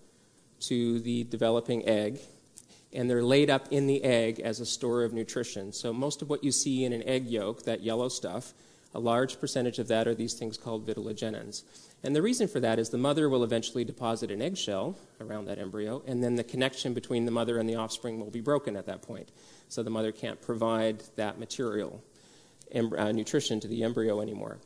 to 0.60 1.00
the 1.00 1.24
developing 1.24 1.84
egg 1.88 2.20
and 2.92 3.10
they're 3.10 3.24
laid 3.24 3.50
up 3.50 3.66
in 3.72 3.88
the 3.88 4.04
egg 4.04 4.38
as 4.38 4.60
a 4.60 4.64
store 4.64 5.02
of 5.02 5.12
nutrition. 5.12 5.72
So, 5.72 5.92
most 5.92 6.22
of 6.22 6.30
what 6.30 6.44
you 6.44 6.52
see 6.52 6.84
in 6.84 6.92
an 6.92 7.02
egg 7.02 7.26
yolk, 7.26 7.64
that 7.64 7.82
yellow 7.82 8.08
stuff, 8.08 8.54
a 8.94 9.00
large 9.00 9.40
percentage 9.40 9.80
of 9.80 9.88
that 9.88 10.06
are 10.06 10.14
these 10.14 10.34
things 10.34 10.56
called 10.56 10.86
vitellogenins. 10.86 11.64
And 12.04 12.14
the 12.14 12.22
reason 12.22 12.46
for 12.46 12.60
that 12.60 12.78
is 12.78 12.90
the 12.90 12.96
mother 12.96 13.28
will 13.28 13.42
eventually 13.42 13.84
deposit 13.84 14.30
an 14.30 14.40
eggshell 14.40 14.96
around 15.20 15.46
that 15.46 15.58
embryo, 15.58 16.04
and 16.06 16.22
then 16.22 16.36
the 16.36 16.44
connection 16.44 16.94
between 16.94 17.24
the 17.24 17.32
mother 17.32 17.58
and 17.58 17.68
the 17.68 17.74
offspring 17.74 18.20
will 18.20 18.30
be 18.30 18.40
broken 18.40 18.76
at 18.76 18.86
that 18.86 19.02
point. 19.02 19.30
So, 19.68 19.82
the 19.82 19.90
mother 19.90 20.12
can't 20.12 20.40
provide 20.40 21.02
that 21.16 21.40
material, 21.40 22.04
uh, 22.72 23.10
nutrition 23.10 23.58
to 23.58 23.66
the 23.66 23.82
embryo 23.82 24.20
anymore. 24.20 24.58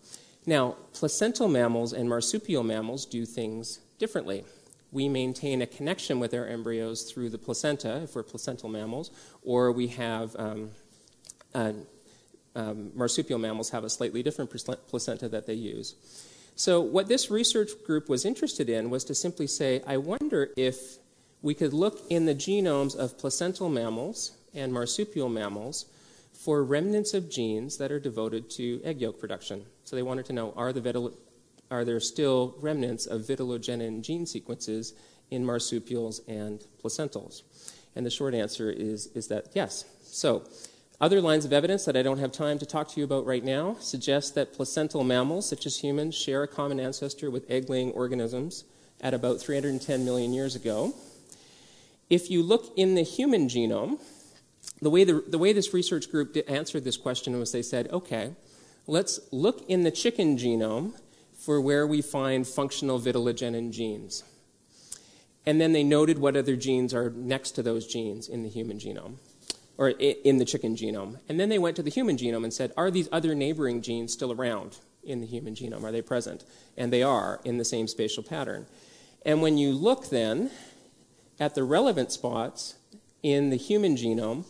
Now, 0.44 0.76
placental 0.92 1.48
mammals 1.48 1.92
and 1.92 2.08
marsupial 2.08 2.64
mammals 2.64 3.06
do 3.06 3.24
things 3.24 3.78
differently. 3.98 4.44
We 4.90 5.08
maintain 5.08 5.62
a 5.62 5.66
connection 5.66 6.18
with 6.18 6.34
our 6.34 6.46
embryos 6.46 7.04
through 7.04 7.30
the 7.30 7.38
placenta, 7.38 8.02
if 8.02 8.14
we're 8.14 8.24
placental 8.24 8.68
mammals, 8.68 9.10
or 9.42 9.72
we 9.72 9.88
have 9.88 10.34
um, 10.36 10.70
uh, 11.54 11.72
um, 12.54 12.90
marsupial 12.94 13.38
mammals 13.38 13.70
have 13.70 13.84
a 13.84 13.90
slightly 13.90 14.22
different 14.22 14.50
placenta 14.88 15.28
that 15.28 15.46
they 15.46 15.54
use. 15.54 15.94
So, 16.54 16.80
what 16.80 17.08
this 17.08 17.30
research 17.30 17.70
group 17.86 18.08
was 18.08 18.24
interested 18.24 18.68
in 18.68 18.90
was 18.90 19.04
to 19.04 19.14
simply 19.14 19.46
say, 19.46 19.82
I 19.86 19.96
wonder 19.96 20.50
if 20.56 20.98
we 21.40 21.54
could 21.54 21.72
look 21.72 22.00
in 22.10 22.26
the 22.26 22.34
genomes 22.34 22.94
of 22.94 23.18
placental 23.18 23.68
mammals 23.68 24.32
and 24.54 24.72
marsupial 24.72 25.28
mammals 25.28 25.86
for 26.32 26.62
remnants 26.62 27.14
of 27.14 27.30
genes 27.30 27.78
that 27.78 27.90
are 27.90 28.00
devoted 28.00 28.50
to 28.50 28.80
egg 28.84 29.00
yolk 29.00 29.18
production. 29.18 29.64
So, 29.84 29.96
they 29.96 30.02
wanted 30.02 30.26
to 30.26 30.32
know 30.32 30.52
are, 30.56 30.72
the 30.72 31.12
are 31.70 31.84
there 31.84 32.00
still 32.00 32.54
remnants 32.60 33.06
of 33.06 33.22
vitellogenin 33.22 34.02
gene 34.02 34.26
sequences 34.26 34.94
in 35.30 35.44
marsupials 35.44 36.20
and 36.28 36.64
placentals? 36.82 37.42
And 37.94 38.06
the 38.06 38.10
short 38.10 38.34
answer 38.34 38.70
is, 38.70 39.08
is 39.08 39.28
that 39.28 39.48
yes. 39.54 39.84
So, 40.02 40.44
other 41.00 41.20
lines 41.20 41.44
of 41.44 41.52
evidence 41.52 41.84
that 41.86 41.96
I 41.96 42.02
don't 42.02 42.18
have 42.18 42.30
time 42.30 42.60
to 42.60 42.66
talk 42.66 42.88
to 42.90 43.00
you 43.00 43.04
about 43.04 43.26
right 43.26 43.42
now 43.42 43.76
suggest 43.80 44.36
that 44.36 44.52
placental 44.52 45.02
mammals, 45.02 45.48
such 45.48 45.66
as 45.66 45.78
humans, 45.78 46.14
share 46.14 46.44
a 46.44 46.48
common 46.48 46.78
ancestor 46.78 47.28
with 47.28 47.50
egg 47.50 47.68
laying 47.68 47.90
organisms 47.90 48.64
at 49.00 49.12
about 49.12 49.40
310 49.40 50.04
million 50.04 50.32
years 50.32 50.54
ago. 50.54 50.94
If 52.08 52.30
you 52.30 52.42
look 52.42 52.72
in 52.76 52.94
the 52.94 53.02
human 53.02 53.48
genome, 53.48 53.98
the 54.80 54.90
way, 54.90 55.02
the, 55.02 55.24
the 55.26 55.38
way 55.38 55.52
this 55.52 55.74
research 55.74 56.08
group 56.08 56.36
answered 56.46 56.84
this 56.84 56.96
question 56.96 57.36
was 57.38 57.50
they 57.50 57.62
said, 57.62 57.90
okay, 57.90 58.34
let's 58.86 59.20
look 59.30 59.64
in 59.68 59.82
the 59.82 59.90
chicken 59.90 60.36
genome 60.36 60.92
for 61.34 61.60
where 61.60 61.86
we 61.86 62.02
find 62.02 62.46
functional 62.46 63.00
vitellogenin 63.00 63.72
genes. 63.72 64.24
And 65.44 65.60
then 65.60 65.72
they 65.72 65.82
noted 65.82 66.18
what 66.18 66.36
other 66.36 66.54
genes 66.54 66.94
are 66.94 67.10
next 67.10 67.52
to 67.52 67.62
those 67.62 67.86
genes 67.86 68.28
in 68.28 68.42
the 68.42 68.48
human 68.48 68.78
genome 68.78 69.16
or 69.76 69.88
in 69.88 70.38
the 70.38 70.44
chicken 70.44 70.76
genome. 70.76 71.18
And 71.28 71.40
then 71.40 71.48
they 71.48 71.58
went 71.58 71.76
to 71.76 71.82
the 71.82 71.90
human 71.90 72.16
genome 72.16 72.44
and 72.44 72.54
said, 72.54 72.72
are 72.76 72.90
these 72.90 73.08
other 73.10 73.34
neighboring 73.34 73.82
genes 73.82 74.12
still 74.12 74.30
around 74.30 74.78
in 75.02 75.20
the 75.20 75.26
human 75.26 75.54
genome? 75.54 75.82
Are 75.82 75.90
they 75.90 76.02
present? 76.02 76.44
And 76.76 76.92
they 76.92 77.02
are 77.02 77.40
in 77.44 77.58
the 77.58 77.64
same 77.64 77.88
spatial 77.88 78.22
pattern. 78.22 78.66
And 79.26 79.42
when 79.42 79.58
you 79.58 79.72
look 79.72 80.10
then 80.10 80.50
at 81.40 81.54
the 81.54 81.64
relevant 81.64 82.12
spots 82.12 82.76
in 83.22 83.50
the 83.50 83.56
human 83.56 83.96
genome, 83.96 84.44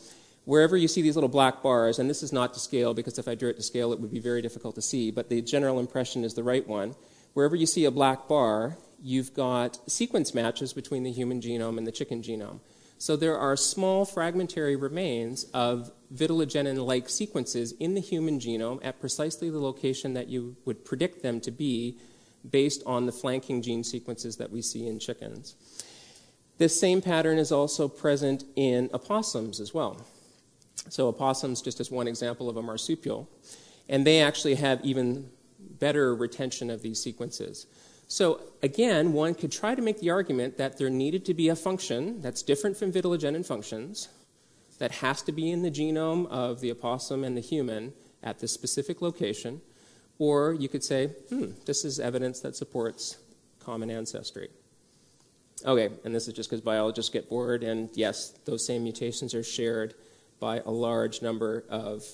wherever 0.44 0.76
you 0.76 0.88
see 0.88 1.02
these 1.02 1.16
little 1.16 1.28
black 1.28 1.62
bars, 1.62 1.98
and 1.98 2.08
this 2.10 2.22
is 2.22 2.32
not 2.32 2.54
to 2.54 2.60
scale 2.60 2.94
because 2.94 3.18
if 3.18 3.28
I 3.28 3.34
drew 3.34 3.50
it 3.50 3.56
to 3.56 3.62
scale, 3.62 3.92
it 3.92 4.00
would 4.00 4.10
be 4.10 4.20
very 4.20 4.42
difficult 4.42 4.74
to 4.74 4.82
see, 4.82 5.10
but 5.10 5.28
the 5.28 5.40
general 5.42 5.78
impression 5.78 6.24
is 6.24 6.34
the 6.34 6.42
right 6.42 6.66
one. 6.66 6.94
Wherever 7.34 7.56
you 7.56 7.66
see 7.66 7.84
a 7.84 7.90
black 7.90 8.28
bar, 8.28 8.76
you've 9.02 9.34
got 9.34 9.78
sequence 9.90 10.34
matches 10.34 10.72
between 10.72 11.02
the 11.02 11.12
human 11.12 11.40
genome 11.40 11.78
and 11.78 11.86
the 11.86 11.92
chicken 11.92 12.22
genome. 12.22 12.60
So 12.98 13.16
there 13.16 13.36
are 13.36 13.56
small 13.56 14.04
fragmentary 14.04 14.76
remains 14.76 15.44
of 15.52 15.90
vitellogenin 16.14 16.86
like 16.86 17.08
sequences 17.08 17.72
in 17.80 17.94
the 17.94 18.00
human 18.00 18.38
genome 18.38 18.78
at 18.84 19.00
precisely 19.00 19.50
the 19.50 19.58
location 19.58 20.14
that 20.14 20.28
you 20.28 20.56
would 20.64 20.84
predict 20.84 21.22
them 21.22 21.40
to 21.40 21.50
be 21.50 21.98
based 22.48 22.82
on 22.86 23.06
the 23.06 23.12
flanking 23.12 23.60
gene 23.60 23.82
sequences 23.82 24.36
that 24.36 24.52
we 24.52 24.62
see 24.62 24.86
in 24.86 25.00
chickens. 25.00 25.56
This 26.58 26.78
same 26.78 27.02
pattern 27.02 27.38
is 27.38 27.50
also 27.50 27.88
present 27.88 28.44
in 28.54 28.88
opossums 28.92 29.58
as 29.58 29.74
well. 29.74 30.06
So, 30.88 31.08
opossums, 31.08 31.62
just 31.62 31.80
as 31.80 31.90
one 31.90 32.08
example 32.08 32.48
of 32.48 32.56
a 32.56 32.62
marsupial, 32.62 33.28
and 33.88 34.06
they 34.06 34.20
actually 34.20 34.56
have 34.56 34.84
even 34.84 35.30
better 35.58 36.14
retention 36.14 36.70
of 36.70 36.82
these 36.82 37.02
sequences. 37.02 37.66
So, 38.08 38.40
again, 38.62 39.12
one 39.12 39.34
could 39.34 39.52
try 39.52 39.74
to 39.74 39.82
make 39.82 40.00
the 40.00 40.10
argument 40.10 40.58
that 40.58 40.78
there 40.78 40.90
needed 40.90 41.24
to 41.26 41.34
be 41.34 41.48
a 41.48 41.56
function 41.56 42.20
that's 42.20 42.42
different 42.42 42.76
from 42.76 42.92
vitellogenin 42.92 43.46
functions 43.46 44.08
that 44.78 44.92
has 44.92 45.22
to 45.22 45.32
be 45.32 45.50
in 45.50 45.62
the 45.62 45.70
genome 45.70 46.26
of 46.26 46.60
the 46.60 46.70
opossum 46.70 47.24
and 47.24 47.36
the 47.36 47.40
human 47.40 47.92
at 48.22 48.40
this 48.40 48.52
specific 48.52 49.00
location. 49.00 49.60
Or 50.18 50.52
you 50.52 50.68
could 50.68 50.84
say, 50.84 51.08
hmm, 51.28 51.52
this 51.64 51.84
is 51.84 51.98
evidence 51.98 52.40
that 52.40 52.54
supports 52.56 53.16
common 53.60 53.90
ancestry. 53.90 54.48
Okay, 55.64 55.90
and 56.04 56.14
this 56.14 56.26
is 56.28 56.34
just 56.34 56.50
because 56.50 56.60
biologists 56.60 57.10
get 57.10 57.28
bored, 57.28 57.62
and 57.62 57.88
yes, 57.94 58.30
those 58.44 58.66
same 58.66 58.82
mutations 58.82 59.34
are 59.34 59.44
shared 59.44 59.94
by 60.42 60.58
a 60.66 60.70
large 60.72 61.22
number 61.22 61.64
of 61.68 62.04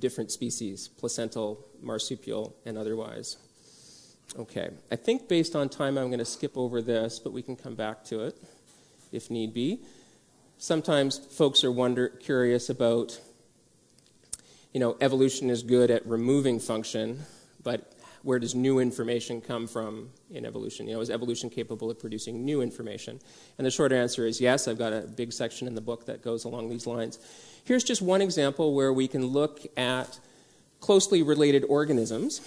different 0.00 0.32
species, 0.32 0.88
placental, 0.88 1.64
marsupial, 1.80 2.56
and 2.66 2.76
otherwise. 2.76 3.36
Okay, 4.36 4.70
I 4.90 4.96
think 4.96 5.28
based 5.28 5.54
on 5.54 5.68
time, 5.68 5.96
I'm 5.96 6.08
going 6.08 6.18
to 6.18 6.24
skip 6.24 6.56
over 6.56 6.82
this, 6.82 7.20
but 7.20 7.32
we 7.32 7.40
can 7.40 7.54
come 7.54 7.76
back 7.76 8.02
to 8.06 8.24
it 8.24 8.36
if 9.12 9.30
need 9.30 9.54
be. 9.54 9.78
Sometimes 10.58 11.18
folks 11.18 11.62
are 11.62 11.70
wonder, 11.70 12.08
curious 12.08 12.68
about, 12.68 13.20
you 14.72 14.80
know, 14.80 14.96
evolution 15.00 15.50
is 15.50 15.62
good 15.62 15.92
at 15.92 16.04
removing 16.04 16.58
function, 16.58 17.20
but 17.62 17.93
where 18.24 18.38
does 18.38 18.54
new 18.54 18.78
information 18.78 19.40
come 19.40 19.66
from 19.66 20.08
in 20.30 20.46
evolution? 20.46 20.88
You 20.88 20.94
know, 20.94 21.00
is 21.00 21.10
evolution 21.10 21.50
capable 21.50 21.90
of 21.90 21.98
producing 21.98 22.42
new 22.42 22.62
information? 22.62 23.20
And 23.58 23.66
the 23.66 23.70
short 23.70 23.92
answer 23.92 24.26
is 24.26 24.40
yes. 24.40 24.66
I've 24.66 24.78
got 24.78 24.94
a 24.94 25.02
big 25.02 25.32
section 25.32 25.68
in 25.68 25.74
the 25.74 25.82
book 25.82 26.06
that 26.06 26.22
goes 26.22 26.44
along 26.44 26.70
these 26.70 26.86
lines. 26.86 27.18
Here's 27.64 27.84
just 27.84 28.00
one 28.00 28.22
example 28.22 28.74
where 28.74 28.92
we 28.94 29.06
can 29.08 29.26
look 29.26 29.60
at 29.76 30.18
closely 30.80 31.22
related 31.22 31.64
organisms 31.68 32.40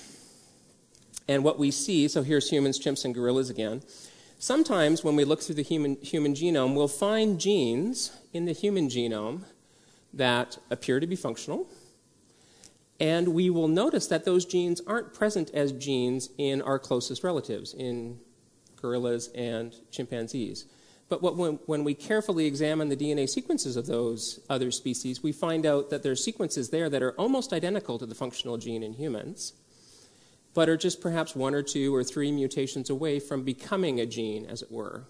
and 1.28 1.44
what 1.44 1.60
we 1.60 1.72
see, 1.72 2.08
so 2.08 2.24
here's 2.24 2.50
humans, 2.50 2.80
chimps, 2.80 3.06
and 3.06 3.14
gorillas 3.14 3.50
again. 3.50 3.84
Sometimes 4.40 5.04
when 5.04 5.16
we 5.16 5.26
look 5.26 5.42
through 5.42 5.56
the 5.56 5.64
human, 5.64 5.98
human 6.02 6.34
genome, 6.34 6.76
we'll 6.76 6.88
find 6.88 7.40
genes 7.40 8.18
in 8.34 8.46
the 8.46 8.52
human 8.52 8.88
genome 8.88 9.44
that 10.14 10.58
appear 10.70 11.00
to 11.00 11.08
be 11.08 11.16
functional. 11.16 11.68
And 13.00 13.30
we 13.30 13.50
will 13.50 13.68
notice 13.68 14.08
that 14.08 14.26
those 14.26 14.46
genes 14.46 14.82
aren't 14.88 15.14
present 15.14 15.52
as 15.54 15.72
genes 15.72 16.30
in 16.38 16.62
our 16.62 16.80
closest 16.80 17.24
relatives, 17.24 17.74
in 17.74 18.20
gorillas 18.76 19.30
and 19.36 19.76
chimpanzees. 19.92 20.66
But 21.10 21.22
when, 21.22 21.60
when, 21.68 21.84
we 21.84 21.94
carefully 21.94 22.48
examine 22.48 22.90
the 22.90 22.98
DNA 22.98 23.30
sequences 23.30 23.78
of 23.78 23.86
those 23.86 24.42
other 24.50 24.72
species, 24.72 25.24
we 25.24 25.32
find 25.32 25.66
out 25.66 25.90
that 25.90 26.04
there 26.04 26.12
are 26.12 26.18
sequences 26.18 26.70
there 26.70 26.90
that 26.90 27.02
are 27.02 27.14
almost 27.14 27.54
identical 27.54 27.98
to 28.00 28.06
the 28.06 28.16
functional 28.16 28.58
gene 28.58 28.84
in 28.84 28.94
humans 28.94 29.54
but 30.58 30.70
are 30.70 30.76
just 30.76 31.02
perhaps 31.02 31.36
one 31.36 31.54
or 31.54 31.62
two 31.62 31.94
or 31.94 32.04
three 32.04 32.32
mutations 32.32 32.90
away 32.90 33.20
from 33.20 33.44
becoming 33.44 34.00
a 34.00 34.08
gene, 34.08 34.44
as 34.48 34.64
it 34.64 34.72
were. 34.72 35.04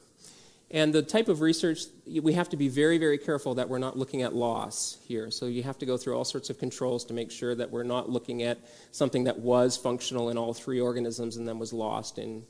And 0.69 0.93
the 0.93 1.01
type 1.01 1.29
of 1.29 1.39
research, 1.39 1.83
we 2.05 2.33
have 2.33 2.49
to 2.49 2.57
be 2.57 2.67
very, 2.67 2.97
very 2.97 3.17
careful 3.17 3.55
that 3.55 3.69
we're 3.69 3.77
not 3.77 3.97
looking 3.97 4.21
at 4.21 4.35
loss 4.35 4.97
here. 5.07 5.31
So 5.31 5.45
you 5.45 5.63
have 5.63 5.77
to 5.77 5.85
go 5.85 5.95
through 5.95 6.17
all 6.17 6.25
sorts 6.25 6.49
of 6.49 6.59
controls 6.59 7.05
to 7.05 7.13
make 7.13 7.31
sure 7.31 7.55
that 7.55 7.71
we're 7.71 7.83
not 7.83 8.09
looking 8.09 8.43
at 8.43 8.57
something 8.91 9.23
that 9.23 9.39
was 9.39 9.77
functional 9.77 10.29
in 10.29 10.37
all 10.37 10.53
three 10.53 10.81
organisms 10.81 11.37
and 11.37 11.47
then 11.47 11.57
was 11.57 11.71
lost 11.71 12.17
in 12.17 12.43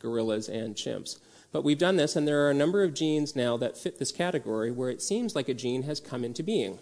gorillas 0.00 0.48
and 0.48 0.74
chimps. 0.74 1.18
But 1.52 1.62
we've 1.62 1.78
done 1.78 1.96
this, 1.96 2.16
and 2.16 2.26
there 2.26 2.44
are 2.44 2.50
a 2.50 2.54
number 2.54 2.82
of 2.82 2.94
genes 2.94 3.36
now 3.36 3.56
that 3.58 3.78
fit 3.78 3.98
this 3.98 4.10
category 4.10 4.72
where 4.72 4.90
it 4.90 5.00
seems 5.00 5.36
like 5.36 5.48
a 5.48 5.54
gene 5.54 5.84
has 5.84 6.00
come 6.00 6.24
into 6.24 6.42
being 6.42 6.80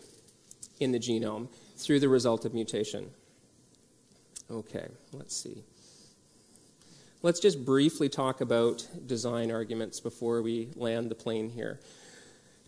in 0.80 0.92
the 0.92 0.98
genome 0.98 1.48
through 1.76 2.00
the 2.00 2.08
result 2.08 2.46
of 2.46 2.54
mutation. 2.54 3.10
Okay, 4.50 4.88
let's 5.12 5.36
see. 5.36 5.62
Let's 7.24 7.40
just 7.40 7.64
briefly 7.64 8.10
talk 8.10 8.42
about 8.42 8.86
design 9.06 9.50
arguments 9.50 9.98
before 9.98 10.42
we 10.42 10.68
land 10.76 11.10
the 11.10 11.14
plane 11.14 11.48
here. 11.48 11.80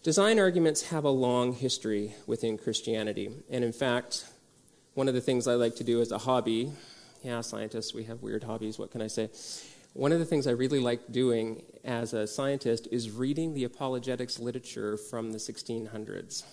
Design 0.03 0.39
arguments 0.39 0.89
have 0.89 1.05
a 1.05 1.11
long 1.11 1.53
history 1.53 2.15
within 2.27 2.57
Christianity. 2.57 3.29
And 3.51 3.63
in 3.63 3.75
fact, 3.75 4.25
one 4.95 5.09
of 5.09 5.15
the 5.15 5.21
things 5.21 5.47
I 5.47 5.57
like 5.57 5.77
to 5.77 5.85
do 5.85 6.01
as 6.01 6.11
a 6.11 6.17
hobby, 6.17 6.73
yeah, 7.23 7.43
scientists, 7.43 7.93
we 7.93 8.05
have 8.05 8.23
weird 8.23 8.45
hobbies, 8.45 8.79
what 8.79 8.91
can 8.91 9.03
I 9.03 9.09
say? 9.09 9.29
One 9.93 10.11
of 10.11 10.21
the 10.21 10.25
things 10.25 10.47
I 10.47 10.53
really 10.53 10.81
like 10.81 11.13
doing 11.13 11.63
as 11.85 12.15
a 12.15 12.27
scientist 12.27 12.89
is 12.91 13.11
reading 13.11 13.53
the 13.53 13.65
apologetics 13.65 14.39
literature 14.39 14.97
from 14.97 15.33
the 15.33 15.39
1600s. 15.39 16.45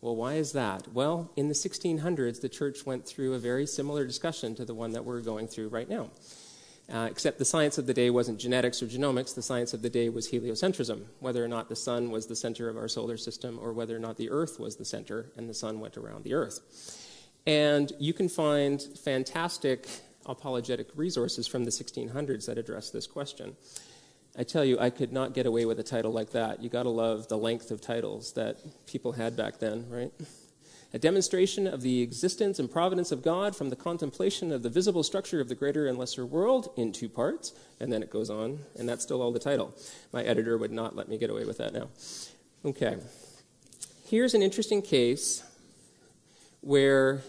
Well, 0.00 0.14
why 0.14 0.34
is 0.34 0.52
that? 0.52 0.86
Well, 0.92 1.32
in 1.34 1.48
the 1.48 1.54
1600s, 1.54 2.40
the 2.40 2.48
church 2.48 2.86
went 2.86 3.04
through 3.04 3.34
a 3.34 3.40
very 3.40 3.66
similar 3.66 4.06
discussion 4.06 4.54
to 4.54 4.64
the 4.64 4.72
one 4.72 4.92
that 4.92 5.04
we're 5.04 5.20
going 5.20 5.48
through 5.48 5.70
right 5.70 5.88
now. 5.88 6.10
Uh, 6.90 7.06
except 7.10 7.38
the 7.38 7.44
science 7.44 7.76
of 7.76 7.86
the 7.86 7.92
day 7.92 8.08
wasn't 8.08 8.38
genetics 8.38 8.82
or 8.82 8.86
genomics, 8.86 9.34
the 9.34 9.42
science 9.42 9.74
of 9.74 9.82
the 9.82 9.90
day 9.90 10.08
was 10.08 10.30
heliocentrism, 10.30 11.04
whether 11.20 11.44
or 11.44 11.48
not 11.48 11.68
the 11.68 11.76
sun 11.76 12.10
was 12.10 12.26
the 12.26 12.36
center 12.36 12.68
of 12.70 12.78
our 12.78 12.88
solar 12.88 13.18
system 13.18 13.58
or 13.60 13.74
whether 13.74 13.94
or 13.94 13.98
not 13.98 14.16
the 14.16 14.30
earth 14.30 14.58
was 14.58 14.76
the 14.76 14.86
center 14.86 15.30
and 15.36 15.50
the 15.50 15.54
sun 15.54 15.80
went 15.80 15.98
around 15.98 16.24
the 16.24 16.32
earth. 16.32 16.60
And 17.46 17.92
you 17.98 18.14
can 18.14 18.28
find 18.28 18.80
fantastic 18.80 19.86
apologetic 20.24 20.88
resources 20.94 21.46
from 21.46 21.64
the 21.64 21.70
1600s 21.70 22.46
that 22.46 22.56
address 22.56 22.90
this 22.90 23.06
question. 23.06 23.54
I 24.38 24.42
tell 24.44 24.64
you, 24.64 24.78
I 24.78 24.90
could 24.90 25.12
not 25.12 25.34
get 25.34 25.46
away 25.46 25.64
with 25.66 25.80
a 25.80 25.82
title 25.82 26.12
like 26.12 26.30
that. 26.30 26.62
You 26.62 26.70
got 26.70 26.84
to 26.84 26.90
love 26.90 27.28
the 27.28 27.36
length 27.36 27.70
of 27.70 27.80
titles 27.80 28.32
that 28.32 28.56
people 28.86 29.12
had 29.12 29.36
back 29.36 29.58
then, 29.58 29.86
right? 29.90 30.12
A 30.92 30.98
demonstration 30.98 31.66
of 31.66 31.82
the 31.82 32.00
existence 32.00 32.58
and 32.58 32.70
providence 32.70 33.12
of 33.12 33.22
God 33.22 33.54
from 33.54 33.68
the 33.68 33.76
contemplation 33.76 34.50
of 34.52 34.62
the 34.62 34.70
visible 34.70 35.02
structure 35.02 35.40
of 35.40 35.48
the 35.48 35.54
greater 35.54 35.86
and 35.86 35.98
lesser 35.98 36.24
world 36.24 36.70
in 36.76 36.92
two 36.92 37.08
parts. 37.08 37.52
And 37.78 37.92
then 37.92 38.02
it 38.02 38.10
goes 38.10 38.30
on, 38.30 38.60
and 38.78 38.88
that's 38.88 39.02
still 39.02 39.20
all 39.20 39.32
the 39.32 39.38
title. 39.38 39.74
My 40.12 40.22
editor 40.22 40.56
would 40.56 40.72
not 40.72 40.96
let 40.96 41.08
me 41.08 41.18
get 41.18 41.28
away 41.28 41.44
with 41.44 41.58
that 41.58 41.74
now. 41.74 41.88
Okay. 42.64 42.96
Here's 44.06 44.32
an 44.32 44.42
interesting 44.42 44.80
case 44.80 45.44
where 46.62 47.20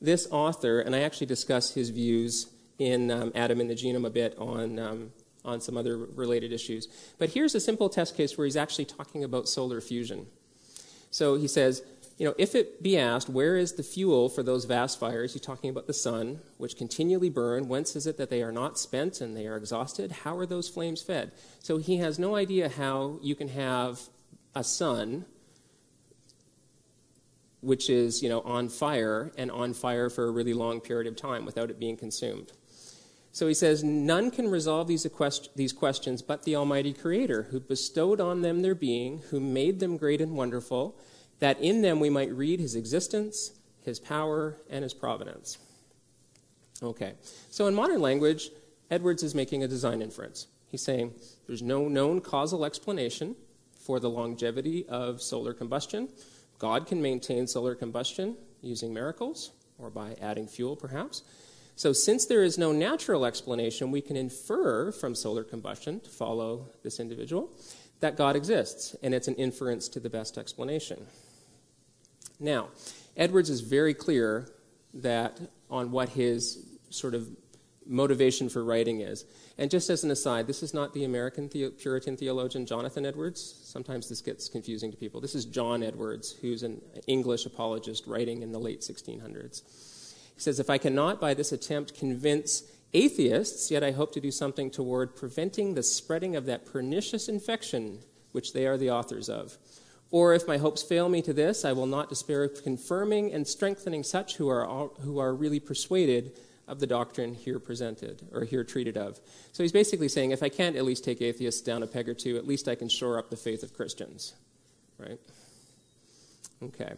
this 0.00 0.26
author, 0.30 0.80
and 0.80 0.94
I 0.94 1.00
actually 1.00 1.28
discuss 1.28 1.74
his 1.74 1.90
views 1.90 2.48
in 2.78 3.10
um, 3.10 3.32
Adam 3.34 3.60
and 3.60 3.70
the 3.70 3.74
Genome 3.74 4.06
a 4.06 4.10
bit 4.10 4.36
on, 4.38 4.78
um, 4.78 5.12
on 5.44 5.60
some 5.60 5.76
other 5.76 5.96
related 5.96 6.52
issues. 6.52 6.88
But 7.18 7.30
here's 7.30 7.54
a 7.54 7.60
simple 7.60 7.88
test 7.88 8.16
case 8.16 8.36
where 8.36 8.44
he's 8.44 8.56
actually 8.56 8.84
talking 8.84 9.22
about 9.22 9.48
solar 9.48 9.80
fusion. 9.80 10.26
So 11.10 11.36
he 11.36 11.48
says, 11.48 11.82
you 12.18 12.26
know, 12.26 12.34
if 12.36 12.56
it 12.56 12.82
be 12.82 12.98
asked, 12.98 13.28
where 13.28 13.56
is 13.56 13.74
the 13.74 13.84
fuel 13.84 14.28
for 14.28 14.42
those 14.42 14.64
vast 14.64 14.98
fires? 14.98 15.32
He's 15.32 15.42
talking 15.42 15.70
about 15.70 15.86
the 15.86 15.94
sun, 15.94 16.40
which 16.56 16.76
continually 16.76 17.30
burn. 17.30 17.68
Whence 17.68 17.94
is 17.94 18.08
it 18.08 18.16
that 18.16 18.28
they 18.28 18.42
are 18.42 18.50
not 18.50 18.76
spent 18.76 19.20
and 19.20 19.36
they 19.36 19.46
are 19.46 19.56
exhausted? 19.56 20.10
How 20.10 20.36
are 20.36 20.46
those 20.46 20.68
flames 20.68 21.00
fed? 21.00 21.30
So 21.60 21.78
he 21.78 21.98
has 21.98 22.18
no 22.18 22.34
idea 22.34 22.68
how 22.68 23.20
you 23.22 23.36
can 23.36 23.48
have 23.48 24.00
a 24.54 24.64
sun 24.64 25.24
which 27.60 27.90
is, 27.90 28.22
you 28.22 28.28
know, 28.28 28.40
on 28.42 28.68
fire 28.68 29.32
and 29.36 29.50
on 29.50 29.74
fire 29.74 30.08
for 30.10 30.26
a 30.26 30.30
really 30.30 30.54
long 30.54 30.80
period 30.80 31.06
of 31.06 31.16
time 31.16 31.44
without 31.44 31.70
it 31.70 31.78
being 31.78 31.96
consumed. 31.96 32.52
So 33.32 33.46
he 33.46 33.54
says, 33.54 33.82
None 33.84 34.30
can 34.30 34.48
resolve 34.48 34.86
these, 34.86 35.06
these 35.56 35.72
questions 35.72 36.22
but 36.22 36.44
the 36.44 36.56
Almighty 36.56 36.92
Creator, 36.92 37.44
who 37.50 37.60
bestowed 37.60 38.20
on 38.20 38.42
them 38.42 38.62
their 38.62 38.74
being, 38.74 39.22
who 39.30 39.40
made 39.40 39.80
them 39.80 39.96
great 39.96 40.20
and 40.20 40.36
wonderful, 40.36 40.96
that 41.40 41.60
in 41.60 41.82
them 41.82 42.00
we 42.00 42.10
might 42.10 42.32
read 42.32 42.60
his 42.60 42.74
existence, 42.74 43.52
his 43.82 43.98
power, 43.98 44.56
and 44.70 44.82
his 44.82 44.94
providence. 44.94 45.58
Okay, 46.82 47.14
so 47.50 47.66
in 47.66 47.74
modern 47.74 48.00
language, 48.00 48.50
Edwards 48.90 49.22
is 49.22 49.34
making 49.34 49.62
a 49.62 49.68
design 49.68 50.00
inference. 50.00 50.46
He's 50.66 50.82
saying 50.82 51.14
there's 51.46 51.62
no 51.62 51.88
known 51.88 52.20
causal 52.20 52.64
explanation 52.64 53.36
for 53.84 54.00
the 54.00 54.10
longevity 54.10 54.86
of 54.88 55.20
solar 55.22 55.52
combustion. 55.52 56.08
God 56.58 56.86
can 56.86 57.00
maintain 57.00 57.46
solar 57.46 57.74
combustion 57.74 58.36
using 58.60 58.92
miracles 58.92 59.52
or 59.78 59.90
by 59.90 60.16
adding 60.20 60.46
fuel, 60.46 60.76
perhaps. 60.76 61.22
So, 61.76 61.92
since 61.92 62.26
there 62.26 62.42
is 62.42 62.58
no 62.58 62.72
natural 62.72 63.24
explanation, 63.24 63.92
we 63.92 64.00
can 64.00 64.16
infer 64.16 64.90
from 64.90 65.14
solar 65.14 65.44
combustion, 65.44 66.00
to 66.00 66.10
follow 66.10 66.68
this 66.82 66.98
individual, 66.98 67.50
that 68.00 68.16
God 68.16 68.34
exists, 68.34 68.96
and 69.02 69.14
it's 69.14 69.28
an 69.28 69.36
inference 69.36 69.88
to 69.90 70.00
the 70.00 70.10
best 70.10 70.38
explanation. 70.38 71.06
Now, 72.40 72.68
Edwards 73.16 73.50
is 73.50 73.60
very 73.60 73.94
clear 73.94 74.48
that 74.94 75.38
on 75.70 75.90
what 75.90 76.10
his 76.10 76.64
sort 76.90 77.14
of 77.14 77.28
motivation 77.88 78.48
for 78.48 78.62
writing 78.62 79.00
is. 79.00 79.24
And 79.56 79.70
just 79.70 79.90
as 79.90 80.04
an 80.04 80.10
aside, 80.10 80.46
this 80.46 80.62
is 80.62 80.74
not 80.74 80.92
the 80.92 81.04
American 81.04 81.48
the- 81.48 81.70
Puritan 81.70 82.16
theologian 82.16 82.66
Jonathan 82.66 83.06
Edwards. 83.06 83.60
Sometimes 83.64 84.08
this 84.08 84.20
gets 84.20 84.48
confusing 84.48 84.90
to 84.90 84.96
people. 84.96 85.20
This 85.20 85.34
is 85.34 85.46
John 85.46 85.82
Edwards, 85.82 86.32
who's 86.32 86.62
an 86.62 86.80
English 87.06 87.46
apologist 87.46 88.06
writing 88.06 88.42
in 88.42 88.52
the 88.52 88.58
late 88.58 88.82
1600s. 88.82 89.62
He 90.34 90.40
says, 90.40 90.60
If 90.60 90.70
I 90.70 90.78
cannot 90.78 91.20
by 91.20 91.34
this 91.34 91.50
attempt 91.50 91.98
convince 91.98 92.62
atheists, 92.92 93.70
yet 93.70 93.82
I 93.82 93.90
hope 93.90 94.12
to 94.12 94.20
do 94.20 94.30
something 94.30 94.70
toward 94.70 95.16
preventing 95.16 95.74
the 95.74 95.82
spreading 95.82 96.36
of 96.36 96.46
that 96.46 96.66
pernicious 96.66 97.28
infection 97.28 98.00
which 98.32 98.52
they 98.52 98.66
are 98.66 98.76
the 98.76 98.90
authors 98.90 99.28
of. 99.28 99.56
Or 100.10 100.34
if 100.34 100.46
my 100.48 100.56
hopes 100.56 100.82
fail 100.82 101.08
me 101.08 101.20
to 101.22 101.32
this, 101.32 101.64
I 101.64 101.72
will 101.72 101.86
not 101.86 102.08
despair 102.08 102.44
of 102.44 102.62
confirming 102.62 103.32
and 103.32 103.46
strengthening 103.46 104.02
such 104.02 104.36
who 104.36 104.48
are, 104.48 104.88
who 105.00 105.18
are 105.18 105.34
really 105.34 105.60
persuaded 105.60 106.32
of 106.66 106.80
the 106.80 106.86
doctrine 106.86 107.34
here 107.34 107.58
presented 107.58 108.22
or 108.32 108.44
here 108.44 108.64
treated 108.64 108.96
of. 108.96 109.20
So 109.52 109.62
he's 109.62 109.72
basically 109.72 110.08
saying 110.08 110.30
if 110.30 110.42
I 110.42 110.48
can't 110.48 110.76
at 110.76 110.84
least 110.84 111.04
take 111.04 111.20
atheists 111.20 111.60
down 111.60 111.82
a 111.82 111.86
peg 111.86 112.08
or 112.08 112.14
two, 112.14 112.36
at 112.36 112.46
least 112.46 112.68
I 112.68 112.74
can 112.74 112.88
shore 112.88 113.18
up 113.18 113.30
the 113.30 113.36
faith 113.36 113.62
of 113.62 113.74
Christians. 113.74 114.34
Right? 114.98 115.18
Okay. 116.62 116.92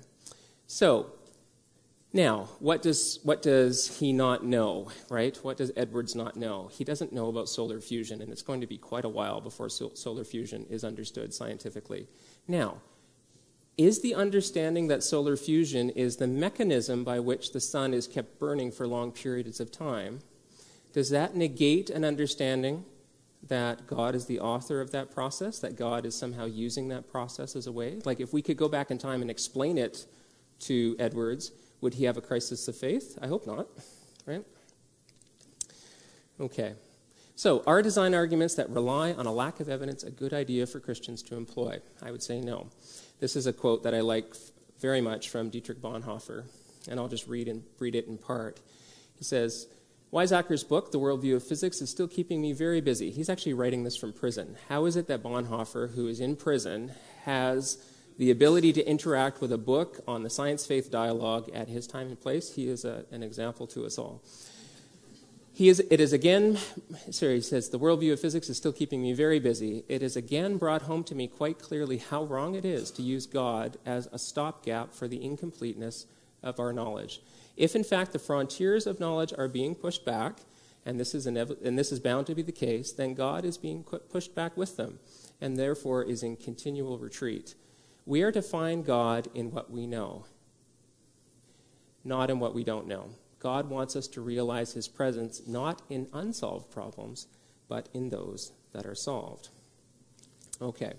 So, 0.67 1.13
now, 2.13 2.49
what 2.59 2.83
does, 2.83 3.21
what 3.23 3.43
does 3.43 3.99
he 3.99 4.13
not 4.13 4.45
know, 4.45 4.91
right? 5.09 5.37
What 5.43 5.57
does 5.57 5.71
Edwards 5.77 6.17
not 6.17 6.37
know? 6.37 6.69
He 6.73 6.83
doesn't 6.83 7.13
know 7.13 7.29
about 7.29 7.49
solar 7.49 7.81
fusion, 7.81 8.21
and 8.21 8.33
it's 8.33 8.43
going 8.43 8.61
to 8.63 8.67
be 8.67 8.79
quite 8.79 9.05
a 9.05 9.09
while 9.09 9.41
before 9.41 9.69
solar 9.69 10.25
fusion 10.25 10.67
is 10.69 10.83
understood 10.83 11.33
scientifically. 11.33 12.09
Now, 12.49 12.79
is 13.85 14.01
the 14.01 14.15
understanding 14.15 14.89
that 14.89 15.03
solar 15.03 15.37
fusion 15.37 15.91
is 15.91 16.17
the 16.17 16.27
mechanism 16.27 17.03
by 17.03 17.19
which 17.19 17.53
the 17.53 17.61
sun 17.61 17.95
is 17.95 18.07
kept 18.07 18.39
burning 18.39 18.71
for 18.71 18.87
long 18.87 19.11
periods 19.11 19.61
of 19.61 19.73
time, 19.73 20.21
does 20.93 21.11
that 21.11 21.35
negate 21.35 21.89
an 21.89 22.05
understanding 22.05 22.85
that 23.49 23.87
God 23.87 24.15
is 24.15 24.27
the 24.27 24.39
author 24.39 24.81
of 24.81 24.91
that 24.91 25.11
process, 25.11 25.61
that 25.61 25.77
God 25.77 26.05
is 26.05 26.15
somehow 26.15 26.45
using 26.45 26.89
that 26.89 27.11
process 27.11 27.57
as 27.57 27.67
a 27.67 27.73
way? 27.73 28.01
Like, 28.05 28.21
if 28.21 28.33
we 28.33 28.43
could 28.43 28.59
go 28.59 28.69
back 28.69 28.91
in 28.91 28.99
time 28.99 29.23
and 29.23 29.31
explain 29.31 29.79
it 29.79 30.05
to 30.61 30.95
Edwards, 30.99 31.53
would 31.81 31.95
he 31.95 32.05
have 32.05 32.19
a 32.19 32.21
crisis 32.21 32.69
of 32.69 32.77
faith? 32.77 33.19
I 33.23 33.29
hope 33.29 33.47
not, 33.47 33.67
right? 34.27 34.45
Okay. 36.39 36.75
So, 37.41 37.63
are 37.67 37.81
design 37.81 38.13
arguments 38.13 38.57
that 38.57 38.69
rely 38.69 39.15
on 39.15 39.25
a 39.25 39.33
lack 39.33 39.61
of 39.61 39.71
evidence 39.71 40.03
a 40.03 40.11
good 40.11 40.35
idea 40.35 40.67
for 40.67 40.79
Christians 40.79 41.23
to 41.23 41.37
employ? 41.37 41.81
I 42.03 42.11
would 42.11 42.23
say 42.23 42.39
no. 42.39 42.67
This 43.19 43.35
is 43.35 43.47
a 43.47 43.53
quote 43.55 43.83
that 43.85 43.95
I 43.95 44.01
like 44.01 44.37
very 44.79 45.01
much 45.01 45.31
from 45.31 45.49
Dietrich 45.49 45.81
Bonhoeffer, 45.81 46.45
and 46.87 47.01
I'll 47.01 47.09
just 47.09 47.27
read, 47.27 47.49
and, 47.49 47.63
read 47.79 47.95
it 47.95 48.07
in 48.09 48.19
part. 48.19 48.61
He 49.17 49.25
says, 49.25 49.69
Weizsäcker's 50.13 50.65
book, 50.65 50.93
The 50.93 50.99
Worldview 50.99 51.37
of 51.37 51.43
Physics, 51.43 51.81
is 51.81 51.89
still 51.89 52.09
keeping 52.09 52.43
me 52.43 52.53
very 52.53 52.83
busy. 52.83 53.11
He's 53.11 53.31
actually 53.31 53.55
writing 53.55 53.85
this 53.85 53.97
from 53.97 54.13
prison. 54.13 54.59
How 54.69 54.85
is 54.85 54.97
it 54.97 55.07
that 55.07 55.23
Bonhoeffer, 55.23 55.95
who 55.95 56.09
is 56.09 56.21
in 56.21 56.37
prison, 56.37 56.93
has 57.25 57.83
the 58.19 58.31
ability 58.31 58.75
to 58.75 58.87
interact 58.87 59.41
with 59.41 59.51
a 59.51 59.57
book 59.57 60.01
on 60.07 60.25
the 60.25 60.29
science 60.29 60.67
faith 60.67 60.91
dialogue 60.91 61.49
at 61.55 61.69
his 61.69 61.87
time 61.87 62.09
and 62.09 62.21
place. 62.21 62.55
He 62.55 62.69
is 62.69 62.85
a, 62.85 63.07
an 63.11 63.23
example 63.23 63.67
to 63.69 63.87
us 63.87 63.97
all. 63.97 64.23
He 65.53 65.69
is, 65.69 65.81
it 65.91 66.01
is 66.01 66.13
again, 66.13 66.59
sorry, 67.11 67.35
he 67.35 67.41
says, 67.41 67.69
the 67.69 67.79
worldview 67.79 68.13
of 68.13 68.21
physics 68.21 68.49
is 68.49 68.57
still 68.57 68.73
keeping 68.73 69.03
me 69.03 69.13
very 69.13 69.39
busy. 69.39 69.85
It 69.89 70.03
is 70.03 70.17
again 70.17 70.57
brought 70.57 70.83
home 70.83 71.05
to 71.05 71.15
me 71.15 71.27
quite 71.27 71.59
clearly 71.59 71.99
how 71.99 72.25
wrong 72.25 72.55
it 72.55 72.65
is 72.65 72.91
to 72.93 73.03
use 73.03 73.27
God 73.27 73.77
as 73.85 74.09
a 74.13 74.19
stopgap 74.19 74.95
for 74.95 75.07
the 75.07 75.23
incompleteness 75.23 76.07
of 76.43 76.59
our 76.59 76.73
knowledge. 76.73 77.21
If, 77.57 77.77
in 77.77 77.85
fact, 77.85 78.13
the 78.13 78.19
frontiers 78.19 78.87
of 78.87 79.01
knowledge 79.01 79.35
are 79.37 79.49
being 79.49 79.75
pushed 79.75 80.05
back, 80.05 80.39
and 80.87 80.99
this 80.99 81.15
is, 81.15 81.27
inev- 81.27 81.63
and 81.63 81.79
this 81.79 81.93
is 81.93 82.01
bound 82.01 82.27
to 82.29 82.35
be 82.35 82.43
the 82.43 82.53
case, 82.53 82.93
then 82.93 83.13
God 83.13 83.45
is 83.45 83.59
being 83.59 83.85
pushed 83.85 84.35
back 84.35 84.57
with 84.57 84.79
them, 84.79 84.99
and 85.43 85.59
therefore 85.59 86.03
is 86.05 86.23
in 86.23 86.37
continual 86.37 86.99
retreat. 86.99 87.55
We 88.07 88.23
are 88.23 88.33
to 88.33 88.41
find 88.41 88.87
God 88.87 89.29
in 89.35 89.51
what 89.51 89.71
we 89.71 89.87
know, 89.87 90.25
not 92.03 92.31
in 92.31 92.39
what 92.39 92.55
we 92.55 92.65
don't 92.65 92.87
know. 92.87 93.11
God 93.41 93.69
wants 93.69 93.97
us 93.97 94.07
to 94.09 94.21
realize 94.21 94.73
his 94.73 94.87
presence 94.87 95.43
not 95.47 95.83
in 95.89 96.07
unsolved 96.13 96.71
problems, 96.71 97.27
but 97.69 97.89
in 97.93 98.11
those 98.11 98.53
that 98.73 98.87
are 98.87 98.95
solved. 98.95 99.49
Okay. 100.63 100.93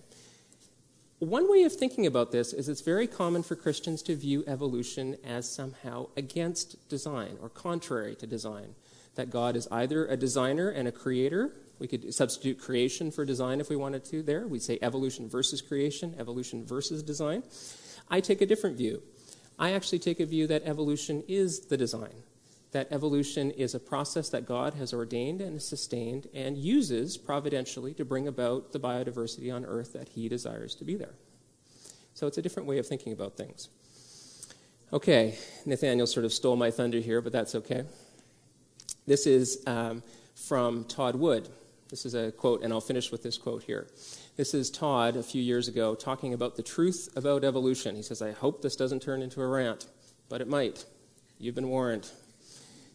One 1.20 1.50
way 1.50 1.64
of 1.64 1.74
thinking 1.74 2.08
about 2.08 2.32
this 2.32 2.52
is 2.52 2.68
it's 2.68 2.82
very 2.82 3.06
common 3.06 3.44
for 3.44 3.56
Christians 3.56 4.02
to 4.04 4.16
view 4.16 4.44
evolution 4.48 5.18
as 5.24 5.48
somehow 5.48 6.08
against 6.18 6.90
design 6.90 7.38
or 7.42 7.48
contrary 7.48 8.16
to 8.16 8.28
design. 8.28 8.74
That 9.16 9.30
God 9.30 9.56
is 9.56 9.68
either 9.72 10.08
a 10.08 10.18
designer 10.18 10.70
and 10.70 10.88
a 10.88 10.92
creator, 10.92 11.54
we 11.82 11.88
could 11.88 12.14
substitute 12.14 12.60
creation 12.60 13.10
for 13.10 13.26
design 13.26 13.60
if 13.60 13.68
we 13.68 13.76
wanted 13.76 14.06
to 14.06 14.22
there. 14.22 14.48
We'd 14.48 14.62
say 14.62 14.78
evolution 14.84 15.28
versus 15.28 15.64
creation, 15.64 16.14
evolution 16.20 16.64
versus 16.64 17.02
design. 17.02 17.42
I 18.08 18.20
take 18.20 18.40
a 18.42 18.46
different 18.46 18.78
view. 18.78 19.02
I 19.58 19.72
actually 19.72 19.98
take 19.98 20.20
a 20.20 20.28
view 20.28 20.46
that 20.46 20.62
evolution 20.64 21.24
is 21.28 21.62
the 21.62 21.78
design, 21.78 22.24
that 22.72 22.88
evolution 22.92 23.52
is 23.52 23.76
a 23.76 23.80
process 23.80 24.30
that 24.30 24.46
God 24.46 24.76
has 24.76 24.94
ordained 24.94 25.42
and 25.42 25.62
sustained 25.62 26.28
and 26.34 26.58
uses 26.58 27.18
providentially 27.18 27.94
to 27.96 28.06
bring 28.06 28.28
about 28.28 28.72
the 28.72 28.80
biodiversity 28.80 29.54
on 29.54 29.66
Earth 29.66 29.94
that 29.94 30.10
He 30.10 30.30
desires 30.30 30.74
to 30.76 30.86
be 30.86 30.96
there. 30.96 31.14
So 32.14 32.28
it's 32.28 32.38
a 32.38 32.42
different 32.42 32.68
way 32.68 32.78
of 32.78 32.88
thinking 32.88 33.14
about 33.14 33.36
things. 33.36 33.70
Okay, 34.94 35.38
Nathaniel 35.66 36.08
sort 36.08 36.26
of 36.26 36.34
stole 36.34 36.56
my 36.56 36.72
thunder 36.72 37.00
here, 37.00 37.22
but 37.22 37.32
that's 37.32 37.56
okay. 37.56 37.84
This 39.06 39.26
is 39.26 39.64
um, 39.66 40.04
from 40.36 40.84
Todd 40.86 41.16
Wood. 41.16 41.50
This 41.90 42.06
is 42.06 42.14
a 42.14 42.32
quote, 42.32 42.64
and 42.64 42.72
I'll 42.72 42.82
finish 42.82 43.12
with 43.12 43.24
this 43.24 43.38
quote 43.38 43.64
here. 43.64 43.88
This 44.38 44.54
is 44.54 44.70
Todd 44.70 45.18
a 45.18 45.24
few 45.24 45.42
years 45.42 45.68
ago 45.68 45.94
talking 45.94 46.34
about 46.34 46.56
the 46.56 46.64
truth 46.64 47.10
about 47.18 47.44
evolution. 47.44 47.96
He 47.96 48.02
says, 48.02 48.22
I 48.22 48.32
hope 48.32 48.62
this 48.62 48.78
doesn't 48.78 49.02
turn 49.02 49.22
into 49.22 49.42
a 49.42 49.48
rant, 49.48 49.88
but 50.30 50.40
it 50.40 50.48
might. 50.48 50.86
You've 51.38 51.56
been 51.56 51.70
warned. 51.70 52.10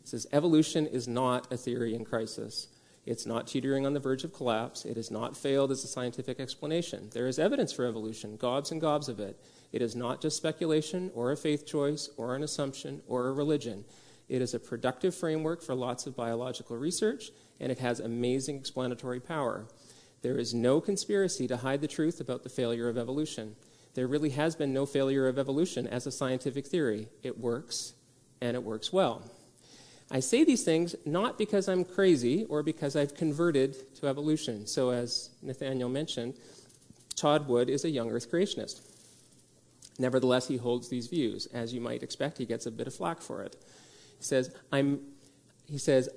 He 0.07 0.11
says, 0.11 0.29
Evolution 0.33 0.87
is 0.87 1.09
not 1.09 1.53
a 1.53 1.57
theory 1.57 1.93
in 1.93 2.05
crisis. 2.05 2.69
It's 3.07 3.27
not 3.27 3.49
teetering 3.49 3.85
on 3.87 3.93
the 3.93 3.99
verge 3.99 4.23
of 4.23 4.33
collapse. 4.33 4.85
It 4.85 4.97
has 4.97 5.11
not 5.11 5.37
failed 5.37 5.73
as 5.73 5.83
a 5.83 5.89
scientific 5.89 6.39
explanation. 6.39 7.11
There 7.13 7.27
is 7.27 7.41
evidence 7.41 7.73
for 7.73 7.85
evolution, 7.85 8.37
gobs 8.37 8.71
and 8.71 8.81
gobs 8.81 9.09
of 9.09 9.19
it. 9.19 9.37
It 9.73 9.83
is 9.83 9.97
not 9.97 10.21
just 10.21 10.37
speculation 10.37 11.11
or 11.13 11.33
a 11.33 11.37
faith 11.37 11.67
choice 11.67 12.09
or 12.17 12.37
an 12.37 12.45
assumption 12.45 13.03
or 13.09 13.27
a 13.27 13.33
religion. 13.33 13.85
It 14.29 14.41
is 14.41 14.55
a 14.55 14.61
productive 14.61 15.13
framework 15.13 15.61
for 15.61 15.75
lots 15.75 16.07
of 16.07 16.15
biological 16.15 16.77
research, 16.77 17.31
and 17.59 17.73
it 17.73 17.81
has 17.81 17.99
amazing 17.99 18.59
explanatory 18.59 19.19
power. 19.19 19.67
There 20.23 20.39
is 20.39 20.55
no 20.55 20.81
conspiracy 20.81 21.49
to 21.49 21.57
hide 21.57 21.81
the 21.81 21.89
truth 21.89 22.21
about 22.21 22.45
the 22.45 22.49
failure 22.49 22.89
of 22.89 22.97
evolution. 22.97 23.57
There 23.95 24.07
really 24.07 24.31
has 24.31 24.55
been 24.55 24.73
no 24.73 24.87
failure 24.87 25.27
of 25.27 25.37
evolution 25.37 25.89
as 25.89 26.07
a 26.07 26.13
scientific 26.13 26.69
theory. 26.69 27.09
It 27.25 27.41
works, 27.41 27.95
and 28.41 28.55
it 28.55 28.63
works 28.63 28.93
well. 28.93 29.29
I 30.11 30.21
say 30.21 30.45
these 30.45 30.63
things 30.63 30.95
not 31.05 31.37
because 31.37 31.69
I'm 31.69 31.85
crazy 31.85 32.45
or 32.45 32.63
because 32.63 32.95
I've 32.95 33.15
converted 33.15 33.95
to 33.97 34.07
evolution. 34.07 34.67
So, 34.67 34.91
as 34.91 35.31
Nathaniel 35.43 35.89
mentioned, 35.89 36.35
Todd 37.17 37.49
Wood 37.49 37.69
is 37.69 37.85
a 37.85 37.91
young 37.91 38.11
earth 38.13 38.31
creationist. 38.31 38.81
Nevertheless, 39.99 40.47
he 40.47 40.59
holds 40.59 40.89
these 40.89 41.09
views. 41.09 41.47
As 41.47 41.73
you 41.73 41.81
might 41.81 42.03
expect, 42.03 42.39
he 42.39 42.47
gets 42.47 42.67
a 42.67 42.71
bit 42.71 42.87
of 42.87 42.95
flack 42.95 43.21
for 43.21 43.43
it. 43.43 43.57
He 44.19 44.25
says, 44.25 44.55
I'm, 44.71 45.01
he 45.67 45.79
says, 45.79 46.09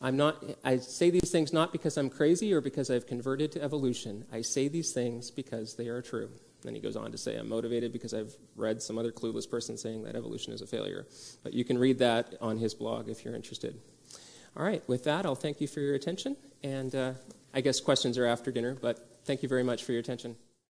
I'm 0.00 0.16
not, 0.16 0.42
I 0.64 0.78
say 0.78 1.10
these 1.10 1.30
things 1.30 1.52
not 1.52 1.72
because 1.72 1.96
I'm 1.98 2.08
crazy 2.08 2.54
or 2.54 2.60
because 2.60 2.90
I've 2.90 3.06
converted 3.06 3.52
to 3.52 3.62
evolution. 3.62 4.24
I 4.32 4.42
say 4.42 4.68
these 4.68 4.92
things 4.92 5.30
because 5.30 5.74
they 5.74 5.88
are 5.88 6.00
true. 6.00 6.30
Then 6.62 6.74
he 6.74 6.80
goes 6.80 6.96
on 6.96 7.12
to 7.12 7.18
say, 7.18 7.36
I'm 7.36 7.48
motivated 7.48 7.92
because 7.92 8.12
I've 8.12 8.34
read 8.56 8.82
some 8.82 8.98
other 8.98 9.12
clueless 9.12 9.48
person 9.48 9.76
saying 9.76 10.02
that 10.04 10.16
evolution 10.16 10.52
is 10.52 10.60
a 10.60 10.66
failure. 10.66 11.06
But 11.42 11.54
you 11.54 11.64
can 11.64 11.78
read 11.78 11.98
that 11.98 12.34
on 12.40 12.58
his 12.58 12.74
blog 12.74 13.08
if 13.08 13.24
you're 13.24 13.34
interested. 13.34 13.78
All 14.56 14.64
right, 14.64 14.82
with 14.88 15.04
that, 15.04 15.24
I'll 15.24 15.36
thank 15.36 15.60
you 15.60 15.68
for 15.68 15.80
your 15.80 15.94
attention. 15.94 16.36
And 16.64 16.94
uh, 16.94 17.12
I 17.54 17.60
guess 17.60 17.80
questions 17.80 18.18
are 18.18 18.26
after 18.26 18.50
dinner, 18.50 18.76
but 18.80 19.20
thank 19.24 19.42
you 19.42 19.48
very 19.48 19.62
much 19.62 19.84
for 19.84 19.92
your 19.92 20.00
attention. 20.00 20.36